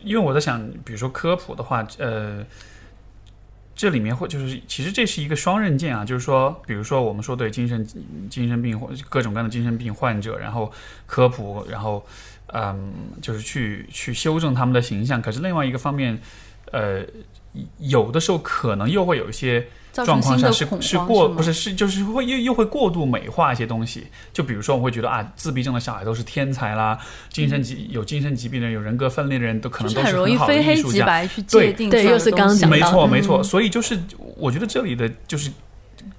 [0.02, 2.44] 因为我在想，比如说科普的话，呃，
[3.74, 6.04] 这里面会就是，其实这是一个双刃剑啊。
[6.04, 7.86] 就是说，比如说我们说对精神
[8.28, 10.72] 精神病或各种各样的精神病患者，然后
[11.06, 12.04] 科普，然后
[12.48, 15.22] 嗯，就是去去修正他们的形象。
[15.22, 16.18] 可是另外一个方面，
[16.72, 17.04] 呃，
[17.78, 19.66] 有的时候可能又会有一些。
[19.92, 26.96] 状况上是是过不是是就是会又又会过度美化一些东西，就比如说我会觉得啊，自闭症的小孩都是天才啦，
[27.28, 33.98] 精神疾有精神疾病的人有人格分裂的人都可能都是很容易非黑即白去界定对，又是刚讲没错没错，所以就是
[34.36, 35.50] 我觉得这里的就是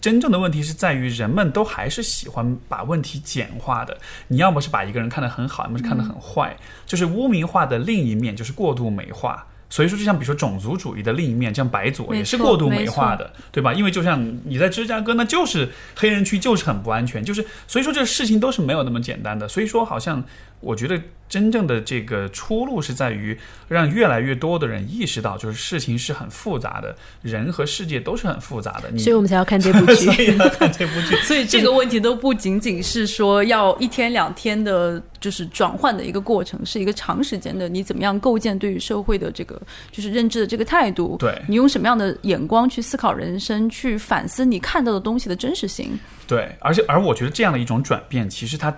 [0.01, 3.97] 真正的问题是在于人们都还是喜欢把问题简化的，
[4.27, 6.53] 你要么是把一个人看得很好，要么是看得很坏，
[6.85, 9.47] 就是污名化的另一面就是过度美化。
[9.72, 13.73] 所以说，就像比如说种族主义的另一面，像白左也是过度美化的，对吧？
[13.73, 19.48] 因为就像你在芝加哥，那就是黑人区就是很不安全，就是所以说这事情都是没有那么简单的。
[19.48, 20.22] 所以说，好像
[20.61, 21.01] 我觉得。
[21.31, 23.38] 真正的这个出路是在于
[23.69, 28.97] 让越来越多的人意识到，就是事情是很复杂的，人和世界都是很复杂的。
[28.97, 31.15] 所以我们才要看这部剧， 所以要看这部剧。
[31.23, 37.69] 所以这个问题都不仅仅是说要一天两天的，就是转换的一个过程，是一个长时间的。
[37.69, 39.57] 你怎么样构建对于社会的这个
[39.89, 41.15] 就是认知的这个态度？
[41.17, 45.97] 对，你用什么样的眼光去思考人生，去反思你看到的东西的真实性？
[46.27, 48.77] 对，而且而我觉得这样的一种转变，其实它。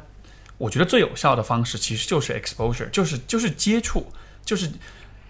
[0.58, 4.06] 我觉得最有效的方式其实就是 exposure，就是就是接触，
[4.46, 4.70] 就是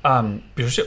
[0.03, 0.85] 嗯，比如说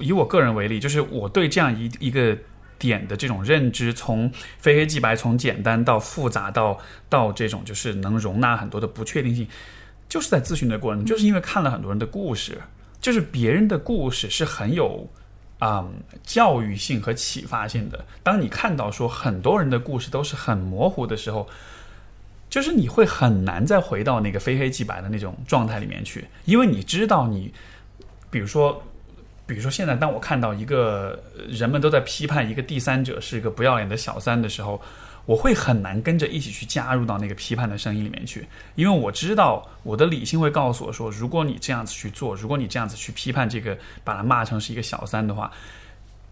[0.00, 2.36] 以我个人为例，就是我对这样一一个
[2.78, 4.28] 点的这种认知，从
[4.58, 6.76] 非黑即白，从简单到复杂，到
[7.08, 9.46] 到这种就是能容纳很多的不确定性，
[10.08, 12.58] 就是在咨询的过程中，就是因为看了很多人的故事，
[13.00, 15.06] 就是别人的故事是很有
[15.58, 15.86] 啊
[16.24, 18.04] 教育性和启发性的。
[18.22, 21.46] 当你看到说很多人的故事都是很模糊的时候。
[22.54, 27.52] 就是你会很难再回到那个非黑即白的那种状态里面去，因为你知道你，
[28.30, 28.80] 比如说，
[29.44, 34.80] 比如说现在当我看到一个人们都在批判一个第三者是一个不要脸的小三的时候，
[35.26, 45.50] 我会很难跟着一起去加入到那个批判的声音里面去，因为我知道我的理性会告诉我说，如果你这样子去做，如果你这样子去批判这个，把他骂成是一个小三的话，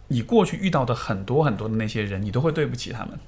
[0.07, 3.19] 你过去遇到的很多很多的那些人，你都会对不起他们。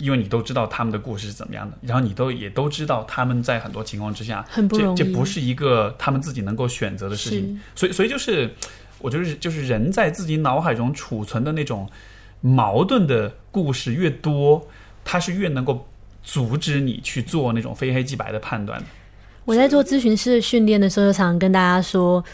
[0.00, 7.60] 因为你都知道他们的故事是怎么样的，然后你都也都知道他们在很多情况之下，很不容易，这这不是一个他们自己能够选择的事情。
[7.76, 8.50] 所以，所以就是，
[8.98, 11.88] 我觉得就是人在自己脑海中储存的那种
[12.40, 14.66] 矛盾的故事越多，
[15.04, 15.86] 他是越能够
[16.22, 18.82] 阻止你去做那种非黑即白的判断。
[19.44, 22.24] 我在做咨询师训练的时候，常常跟大家说，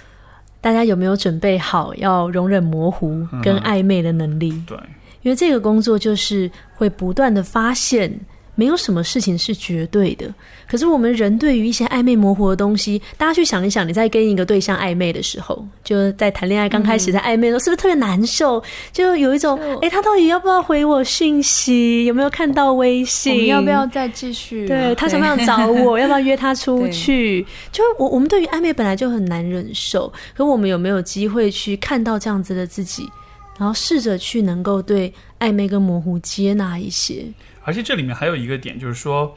[0.61, 4.63] 大家有没有准备好要容忍模糊跟暧昧的能力？
[4.67, 4.79] 对。
[5.27, 8.09] 因为这个工作就是会不断的发现，
[8.55, 10.33] 没有什么事情是绝对的。
[10.71, 18.63] 可是我们人对于一些暧昧模糊的东西，大家去想一想，你在跟一个对象暧昧的时候，就在谈恋爱刚开始在暧昧的时候，是不是特别难受？
[18.93, 22.05] 就有一种，哎，他到底要不要回我讯息？
[22.05, 23.47] 有没有看到微信？
[23.47, 24.69] 要不要再继续？
[24.69, 25.99] 对他想不想找我？
[25.99, 27.45] 要不要约他出去？
[27.73, 33.11] 就我我们对于暧昧本来就很难忍受，可我们有没有机会去看到这样子的自己？
[33.59, 37.25] 然后试着去能够对暧昧跟模糊接纳一些，
[37.65, 39.37] 而且这里面还有一个点，就是说，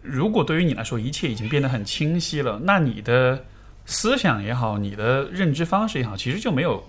[0.00, 3.44] 如果对于你来说一切已经变得很清晰了，那你的
[3.84, 6.84] 思想也好，你的认知方式也好，其实就没有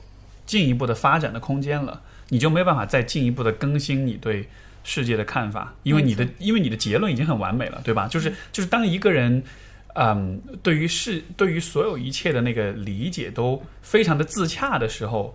[0.46, 2.00] 进一步的发展的空间了，
[2.30, 4.48] 你就没有办法再进一步的更新你对
[4.84, 8.08] 世界的看法，因为你的因为你的结论已经很完美了，对吧？
[8.08, 9.44] 就是就是当一个人，
[9.96, 15.34] 嗯，对于世对于所有一切的那个理解都非常的自洽的时候。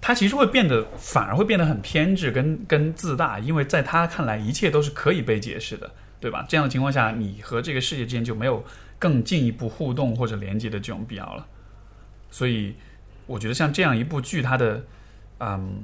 [0.00, 5.90] 他其实会变得，反而会变得很偏执跟跟自大，因为在他看来，一切都是可以被解释的，
[6.20, 6.44] 对吧？
[6.48, 8.64] 这样的情况下，你和这个世界之间就没有
[8.98, 11.46] 更进一步互动或者连接的这种必要了。
[12.30, 12.74] 所以，
[13.26, 14.84] 我觉得像这样一部剧，它的
[15.38, 15.82] 嗯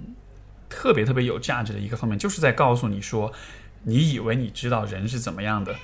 [0.68, 3.32] 特别特别有价值的一个方面，就是在告诉你说，
[3.84, 5.74] 你以为你知道人是怎么样的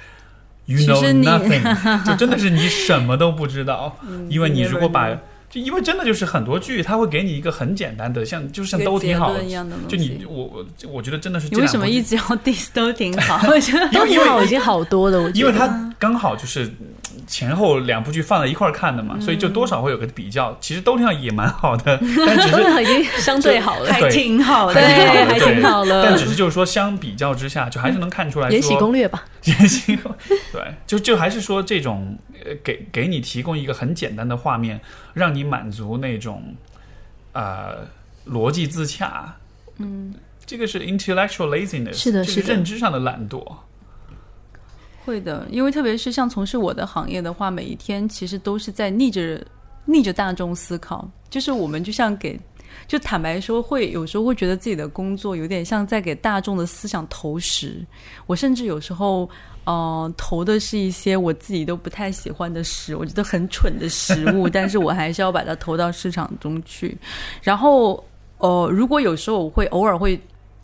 [0.66, 1.62] ，you know nothing，
[2.06, 3.98] 就真的是你什么都不知道，
[4.28, 5.18] 因为你如果把
[5.50, 11.48] 就因为真的就是很多剧，他会给你一个很简单的，像就像都挺好一样的就你我我我觉得真的是。
[11.50, 13.40] 你为什么一直要 diss 都挺好？
[13.48, 13.58] 都
[14.06, 16.70] 挺好已经好多了，我觉得因为它刚好就是
[17.26, 20.56] 前后两部剧放在一块儿看的嘛，所以就多少会有个比较。
[20.60, 26.04] 其实都挺好也蛮好的， 但只是已经相对好了，还挺好的，对，还挺好了。
[26.04, 28.48] 但只是就是说相比较之下，就还是能看出来。
[28.50, 30.14] 延禧攻略吧，延禧攻
[30.52, 32.18] 对，就就还是说这种。
[32.46, 34.80] 呃，给给你提供一个很简单的画面，
[35.12, 36.54] 让你满足那种
[37.32, 37.78] 呃
[38.30, 39.34] 逻辑自洽。
[39.78, 40.14] 嗯，
[40.46, 43.44] 这个是 intellectual laziness，是的，是认知上的懒惰。
[45.08, 49.42] 会的，因为特别是像从事我的行业的话，每一天其实都是在逆着
[49.86, 51.10] 逆着大众思考。
[51.30, 52.38] 就是我们就像给，
[52.86, 57.82] 就坦白说，会有时候会觉得自己的工作有点像在给大众的思想投食。
[58.26, 59.26] 我甚至有时候。
[59.70, 66.96] 嗯，投的是一些我自己都不太喜欢的食，我觉得很蠢的食物，但是我还是要把它投到市场中去。
[67.42, 68.02] 然后，
[68.38, 70.18] 呃，如果有时候我会偶尔会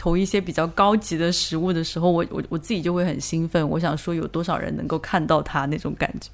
[0.05, 6.28] 投一些比较高级的食物的时候，我我我自己就会很兴奋，我想说有多少人能够看到它那种感觉。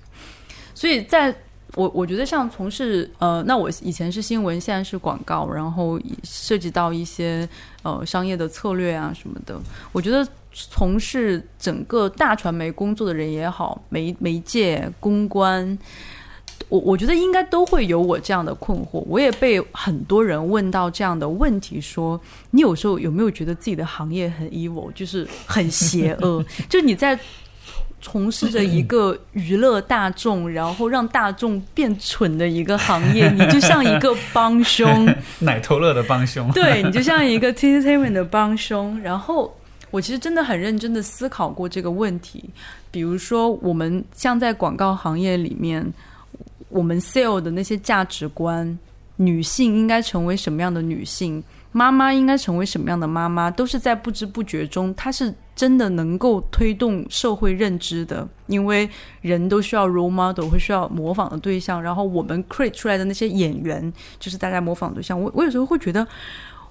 [0.74, 1.32] 所以，在
[1.76, 7.48] 我我觉得像从事呃，那我以前是新闻，现在是广告，然后涉及到一些
[7.84, 9.56] 呃商业的策略啊什么的，
[9.92, 10.26] 我觉得。
[10.52, 15.78] 从事整个大传媒工作的人也好，媒媒介公关，
[16.70, 19.04] 我我觉得应该都会有我这样的困惑。
[19.06, 22.18] 我也被很多人问到这样的问题，说
[22.52, 26.42] 你有时候有没有觉得自己的行业很 evil，就是很邪恶？
[26.70, 27.18] 就你在
[28.00, 35.06] 从事着一个娱乐大众，然后让大众变蠢的一个行业，你就像一个帮凶，
[35.40, 36.50] 奶头乐的帮凶。
[36.54, 39.54] 对你就像一个 entertainment 的帮凶，然后。
[39.92, 42.44] 我其实真的很认真的思考过这个问题，
[42.92, 45.84] 比如说，我们像在广告行业里面，
[46.70, 48.78] 我们 sale 的那些价值观，
[49.16, 51.42] 女性应该成为什么样的女性，
[51.72, 58.26] 妈妈应该成为什么样的妈妈，都是在不知不觉中，它是真的能够推动社会认知的。
[58.46, 58.88] 因为
[59.20, 65.20] 人都需要 role model，会需要模仿的对象，然后我们 create 出来的那些演员，就是大家模仿对象。
[65.20, 66.06] 我我有时候会觉得。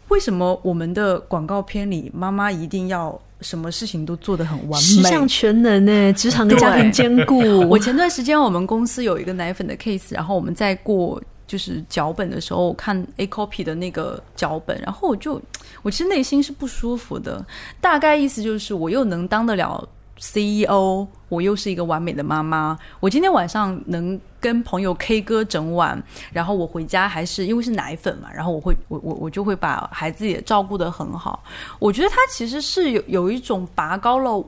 [0.10, 6.11] 为什么我们的广告片里妈妈一定要什么事情都做得很完美、十项全能呢？
[6.14, 7.40] 职场跟家庭兼顾。
[7.70, 15.41] 我前段时间我们公司有一个奶粉的 case，然后我们在过就是脚本的时候看 A copy 的那个脚本，然后我就
[15.82, 17.45] 我其实内心是不舒服的。
[17.82, 19.88] 大概意思就是我又能当得了
[20.20, 22.78] CEO，我又是一个完美的妈妈。
[23.00, 26.02] 我今天晚上能跟朋友 K 歌整晚，
[26.34, 31.41] 然后我回家还是因为是奶粉嘛，然后我会我我我就会把孩子也照顾得很好。
[31.80, 34.46] 我觉得他其实是有有一种拔高了，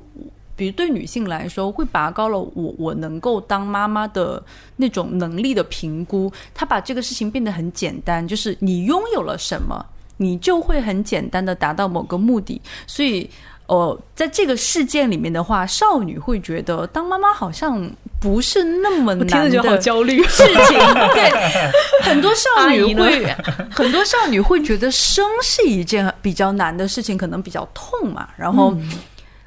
[0.56, 4.44] 比如对女性来说会拔高了我我能够当妈妈的
[4.76, 6.32] 那种能力的评估。
[6.54, 9.86] 他把这个事情变得很简单，就是你拥有了什么，
[10.18, 12.62] 你就会很简单的达到某个目的。
[12.86, 13.30] 所以。
[13.68, 17.90] 哦，在这个事件里面的话，少女会觉得当妈妈好像
[18.20, 20.78] 不是那么难的好焦虑事情。
[21.14, 21.32] 对，
[22.04, 23.26] 很多少女会，
[23.70, 28.28] 很多少女会觉得生是一件比较难的事情，可能比较痛嘛。
[28.36, 28.76] 然后，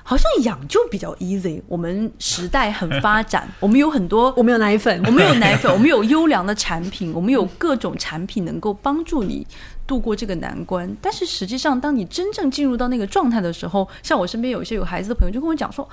[0.05, 1.61] 好像养就比较 easy。
[1.67, 9.45] 我们时代很发展， 我们有很多，我们有奶粉，我们有奶粉， 我们有优良的产品，我们有各种产品能够帮助你。
[9.87, 15.87] 度过这个难关，但是实际上，当你真正进入到那个状态的时候，像我身边有一些有孩子的朋友就跟我讲说，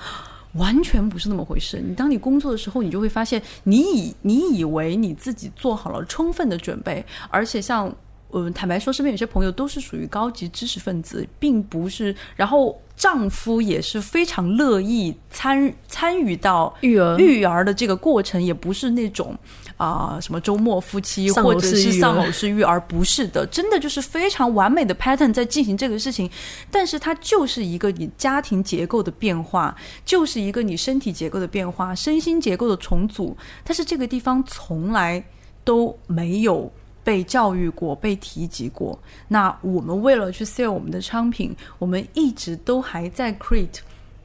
[0.54, 1.78] 完全不是那么回事。
[1.78, 7.94] 你当你工作的时候，你就会发现，你以你以为你自己做好了充分的准备，而且像。
[8.34, 12.16] 嗯，坦白说，身边有些朋友都是属于高级知识分子，并不是。
[12.34, 19.36] 然后丈夫也是非常乐意参参与到育儿育儿的这个过程，也不是那种
[19.76, 26.30] 啊什么周末夫妻或者是丧偶式育儿，不是的，真的就是非常完美的 pattern 在进行这个事情。
[26.70, 29.74] 但是它就是一个你家庭结构的变化，
[30.04, 33.36] 就是一个你身体结构的变化，身心结构的重组。
[33.64, 35.24] 但是这个地方从来
[35.64, 36.70] 都没有。
[37.04, 38.98] 被教育过，被提及过。
[39.28, 43.78] 那我们为了去 sell 我们的商品，我们一直都还在 create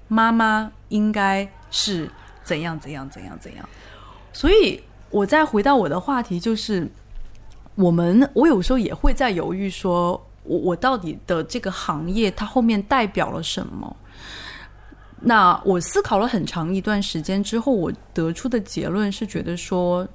[0.07, 2.09] 妈妈应该是
[2.43, 3.67] 怎样怎样怎样怎样。
[4.31, 4.79] 所以，
[5.09, 6.87] 我再回到我的话题，就是
[7.75, 10.11] 我们，我有时候也会在犹豫，说
[10.43, 13.95] 我我到底的这个行业它后面代表了什么？
[15.19, 20.07] 那我思考了很长一段时间之后，我得出的结论是觉得说，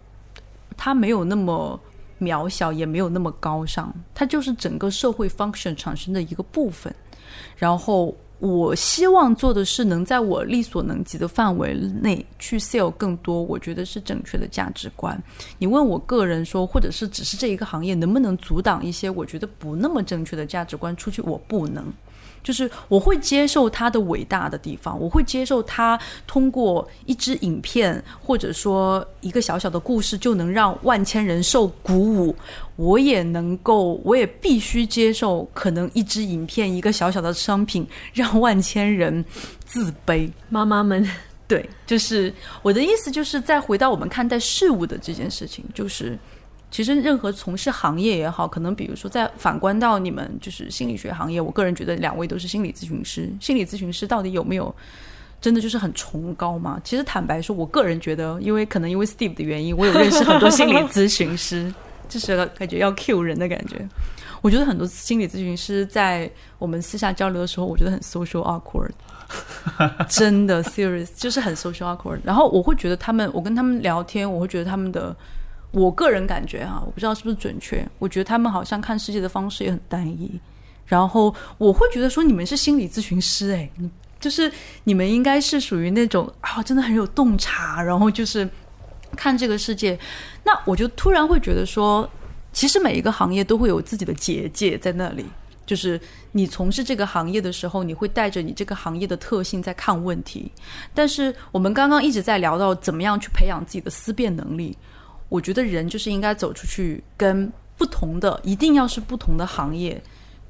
[0.76, 1.80] 它没有那么。
[2.22, 6.94] 渺小也没有那么高尚，它就是整个社会 function 产生的一个部分。
[7.56, 15.20] 然后，我希望做的是能在我力所能及的范围内去 sell 更多，我觉得是正确的价值观。
[15.58, 21.22] 你问我个人说，或者是只是这一个行业能不能阻挡一些我觉得不那么正确的价值观出去？
[21.22, 21.92] 我不能。
[22.42, 32.34] 就是我会接受他的伟大的地方，我会接受他通过一支影片或者说一个小小的故事就能让万千人受鼓舞。
[32.76, 39.24] 我也能够，我也必须接受，可能一支影片、一个小小的商品让万千人
[39.64, 40.28] 自卑。
[40.48, 41.08] 妈妈们，
[41.46, 42.32] 对，就是
[42.62, 46.18] 我的意思，就是再回到我们看待事物的这件事情，就是。
[46.72, 53.30] 其实，任何从事行业也好，可能比如说，在反观到你们就是心理学行业，我个人觉得两位都是心理咨询师。
[53.40, 54.74] 心理咨询师到底有没有
[55.38, 56.80] 真的就是很崇高吗？
[56.82, 61.70] 其实坦白说，我个人觉得，因为可能因为 Steve 的原因，我有认识很多心理咨询师，
[62.08, 63.86] 就是感觉要 Q 人的感觉。
[64.40, 66.28] 我觉得很多心理咨询师在
[66.58, 68.92] 我们私下交流的时候，我觉得很 social awkward，
[70.08, 72.18] 真的 serious，就是很 social awkward。
[72.24, 75.14] 然后我会觉得他们，我跟他们聊天，我会觉得他们的。
[75.72, 77.86] 我个人感觉哈，我不知道是不是准确。
[77.98, 80.30] 我觉得他们好像看世界的方式也很单一。
[80.86, 83.70] 然后我会觉得说，你们是心理咨询师哎，
[84.20, 84.52] 就是
[84.84, 88.48] 你们应该是属于那种啊，真的很有洞察，然后就是
[89.16, 89.98] 看这个世界。
[90.44, 92.08] 那我就突然会觉得说，
[92.52, 95.24] 其实每一个行业都会有自己的结界在那里。
[95.64, 95.98] 就是
[96.32, 100.50] 你从事这个行业的时候，你会带着你这个行业的特性在看问题。
[100.92, 104.76] 但是我们刚刚一直在聊到怎么样去培养自己的思辨能力。
[105.32, 109.98] 我觉得人就是应该走出去，跟不同的，一定要是不同的行业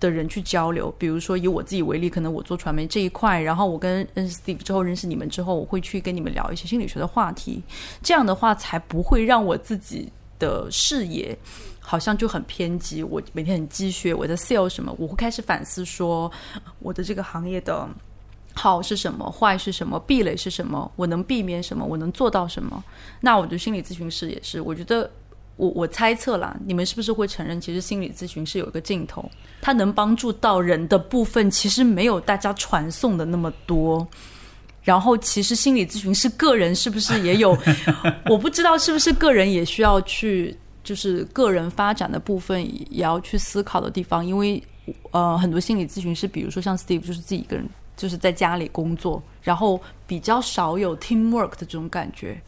[0.01, 0.93] 的人去交流。
[0.99, 7.63] 比如说以我自己为例，可能我做传媒这一块，然后我跟认识 Steve 之后，认识你们之后，我会去跟你们聊一些心理学的话题。
[8.03, 10.11] 这样的话，才不会让我自己
[10.41, 11.39] 的视野
[11.79, 13.05] 好像就很偏激。
[13.05, 16.29] 我每天很积血，我在 sell 什么，我会开始反思说，
[16.81, 17.89] 我的这个行业的。
[18.55, 19.31] 好是什么？
[19.31, 19.99] 坏是什么？
[20.01, 20.91] 壁垒是什么？
[20.97, 21.85] 我能避免什么？
[21.85, 22.83] 我能做到什么？
[23.21, 24.61] 那我觉得心理咨询师也是。
[24.61, 25.11] 我觉得，
[25.57, 29.31] 我我猜测啦，你们是不是会承认，其实心理咨询是有一个镜头，
[29.61, 34.07] 它能帮助到人的部分，其实没有大家传送的那么多。
[34.83, 37.57] 然后，其实心理咨询师个人是不是也有？
[38.29, 42.61] 我不知道是不是个人也需要去，就是个人发展的部分
[42.93, 44.27] 也要去思考的地方。
[44.27, 44.61] 因为，
[45.13, 47.65] 呃，很多心理咨询师，比如说像 Steve，就是自己一个人。
[47.97, 52.41] 就是在家里工作，然后比较少有 teamwork 的这种感觉，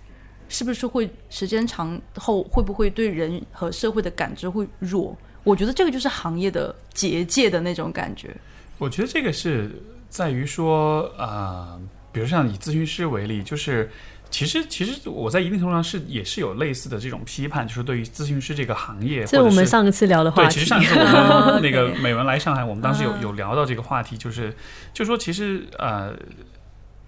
[0.49, 5.17] 是不是会时间长后会不会对人和社会的感知会弱？
[5.43, 8.35] 我觉得这个就是行业的结界的那种感觉。
[8.79, 9.71] 我觉得这个是
[10.09, 11.79] 在于说，啊，
[12.11, 13.91] 比如像以咨询师为例，就是
[14.35, 24.53] 其实其实我在一定程度上是也是有类似的这种批判，就是对于咨询师这个行业，这是我们上一次聊的话对，其实上一次我们那个美文来上海，我们当时有嗯 有聊到这个话题，就是
[24.93, 26.13] 就说其实呃，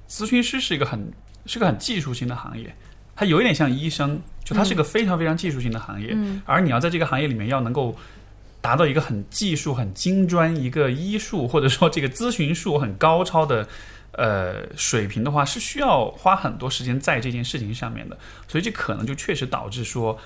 [0.08, 1.12] 咨询师是一个很
[1.46, 2.72] 是个很技术性的行业，
[3.16, 7.96] 它有一点像医生，就它是个非常非常技术性的行业，嗯而你要在这个行业里面要能够。
[8.62, 13.64] 达到一个很技术、很精专、一个医术或者说这个咨询术很高超的
[14.16, 18.18] 呃水平的话，是需要花很多时间在这件事情上面的。
[18.48, 20.18] 所以这可能就确实导致说，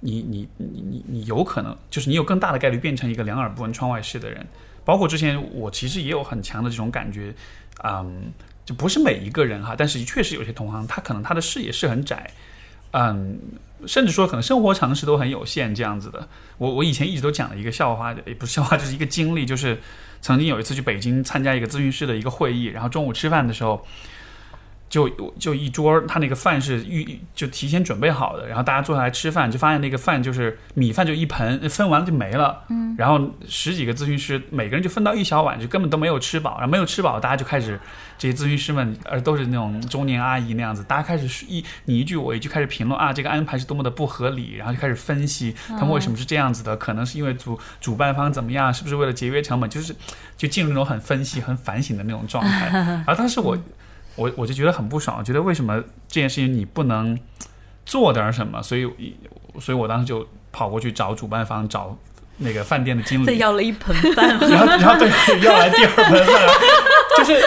[0.00, 4.44] 你你你你你有可能就是你有更大的概率变成一个两耳不闻窗外事的人。
[4.84, 7.34] 包括之前我其实也有很强的这种感觉，
[7.82, 8.30] 嗯，
[8.66, 12.30] 就不是每一个人哈，但是确实有些同行他可能他的视野是很窄，
[12.94, 13.38] 嗯，
[13.86, 16.28] 甚至说可能生活常识都很有限这样子的。
[16.58, 19.78] 我我以前一直都讲了一个笑话，也不是笑话，就是一个经历，就是
[20.20, 23.84] 曾经有一次去北京参加一个咨询师的一个会议，然后中午吃饭的时候。
[24.94, 25.08] 就
[25.40, 32.62] 就一桌，他那个饭是预就提前准备好的，然后大家坐下来吃饭，就发现那个饭就是米饭就一盆，分完了就没了。
[32.68, 36.52] 嗯，然后十几个咨询师，每个人就分到一小碗，就根本都没有吃饱。
[36.58, 37.76] 然后没有吃饱，大家就开始
[38.16, 49.92] 这些咨询师们，呃，都是那种中年阿姨那样子，大家开始一你一句我一句开始评论啊，这个安排是多么的不合理，然后就开始分析他们为什么是这样子的，可能是因为主主办方怎么样，是不是为了节约成本，就是
[50.36, 52.68] 就进入那种很分析、很反省的那种状态。
[53.04, 53.58] 然后当时我。
[54.16, 57.18] 我我就觉得很不爽，我觉得为什么这件事情你不能
[57.84, 58.62] 做点什么？
[58.62, 58.88] 所以，
[59.60, 61.96] 所以我当时就跑过去找主办方，找
[62.36, 66.46] 那个饭店的经理，再要了一盆饭， 然后，然后对，要来第二盆饭，
[67.16, 67.42] 就是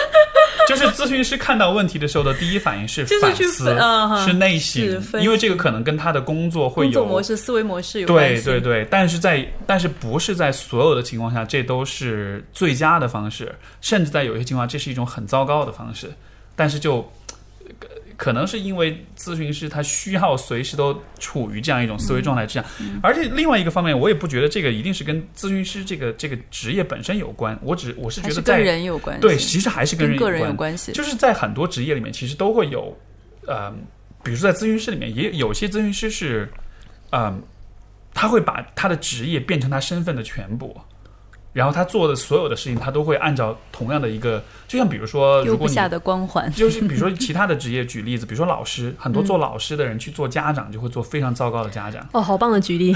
[0.68, 3.76] 就是咨询师看到问题的时候的第一反应是反思，
[4.24, 8.44] 是内是省，因为这个可能跟他的工作会工作有模式、思维模式有关系。
[8.44, 16.10] 对对对，但是在但是不是在所有的情况下，这都是最佳的方式，甚至在有些情况，这是一种很糟糕的方式。
[16.58, 17.00] 但是就
[17.78, 29.22] 可可能是因为咨询师他需要随时都处于这样一种思维状态之下，嗯而且另外一个方面，我也不觉得这个一定是跟咨询师这个这个职业本身有关，我只我是觉得在人有关系。
[29.22, 30.56] 对，其实还是跟人跟个人有关。
[30.56, 30.90] 关系。
[30.90, 32.92] 就是在很多职业里面，其实都会有，
[33.46, 33.72] 呃，
[34.24, 36.50] 比如说在咨询师里面，也有些咨询师是，
[37.10, 37.40] 嗯、
[38.12, 40.76] 他会把他的职业变成他身份的全部，
[41.58, 46.48] 然后他做的所有的事情，他都会按照同样的一个，就像比如说，如果你下的光环。
[46.52, 52.06] 就是比如说其他的职业，举例子，比如说老师，很多做老师的人去做家长，就会做非常糟糕的家长。
[52.12, 52.92] 哦，好棒的举例，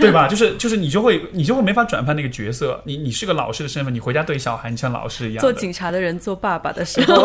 [0.00, 0.28] 对 吧？
[0.28, 5.40] 就是就是你就会你就会没法转换那个角色，你你是个老师的身份，你回家对小孩，你像老师一样。
[5.40, 7.24] 做警察的人做爸爸的时候，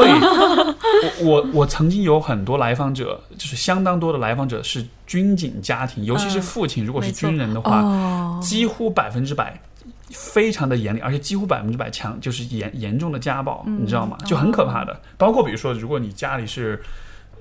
[1.22, 9.62] 我我我曾经有很多来访者，就是相当多的来访者是军警家庭，尤其是父亲，如果是军人的话，哦，几乎百分之百。
[10.10, 14.18] 非常的严厉，而且几乎百分之百强，就是严严重的家暴，你知道吗？
[14.26, 15.00] 就很可怕的。
[15.18, 16.82] 包括比如说，如果你家里是，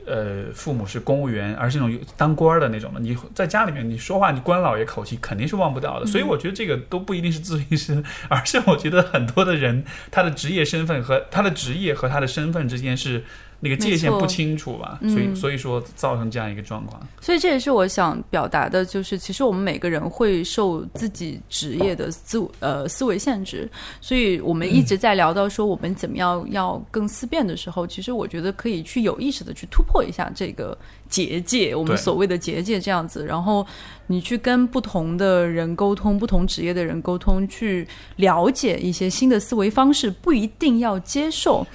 [0.07, 6.07] 呃，父母是公务员，而是那种当官儿的那种的，你在家里面你说话，你官老爷口气肯定是忘不掉的。
[6.07, 13.25] 所以我觉得这个都不一定是咨询师， 而是我觉得很多的人他的职业身份和他的职业和他的身份之间是
[13.61, 17.01] 那个界限不清楚吧，所以所以说造成这样一个状况。
[17.21, 23.69] 所以这也是我想表达的，就是其实我们每个人会受自己职业的思呃思维限制，
[24.01, 30.77] 所以我们一直在聊到说我们怎么样要更思辨的时候，其实我觉得可以去有意识的去突破一下这个
[31.09, 33.67] 结界，我们所谓的结界这样子，然后
[34.07, 41.67] 你去跟不同的人沟通，不同职业的人沟通，去了解一些新的思维方式，不一定要接受。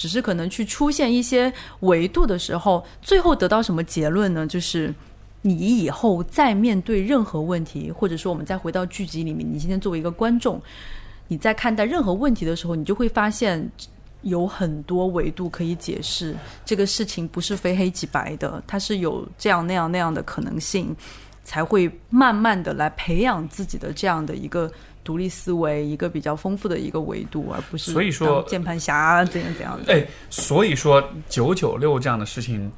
[0.00, 4.46] 只是可能去出现一些维度的时候，最后得到什么结论呢？
[4.46, 4.94] 就是
[5.42, 10.58] 你以后再面对任何问题，或者说我们再回到剧集里面，你今天作为一个观众，
[11.28, 13.70] 你在看待任何问题的时候，你就会发现
[14.22, 20.96] 有很多维度可以解释这个事情不是非黑即白的，它是有这样那样那样的可能性，
[21.44, 24.72] 才会慢慢的来培养自己的这样的一个。
[25.02, 29.92] 独立思维，一个比较丰富的一个维度，而不是所以说键盘侠怎样怎样的。
[29.92, 32.70] 哎，所以说九九六这样的事情，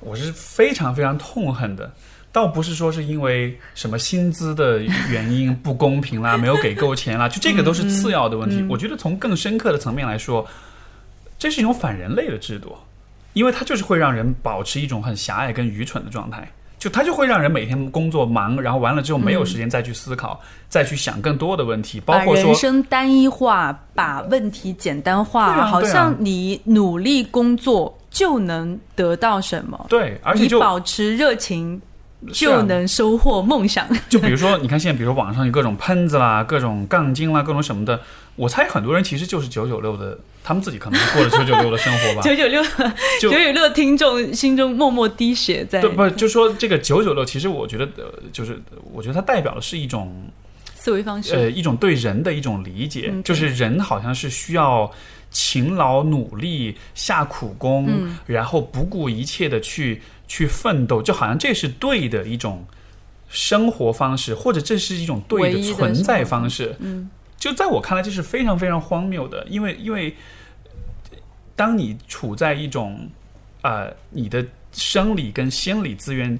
[0.00, 1.92] 我是非常非常痛恨的。
[2.32, 8.62] 倒不是说是因为什么薪资的原因不公平啦， 没有给够钱啦，就这个都是次要的问题。
[8.68, 10.46] 我觉得从更深刻的层面来说，
[11.38, 12.76] 这是一种反人类的制度，
[13.32, 16.46] 因为它就是会让人保持一种很狭隘跟愚蠢的状态。
[16.86, 31.82] 就它就会让人每天工作忙，然后完了之后没有时间再去思考，再去想更多的问题，包把括说人生单一化，把问题简单化，好像你努力工作就能得到什么，对，而且你就保持热情
[32.32, 33.84] 就能收获梦想。
[34.08, 38.00] 就比如说，你看现在，比如网上有各种喷子啦，各种杠精啦，各种什么的，
[38.36, 42.20] 我猜很多人其实就是九九六的，他们自己可能过了九九六的生活吧。
[42.24, 42.62] 九九六
[43.20, 48.60] 就九九六听众心中默默滴血在，对，不就说这个九九六，其实我觉得呃，就是
[48.92, 50.30] 我觉得它代表的是一种
[50.74, 51.34] 思维方式。
[51.34, 54.90] 呃一种对人的一种理解，嗯就是人好像是需要
[55.30, 62.66] 勤劳努力、下苦功，嗯然后不顾一切的去去奋斗，就好像这是对的一种
[63.28, 66.76] 生活方式，或者这是一种对的存在方式。
[66.78, 70.16] 嗯，就在我看来，这是非常非常荒谬的，因为因为
[71.54, 73.08] 当你处在一种
[73.62, 76.38] 呃你的生理跟心理资源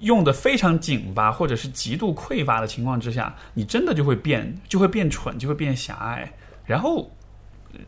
[0.00, 6.30] 用的非常紧巴，或者是极度匮乏的情况之下，你真的就会变，就会变蠢，就会变狭隘。
[6.66, 7.10] 然后，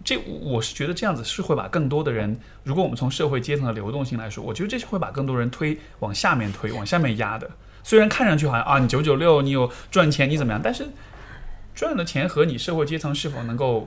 [0.04, 7.50] 这我是觉得这样子是会把更多的人，如果我们从社会阶层的流动性来说，我觉得这是会把更多人推往下面推，往下面压的。
[7.82, 10.60] 虽然看上去好像啊，你九九六，你有赚钱，你怎么样？
[10.62, 10.86] 但是
[11.76, 13.86] 赚的钱和你社会阶层是否能够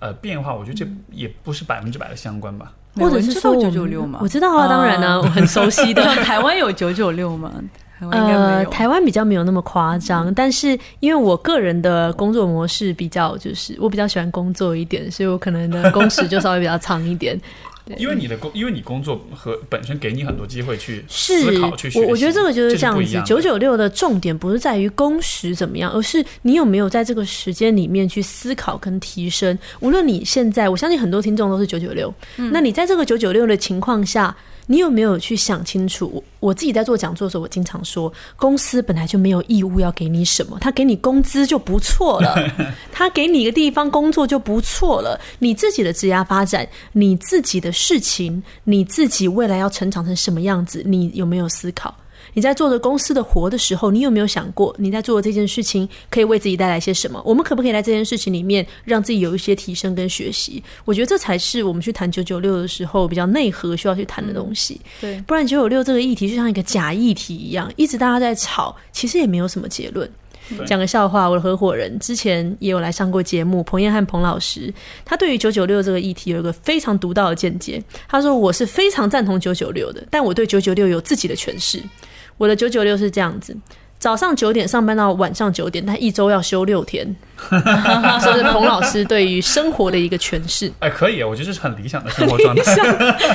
[0.00, 2.72] 呃变化，我觉得这也不是百分之百的相关吧。
[2.96, 4.18] 或者是说九九六嘛？
[4.20, 6.02] 我知道啊，当然呢、我很熟悉的。
[6.24, 7.52] 台湾有九九六吗？
[8.10, 17.38] 呃，台湾比较没有那么夸张，但是因为我个人的工作模式比较，就是我比较喜欢工作一点，所以我可能的工时就稍微比较长一点。
[17.96, 22.04] 对因为你的工，因为你工作和本身给你很多机会去思考、去学习。
[22.04, 29.58] 我我觉得这个就是这这样子九九六的重点不是在于工时怎么样，而是你有没有在这个时间里面去思考跟提升。
[29.80, 34.36] 无论你现在，我相信很多听众都是九九六，那你在这个九九六的情况下。
[34.70, 36.08] 你有没有去想清楚？
[36.14, 42.36] 我我自己在做讲座的时候，我经常说，公司本来就没有义务要给你什么，他给你工资就不错了，
[42.92, 45.20] 他给你一个地方工作就不错了。
[45.40, 51.92] 你自己的职业发展，你自己的事情，你自己未来要成长成什么样子，你有没有思考？
[52.32, 57.20] 你在做着公司的活的时候，你有没有想过，你在做的这件事情可以为自己带来些什么？
[57.24, 60.62] 我们可不可以在这件事情里面让自己有一些提升跟学习？
[60.84, 64.80] 我觉得这才是我们去谈九九六的时候比较内核需要去谈的东西。
[65.00, 70.10] 对，不然九九六这个议题就像一个假议题一样，一直大家在吵，其实也没有什么结论。
[70.66, 74.72] 讲个笑话，我的合伙人之前也有来上过节目，彭燕汉彭老师，
[75.04, 77.80] 他对于九九六这个议题有一个非常独到的见解。
[78.08, 81.80] 他说：“我是非常赞同九九六的，但我对九九六有自己的诠释。
[82.40, 83.54] 我的九九六是这样子：
[83.98, 87.14] 早上九点上班到晚上九点，但一周要休六天。
[88.24, 90.72] ”这是彭老师对于生活的一个诠释。
[90.78, 92.62] 哎，可以，我觉得这是很理想的生活状态。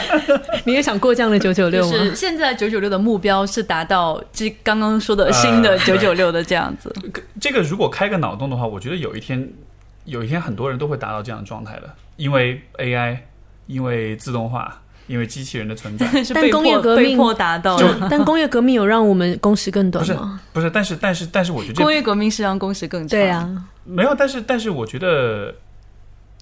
[0.65, 1.91] 你也想过这样的九九六吗？
[1.91, 6.91] 就是现在九九六的目标是达到这刚刚说的新的呃九九六的这样子。
[7.39, 9.47] 这个如果开个脑洞的话，我觉得有一天，
[10.05, 13.19] 有一天很多人都会达到这样的状态的，因为 AI，
[13.67, 16.07] 因为自动化，因为机器人的存在。
[16.33, 18.07] 但是工业革命被迫达到了。
[18.09, 20.41] 但工业革命有让我们工时更短不是吗？
[20.53, 23.09] 不是，但是但是但是，我觉得工业革命是让工时更长。
[23.09, 25.53] 对，啊，没有，但是但是我觉得，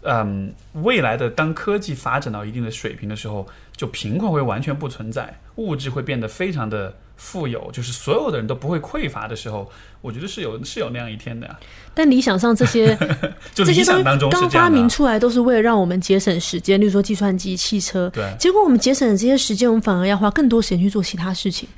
[0.03, 9.69] 嗯，未来的当科技发展到一定的水平的时候，就贫困会完全不存在，物质会变得非常的富有，就是所有的人都不会匮乏的时候，
[10.01, 11.57] 我觉得是有是有那样一天的呀。
[11.93, 12.97] 但理想上这些
[13.53, 14.49] 就这些当中是刚。
[14.49, 18.09] 发明出来都是为了让我们节省时间，例如说计算机、汽车。
[18.09, 21.69] 对，结果我们节省了这些时间，我们反而要花更多时间去做其他事情。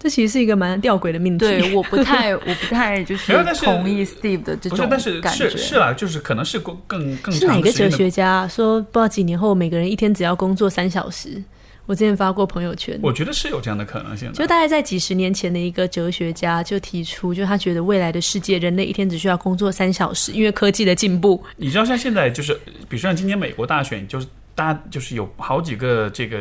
[0.00, 1.44] 这其实是一个蛮吊诡的命题。
[1.44, 5.50] 对，我不 太，我不太就是没有但是同意 Steve 的这种不是，但是感觉。
[5.50, 11.42] 是是啦，就是可能是更更更是哪个哲学家说，不知道几年后每个人一天只要工作三小时？
[11.88, 14.34] 我之前发过朋友圈，我觉得是有这样的可能性的。
[14.34, 21.42] 就大概在几十年前的一个哲学家就提出，就他觉得未来的世界，人类一天只需要工作三小时，因为科技的进步。
[21.56, 22.52] 你知道，像现在就是，
[22.90, 26.36] 比如说像今年美国大选，就是大家就是有好几个这个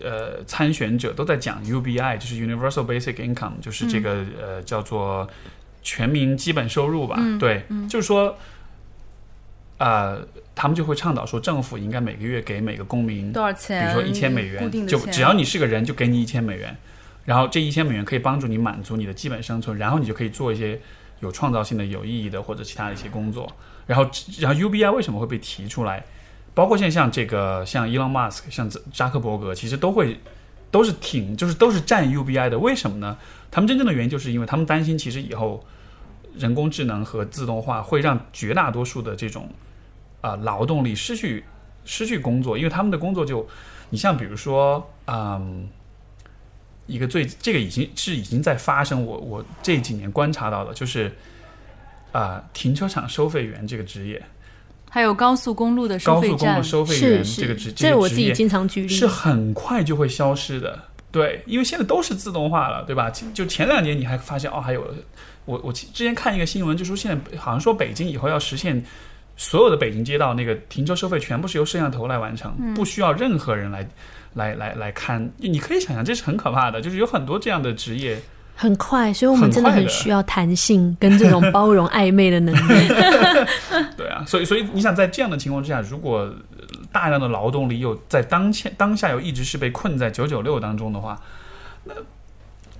[0.00, 5.28] 呃参选者都在讲 UBI，就是 Universal Basic Income，就是这个、呃叫做
[5.82, 7.18] 全民基本收入吧。
[7.40, 8.38] 对，就是说，
[9.82, 10.16] 啊，
[10.54, 13.80] 他们就会倡导说，政府应该每个月给每个公民多少钱？
[13.80, 16.76] 比如说一千美元就只要你是个人，就给你一千美元，
[17.24, 20.80] 然后这一千美元可以帮助你满足你的基本生存，然后你就可以做一些
[21.18, 23.50] 有创造性的、有意义的或者其他的一些工作。
[23.84, 26.04] 然后，然后 UBI 为什么会被提出来？
[26.54, 30.20] 包括现在像这个，像 Elon Musk，像扎克伯格，其实都会
[30.70, 32.56] 都是挺，就是都是占 UBI 的。
[32.58, 33.16] 为什么呢？
[33.50, 35.64] 他们真正的原因就是因为他们担心，其实以后
[36.36, 39.48] 人工智能和自动化会让绝大多数的这种
[40.22, 41.44] 啊、劳动力失去
[41.84, 43.46] 失去工作，因为他们的工作就，
[43.90, 45.68] 你像比如说，嗯，
[46.86, 51.12] 一个最这个已经是已经在发生，我我这几年观察到的，就是
[52.12, 54.22] 啊、停车场收费员这个职业，
[54.90, 58.88] 还有高速公路的收费站高速公路，收费员这个职业，这我自己经常举例。
[58.88, 60.78] 是很快就会消失的。
[61.10, 63.10] 对，因为现在都是自动化了，对吧？
[63.10, 64.94] 就前两年你还发现哦，还有
[65.44, 68.82] 我我之前看一个新闻，就说现在好像说北京以后要实现
[69.36, 73.88] 所有的北京街道那个停车收费全部是由摄像头来完成，嗯不需要任何人来
[74.34, 75.30] 来来来看。
[75.38, 78.18] 你可以想象，这是很可怕的，就是有很多这样的职业。
[78.54, 82.88] 很快，所以我们真的很需要弹性跟这种包容暧昧的能力。
[83.96, 91.20] 对啊，所以所以你想在这样的情况之下，如果呃大量的劳动力又在当前当下又一直是被困在九九六当中的话，
[91.82, 91.94] 那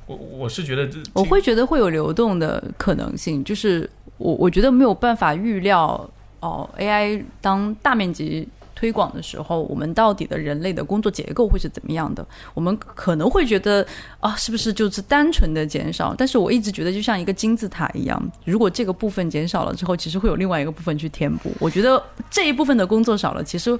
[0.06, 3.88] 我我是觉得这我会觉得会有流动的可能性，就是
[4.18, 6.08] 我我觉得没有办法预料
[6.42, 12.26] 哦，AI 当大面积推广的时候，我们到底的人类的工作结构会是怎么样的？
[12.52, 13.86] 我们可能会觉得
[14.20, 16.14] 啊，是不是就是单纯的减少？
[16.18, 21.52] 但是我一直觉得就像一个金字塔一样，如果这个部分减少了之后，其实会有另外一个部分去填补。
[21.58, 23.78] 我觉得这一部分的工作少了，其实。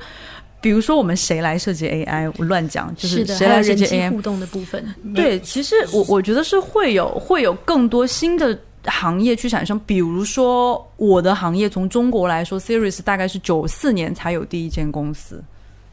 [0.60, 2.32] 比如说，我们谁来设计 AI？
[2.38, 4.08] 我乱讲，就是，谁来设计 AI？
[4.08, 4.94] 互动的部分。
[5.12, 15.42] 对，其实我我觉得是会有会有更多新的行业去产生，比如说我的行业从中国来说，Series 大概是九四年才有第一间公司，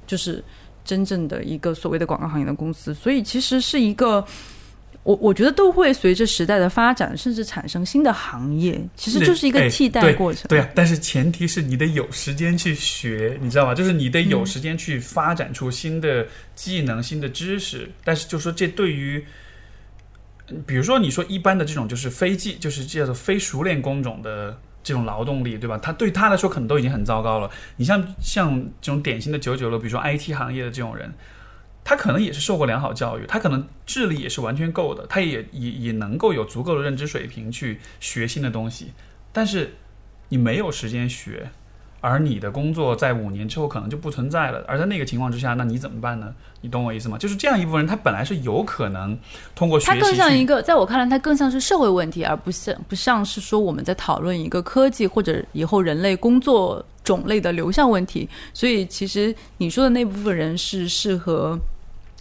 [0.07, 0.43] 就是
[0.83, 4.25] 真正的一个所谓的广告行业的公司，所以其实是一个。
[5.03, 10.43] 我我觉得都会随着时代的发展，甚至产生新的行业，其实就是一个哎替代过程。
[10.49, 13.73] 对啊，但是前提是你得有时间去学，你知道吗？
[13.73, 17.89] 就是你得有时间去发展出新的技能、新的知识。
[18.03, 19.25] 但是就说这对于，嗯
[20.65, 25.77] 比如说你说一般的这种就是非技，就是叫做非熟练工种的这种劳动力，对吧？
[25.77, 27.49] 他对他来说可能都已经很糟糕了。
[27.77, 31.13] 你像像这种典型的九九六，比如说 IT 行业的这种人。
[31.81, 38.93] 他可能也是受过良好教育，他可能智力也是完全够的，他也也也能够有足够的认知水平去学新的东西，
[39.31, 39.73] 但是
[40.27, 41.49] 你没有时间学，
[42.01, 46.33] 而你的工作在五年之后可能就不存在了，而在那个情况之下，那你怎么办呢？
[46.61, 47.17] 你懂我意思吗？
[47.17, 49.17] 就是这样一部分人，他本来是有可能
[49.55, 58.27] 通过学它习更像一个，在我看来，他更像是社会问题，而不像不像是说我们在讨论一个科技或者以后人类工作种类的流向问题。
[58.53, 61.57] 所以，其实你说的那部分人是适合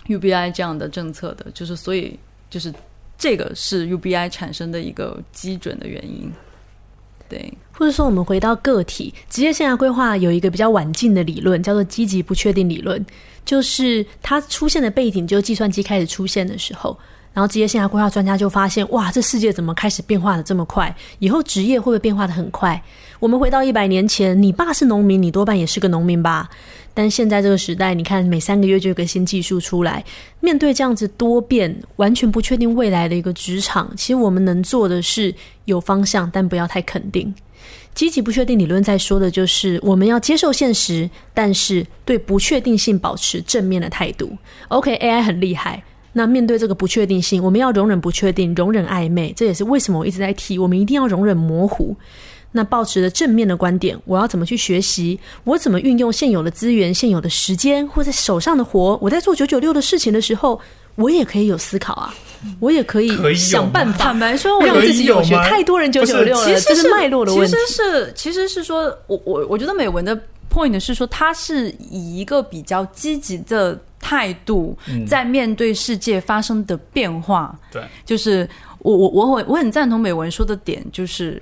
[0.06, 2.18] UBI 这样的政策的，就是所以
[2.48, 2.72] 就是
[3.16, 6.32] 这个是 UBI 产生的一个基准的原因。
[7.28, 13.04] 对，或者说，我们回到个体职业生涯规划有一个比较晚近的理论，叫做积极不确定理论，
[13.44, 16.98] 就是它出现的背景就是计算机开始出现的时候。
[17.34, 20.92] 然后职业生涯规划专家就发现，哇，这世界怎么开始变化的这么快？
[21.20, 22.82] 以后职业会不会变化的很快？
[23.20, 26.48] 我们回到一百年前，你爸是农民，你多半也是个农民吧？
[26.94, 30.04] 但现在这个时代，你看每三个月就有个新技术出来，
[30.40, 35.34] 面对这样子多变、完全不确定未来的一个职场，其实我们能做的是
[35.64, 37.34] 有方向，但不要太肯定。
[37.92, 44.30] 积极不确定理论在说的就是我们要接受现实，但是对不确定性保持正面的态度。
[44.68, 45.82] OK，AI 很厉害。
[46.12, 51.96] 那面对这个不确定性，我们要容忍不确定，容忍暧昧，这也是为什么我一直在提，我们一定要容忍模糊。
[52.50, 55.18] 那保持着正面的观点，我要怎么去学习？
[55.44, 58.98] 我怎么运用现有的资源、现有的时间，或者手上的活？
[59.02, 60.58] 我在做九九六的事情的时候，
[60.94, 62.14] 我也可以有思考啊，
[62.58, 65.34] 我也可以想办法坦白说，我让自己有学。
[65.34, 67.60] 有太多人九九六了，其实这是脉络的问题其。
[67.60, 70.18] 实是其实是说，我我我觉得美文的
[70.50, 77.54] point 是说，他是以一个比较积极的态度，嗯在面对世界发生的变化。
[77.70, 78.48] 对，就是
[78.78, 81.40] 我我我很我很赞同美文说的点，就是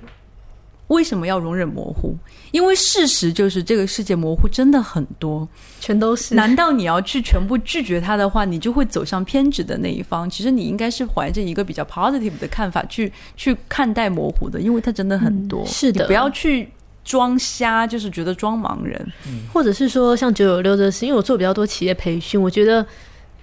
[0.87, 2.15] 为什么要容忍模糊？
[2.51, 5.47] 因为事实就是这个世界模糊真的很多。
[5.79, 10.29] 全都是难道你要去全部拒绝它的话，你就会走向偏执的那一方？
[10.29, 15.63] 其实你应该是怀着一个比较 positive 的看法去去看待模糊的，因为它真的很多。
[15.63, 16.69] 嗯是的不要去
[17.03, 19.05] 装瞎，就是觉得装盲人。
[19.53, 22.85] 或者是说像九九六这事，因为我做比较多企业培训，我觉得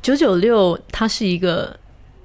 [0.02, 1.78] 九九六它是一个，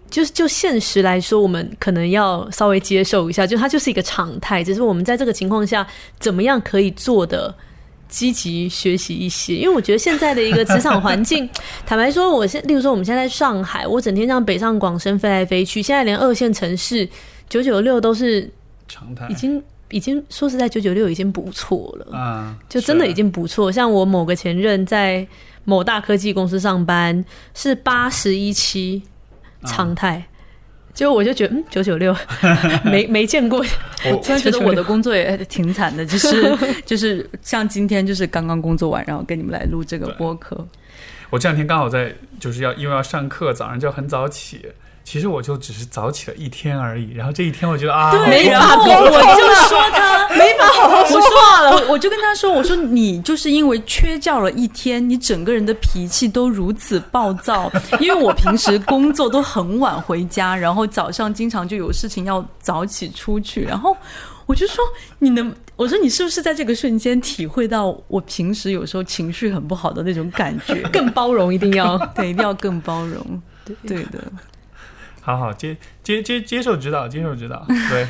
[0.09, 5.85] 就是就现实来说，我们可能要稍微接受一下，就它就是一个常态，只是我们在这个情况下
[6.19, 7.53] 怎么样可以做的。
[8.09, 11.47] 积极学习一些，因为我觉得现在的一个职场环境，
[11.85, 17.07] 坦白说，我现例如说我们现在在上海，我整天这样北上广深飞来飞去，现在连二线城市
[17.47, 18.51] 九九六都是
[18.87, 19.61] 常态已经
[19.91, 22.17] 已经说实在九九六已经不错了。
[22.17, 23.71] 啊，就真的已经不错。
[23.71, 25.27] 像我某个前任在
[25.63, 27.23] 某大科技公司上班，
[27.53, 29.03] 是八十一期
[29.65, 30.23] 常态。
[30.91, 32.13] 就我就觉得，嗯，九九六
[32.83, 33.63] 没没见过。
[34.05, 40.67] 我突然觉得我的工作也 挺惨的，就是就是像今天就是刚刚工作完，然后跟你们来录这个播客。
[41.29, 44.65] 我这两天刚好在就是要因为要上课，早上就要很早起。
[45.09, 51.71] 其实我就只是早起了一天而已，然后这一天我觉得啊，对，好然后痛我就说他没法好好说话了。
[51.71, 57.71] 我 我就跟他说，我说你就是因为缺觉了一天，你整个人的脾气都如此暴躁。
[57.99, 63.97] 因为我平时工作都很晚回家，然后早上经常就有事情要早起出去，然后
[64.45, 64.85] 我就说
[65.17, 65.51] 你能。
[65.75, 70.75] 我说你是不是在这个瞬间体会到我平时有时候情绪很不好的那种感觉？
[70.93, 73.41] 更包容，一定要对，一定要更包容。
[73.63, 74.19] 对对的，
[75.35, 77.65] 好好接接接接受指导，接受指导。
[77.89, 78.07] 对，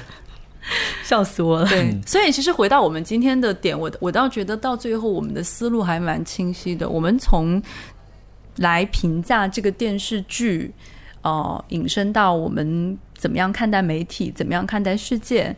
[1.04, 1.68] 笑死我了。
[1.68, 6.88] 对，所以其实回到我们今天的点，我我倒觉得到最后我们的思路还蛮清晰的。
[6.88, 7.62] 我们从
[8.58, 10.74] 来评价这个电视剧，
[11.22, 15.56] 呃，引申到我们怎么样看待媒体，怎么样看待世界，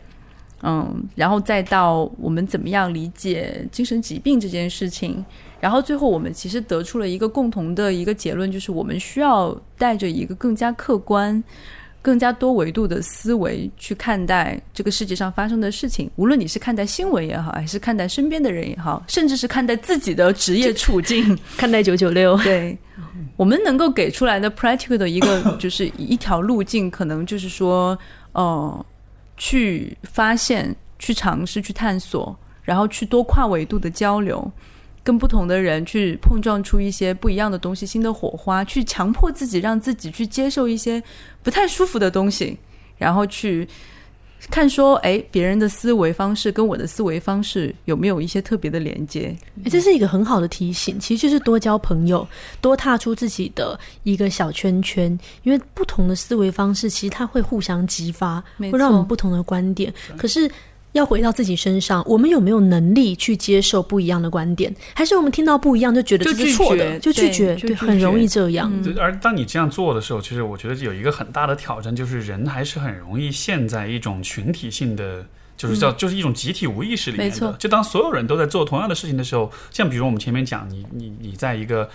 [0.62, 5.24] 嗯，然后再到我们怎么样理解精神疾病这件事情，
[5.62, 11.42] 然后最后我们其实得出了一个共同的一个结论，就是我们需要带着一个更加客观。
[12.04, 22.36] 更加多维度的思维去看待这个世界上发生的事情，无论你是看待新闻也好，还是看待身边的人也好，甚至是看待自己的职业处境，看待九九六。
[22.38, 22.76] 对，
[23.38, 27.96] 我们能够给出来的 practical 的一个就是一条路径，可能就是说，
[28.32, 28.84] 呃，
[29.36, 34.50] 去发现、去尝试、去探索，然后去多跨维度的交流。
[35.04, 41.02] 跟不同的人去碰撞出一些不一样的东西，新的火花，去强迫自己，让自己去接受一些
[41.42, 42.56] 不太舒服的东西，
[42.96, 43.68] 然后去
[44.50, 49.36] 看说，哎，别人的思维方式跟我的思维方式有没有一些特别的连接？
[49.70, 52.26] 这是一个很好的提醒，其实就是多交朋友，
[52.60, 59.92] 多踏出自己的一个小圈圈，因为不同的思维方式，其实它会互相激发，会让我们不同的观点。
[60.16, 60.50] 可是。
[60.92, 64.74] 要回到自己身上，我们有没有能力去接受不一样的观点？
[64.94, 67.54] 还是我们听到不一样就觉得这是错的，就拒绝？
[67.56, 68.72] 对，很容易这样。
[68.98, 75.24] 而当你这样做的时候，其实我觉得有一个很大的挑战，就是人还是很容易陷在一种群体性的，
[75.56, 77.54] 就是叫就是一种集体无意识里面的。
[77.58, 81.88] 就当所有人都在做同样的事情的时候，像比如我们前面讲，你你你在一个。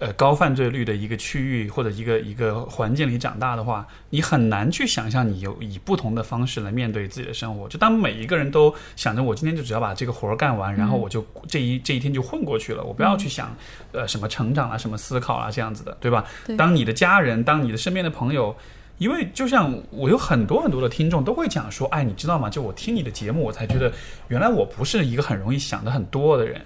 [0.00, 7.68] 呃，高犯罪率的一个区域或者一个一个环境里长大的话，你很难去想象你有以不同的方式来面对自己的生活。
[7.68, 13.56] 就当每一个人都想着我今天就只要把这个活儿干完，然后我就这一这一天就混过去了，我不要去想
[13.90, 16.24] 呃什么成长啊、什么思考啊这样子的，对吧？
[16.56, 18.54] 当你的家人、当你的身边的朋友，
[18.98, 22.48] 因为就像我有很多很多的听众都会讲说，哎，你知道吗？
[22.48, 23.92] 就我听你的节目，我才觉得
[24.28, 26.64] 原来我不是一个很容易想的很多的人。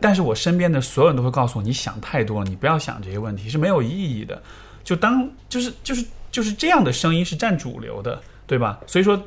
[0.00, 4.42] 但是我身边的所有人都会告诉我，你想太多了，你不要想这些问题是没有意义的。
[4.82, 8.78] 就当就是就是就是这样的声音是占主流的，对吧？
[8.86, 9.20] 所以说，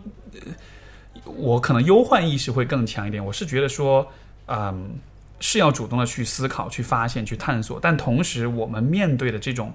[1.24, 3.24] 我可能忧患意识会更强一点。
[3.24, 4.08] 我是觉得说，
[4.46, 4.92] 嗯，
[5.40, 9.74] 是要主动的去思考、去发现、去探索，但同时我们面对的这种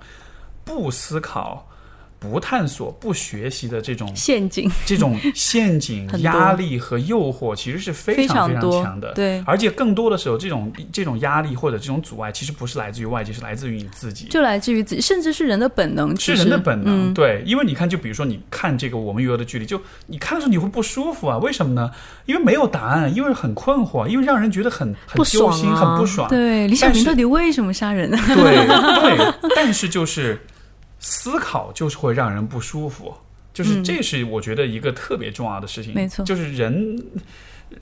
[0.64, 1.66] 不思考。
[2.30, 9.12] 不探索、不学习的这种陷阱，这种陷阱、 压力和诱惑，其实是非常非常强的。
[9.12, 17.12] 对，而且更多的时候，这种这种压力或者这种阻碍，其实不是来自于外界，是来自于你自己，就来自于自己，甚至是人的本能，是人的本能。
[17.12, 21.38] 对，因为你看，就比如说，你看这个我们与恶的距离，就你看的时候你会不舒服啊？
[21.38, 21.90] 为什么呢？
[22.26, 26.28] 因为没有答案，因为很困惑，因为让人觉得很很揪心、很不爽。
[26.28, 28.18] 对，李小明到底为什么杀人呢？
[28.28, 30.40] 对对，但是就是。
[31.04, 33.12] 思考就是会让人不舒服，
[33.52, 35.92] 就是这是我觉得一个特别重要的事情。
[35.92, 37.04] 没错，就是人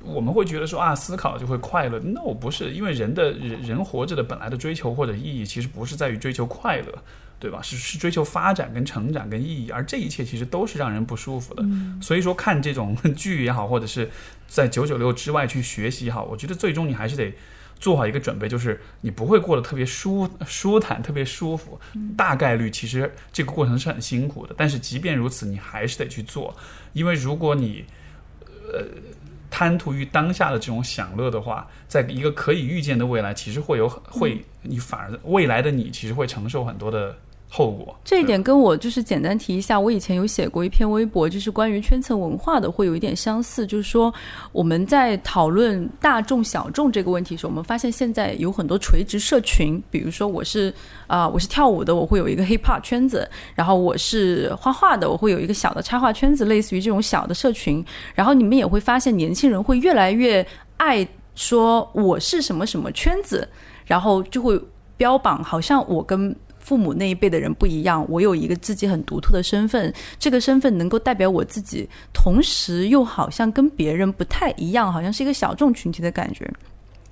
[0.03, 1.99] 我们会觉得说啊，思考就会快乐。
[1.99, 7.03] No，不是，因为人的人人活着的本来的追求或者意义，其实不是在于追求快乐，
[7.39, 7.61] 对吧？
[7.61, 11.63] 是是追求发展跟成长跟意义，而这一切其实都是让人不舒服的。
[12.01, 14.11] 所以说，看这种剧也好，或者是
[14.49, 17.35] 在九九六之外去学习也好，我觉得最终你还是得。
[17.81, 21.81] 做好一个准备，就是你不会过得特别舒舒坦、特别舒服，
[22.16, 24.55] 大概率其实这个过程是很辛苦的。
[24.57, 26.55] 但是即便如此，你还是得去做，
[26.93, 27.85] 因为如果你
[28.73, 28.85] 呃
[29.51, 37.19] 贪图于当下的这种享乐的话，在一个可以预见的未来，其实会有会你反而未来的你其实会承受很多的。
[37.52, 43.66] 后果这一点跟我就是简单提一下，我以前有写过一篇微博，就是关于圈层文化的，会有一点相似。
[43.66, 44.14] 就是说
[44.52, 50.72] 我们在讨论大众小众这个问题时，我们发现现在有很多垂直社群，比如说我是
[51.09, 57.85] 啊我是跳舞的，我会有一个 hip hop 圈子；然后我是画画的，我会有一个小的插画圈子，类似于这种小的社群。
[58.14, 60.47] 然后你们也会发现，年轻人会越来越
[60.77, 61.05] 爱
[61.35, 63.48] 说我是什么什么圈子，
[63.85, 64.56] 然后就会
[64.97, 66.32] 标榜好像我跟。
[66.71, 76.49] 父母那一辈的人不一样，我有一个自己很独特的身份，这个身份能够代表我自己，同时又好像跟别人不太一样，好像是一个小众群体的感觉。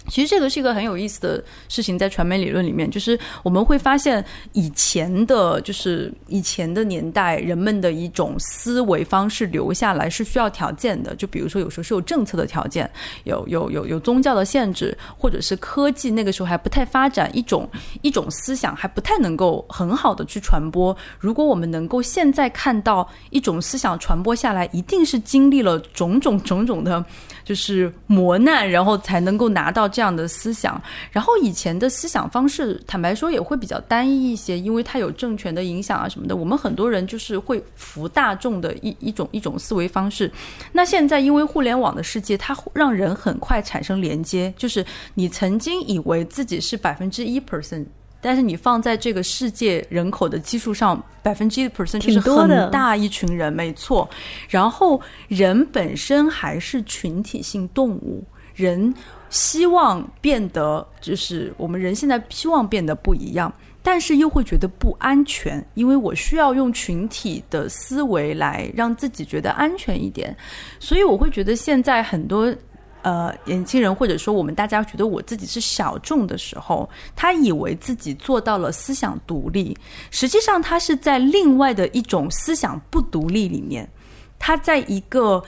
[0.09, 11.15] 其实这个是一个很有意思的事情，在传媒理论里面，就是我们会发现以前的，就是以前的年代，人们的一种思维方式留下来是需要条件的。
[11.15, 12.91] 就比如说，有时候是有政策的条件，
[13.25, 17.69] 有有有有宗教的限制，或者是科技那个时候还不太发展，一种
[18.03, 20.97] 一种思想还不太能够很好的去传播。
[21.19, 27.05] 如果我们能够现在看到一种思想传播下来，一定是经历了种种种种的。
[27.45, 30.81] 就是磨难，然后才能够拿到这样的思想。
[31.11, 36.37] 然后以前的思想方式，坦白说也会比较单一一些，因为它有政权的影响啊什么的。
[36.37, 40.31] 我们很多人就是会服大众的一一种一种思维方式。
[40.71, 47.85] 那现在因为互联网的世界，它让人很快产生连接，就是你曾经以为自己是百分之一 percent。
[48.21, 54.09] 但是你放在这个世界人口的基数上，百分之一的 percent 就是很大一群人，没错。
[54.49, 58.93] 然后人本身还是群体性动物，人
[59.31, 63.53] 希望变得就是我们人现在希望变得不一样，
[63.83, 70.37] 但是又会觉得不安全，因为我需要用群体的思维来让自己觉得安全一点，
[70.79, 72.55] 所以我会觉得现在很多。
[73.03, 79.75] 呃，年轻人或者说我们大家觉得我自己是小众的时候，他以为自己做到了思想独立，
[80.11, 83.89] 实际上他是在另外的一种思想不独立里面，
[84.37, 85.43] 他在一个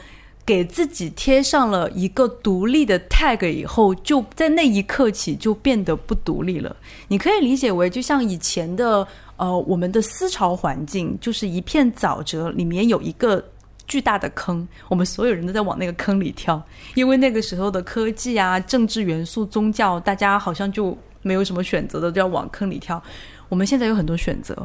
[0.44, 6.74] 给自己贴上了一个独立的 tag 以后，就在那一刻起就变得不独立了。
[7.08, 9.06] 你可以理解为，就像以前的
[9.36, 13.44] 呃，我们的思潮环境就是一片沼泽，里面有一个。
[13.86, 16.64] 巨大的坑，我们所有人都在往那个坑里跳，
[16.94, 23.02] 因为那个时候的科技啊、政治元素、宗教，大家好像就没有什么选择的，都要往坑里跳。
[23.48, 24.56] 我们现在有很多选择，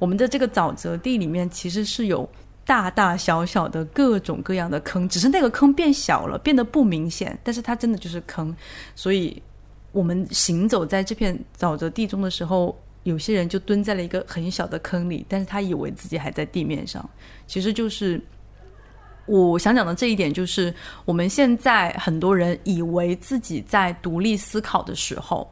[0.00, 2.28] 我们的这个沼泽地里面其实是有
[2.64, 8.54] 大大小小的各种各样的坑，只是那个坑变小了，变得不明显，但是它真的就是坑。
[8.94, 9.42] 所以，
[9.92, 17.08] 我们行走在这片沼泽地中的时候，有些人就蹲在了一个很小的坑里，但是他以为自己还在地面上，
[17.46, 18.20] 其实就是。
[19.26, 20.74] 我想讲的这一点就是，
[21.06, 25.50] 我们现在很多人以为自己在独立思考的时候，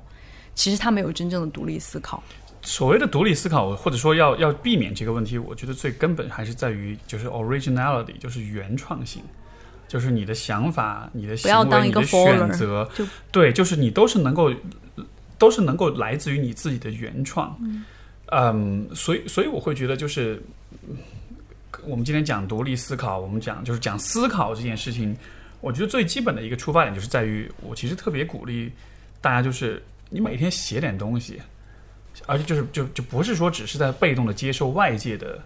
[0.54, 2.22] 其实他没有真正的独立思考。
[2.62, 9.22] 所谓的独立思考，或者说要要避免这个问题，我觉得最根本还是在于就是 originality，就是原创性，
[9.88, 12.88] 就是你的想法、你的行为、你的选择，
[13.30, 14.52] 对，就是你都是能够
[15.38, 17.56] 都是能够来自于你自己的原创。
[18.26, 20.42] 嗯，所以所以我会觉得就是。
[21.84, 25.16] 我们今天讲独立思考，我们讲就是讲思考这件事情。
[25.60, 28.70] 我觉得最基本的一个出发点就是在于，我其实特别鼓励
[29.20, 31.40] 大家，就是你每天写点东西，
[32.26, 35.40] 而且就是就就不是说只是在被动的接受外界的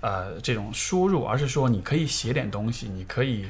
[0.00, 3.44] 呃这种输入，而是说你可以写点东西，你可以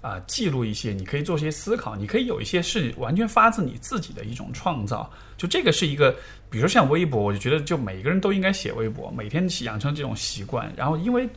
[0.00, 5.10] 啊记录一些，你可以做些思考，你可以有一些是完全发自你自己的一种创造。
[5.36, 6.10] 就这个是一个，
[6.50, 11.28] 比如说像微博，我就觉得就每个人都应该写微博，每天养成这种习惯，然后因为。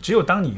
[0.00, 0.56] 只有当你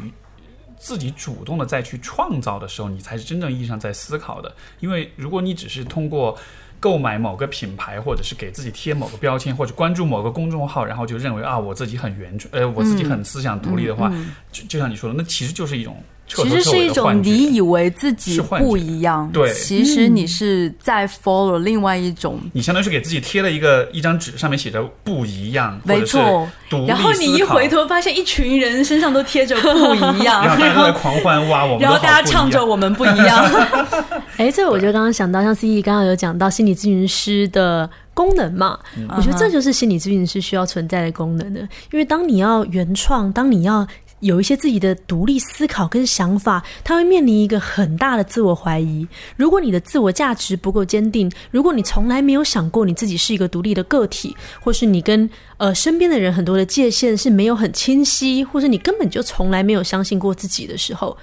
[0.78, 4.54] 自己主动的再去创造的时候，你才是真正意义上在思考的。
[4.78, 6.38] 因为如果你只是通过
[6.80, 14.12] 购买某个品牌，或者是给自己贴某个标签，或者关注某个公众号，然后就认为啊，我自己很原创，呃，我自己很思想独立的话，
[14.52, 15.96] 就就像你说的，那其实就是一种。
[16.26, 22.40] 其实是一种你以为自己不一样，对，其实你是在 follow 另外一种。
[22.52, 26.48] 你相当于是给自己贴了一个一张纸，上面写着不一样，没错。
[26.88, 33.44] 然后你一回头发现，一群人身上都贴着不一 样，然后大家都在狂欢哇，我们然后大家唱着我们不一样。
[34.38, 38.78] 哎，这我就刚刚想到，像 C E 刚刚有讲到心理咨询师的功能嘛，
[39.16, 41.60] 我觉得这就是心理咨询师需要存在的功能的，
[41.92, 43.86] 因为当你要原创，当你要。
[44.24, 49.06] 有一些自己的独立思考跟想法，他会面临一个很大的自我怀疑。
[49.36, 55.28] 如果你的自我价值不够坚定，如果你从来没有想过你自己是一个独立的个体，或是你跟
[55.58, 61.14] 呃身边的人很多的界限是没有很清晰，或者你根本就从来没有相信过自己的时候。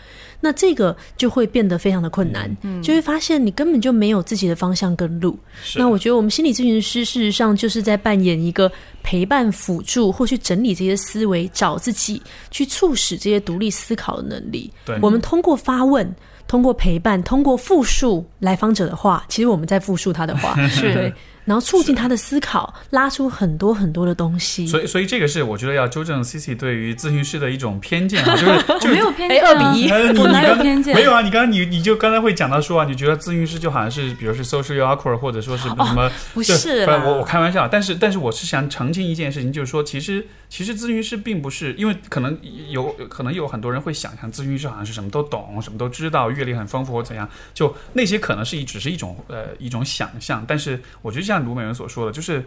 [0.42, 2.50] 那这个就会变得非常的困难，
[2.82, 5.38] 就会发现你根本就没有自己的方向跟路。
[5.76, 8.70] 那我觉得我们心理咨询师事实上就是在扮演一个
[9.04, 14.72] 陪伴、辅助或去整理这些思维，找自己，去促使这些独立思考的能力。
[15.02, 16.14] 我们通过发问、
[16.48, 20.56] 通过陪伴、通过复述来访者的话，其实我们在复述他的话。
[20.68, 21.14] 是。
[21.52, 24.66] 然后促进他的思考，拉出很多很多的东西。
[24.66, 28.34] 所以，所以这个是我觉得要纠正 C C 对于咨询师的一种偏见啊，
[28.80, 30.96] 就是我没有偏哎见、啊，二比一呃你我哪有你刚才偏见？
[30.96, 36.10] 没有啊，你刚刚你你就刚才会讲到说啊，你觉得咨询师就好像是，比如是 social awkward，或者说是什么？
[36.34, 42.38] 不就是我我开玩笑，但是但是我是想澄清一件事情，就是说，其实其实咨询师并不是，因为可能
[42.70, 52.44] 有可能有很多人会想象咨询师好像是什么都懂，什么都知道，阅历很丰富或怎样，就那些可能是一只是一种呃一种想象，但是我觉得像卢美人所说的，就是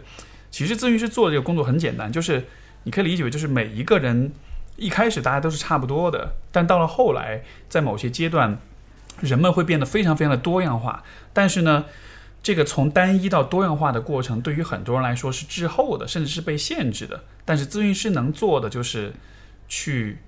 [0.51, 2.45] 其实咨询师做这个工作很简单，就是
[2.83, 4.31] 你可以理解为就是每一个人
[4.75, 8.59] 一开始大家都是差不多的，但到了后来，在某些阶段，
[9.19, 11.03] 人们会变得非常非常的多样化，
[11.33, 11.85] 但是呢。
[12.45, 17.19] 这个从单一到多样化的过程，对于很多人来说是滞后的，甚至是被限制的。
[17.43, 19.11] 但是咨询师能做的就是
[19.67, 20.19] 去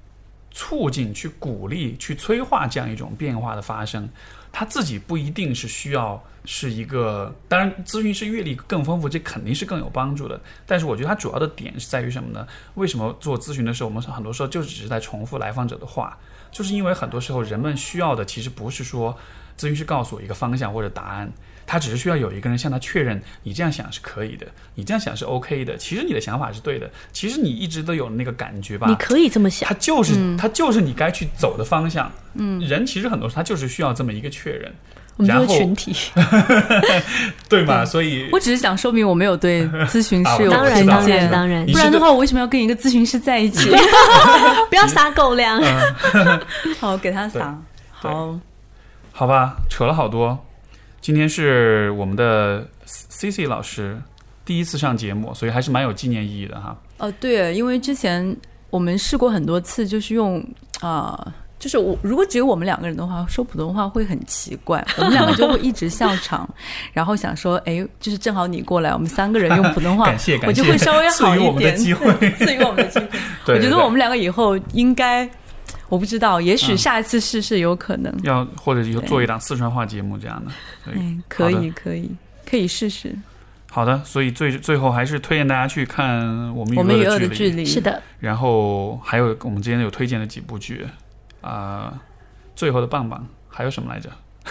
[0.49, 4.09] 促进、去鼓励、去催化这样一种变化的发生。
[4.51, 10.41] 他自己不一定是需要是一个，当然咨询师阅历更丰富，这肯定是更有帮助的。
[10.65, 12.47] 但是我觉得他主要的点是在于什么呢？
[12.73, 16.17] 为什么做咨询的时候，我们很多时候就只是在重复来访者的话？
[16.49, 19.15] 就是因为很多时候人们需要的其实不是说
[19.55, 21.31] 咨询师告诉我一个方向或者答案。
[21.67, 25.75] 他只是需要有一个人向他确认，你这样想是可以的，你这样想是 OK 的。
[25.75, 28.87] 其实你的想法是对的，其实你一直都有那个感觉吧？
[28.87, 32.09] 你可以这么想他，就是、他就是你该去走的方向。
[32.35, 34.73] 嗯，人其实很多时候他就是需要这么一个确认，
[35.17, 35.93] 我们然后就是群体。
[37.49, 37.83] 对吗？
[37.83, 43.69] 所以我只是想说明我没有对咨询 啊师有当然，我知道当然，当然，不然的话，我为什么要跟一个咨询师在一起？
[44.69, 45.61] 不要撒狗粮。
[46.79, 47.59] 好，给他撒。
[47.91, 48.39] 好，
[49.11, 50.45] 好吧，扯了好多。
[51.07, 53.97] 今天是我们的 C C 老师
[54.43, 56.77] 第一次上节目，所以还是蛮有纪念意义的哈。
[56.97, 58.35] 哦，对，因为之前
[58.69, 60.45] 我们试过很多次，就是用
[60.81, 66.45] 啊、就是我如果只有我们两个人的话，说普通话会很奇怪， 我们两个就会一直笑场，
[66.91, 72.31] 然后想说，哎，就是正好你过来，我们三个人用普通话， 感谢感谢，我就会稍微好赐予我们的一点，机会。
[72.31, 73.07] 赐予我们的机会。
[73.47, 75.23] 对对对我觉得我们两个以后应该，
[75.89, 78.13] 我不知道，也许嗯下一次试试有可能。
[78.23, 80.51] 要或者就做一档四川话节目这样的。
[80.85, 82.11] 对，哎，可以，可以，
[82.45, 83.15] 可以试试。
[83.69, 90.85] 好的，所以最最后还是推荐大家去看我们我们与恶的距离是的，然后还有我们之前有推荐的几部剧，
[91.41, 91.93] 啊、
[92.55, 94.09] 最后的棒棒还有什么来着？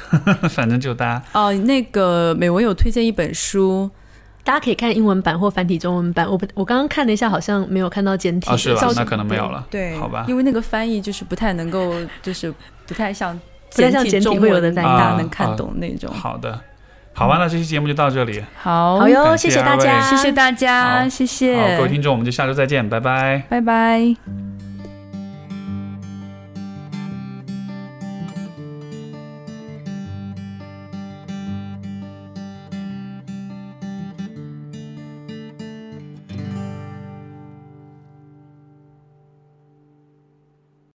[0.51, 3.91] 反正就大家哦，那个美文有推荐一本书，
[4.47, 6.25] 大家可以看英文版或繁体中文版。
[6.31, 8.57] 我不，我刚刚看了一下，好像没有看到简体？
[8.57, 9.67] 是吧那可能没有了。
[9.69, 11.93] 对，好吧因为那个翻译就是不太能够，
[12.23, 12.55] 就是
[12.87, 13.37] 不太像
[13.75, 16.09] 不太像简体中会有的文翻译大家啊能看懂那种。
[16.15, 16.61] 好的，
[17.13, 18.41] 好吧，那这期节目就到这里。
[18.57, 23.43] 好好哟，谢谢谢大家，谢谢大家，谢谢，好，各位听众，我们就下周再见，拜拜。
[23.49, 24.56] 拜拜。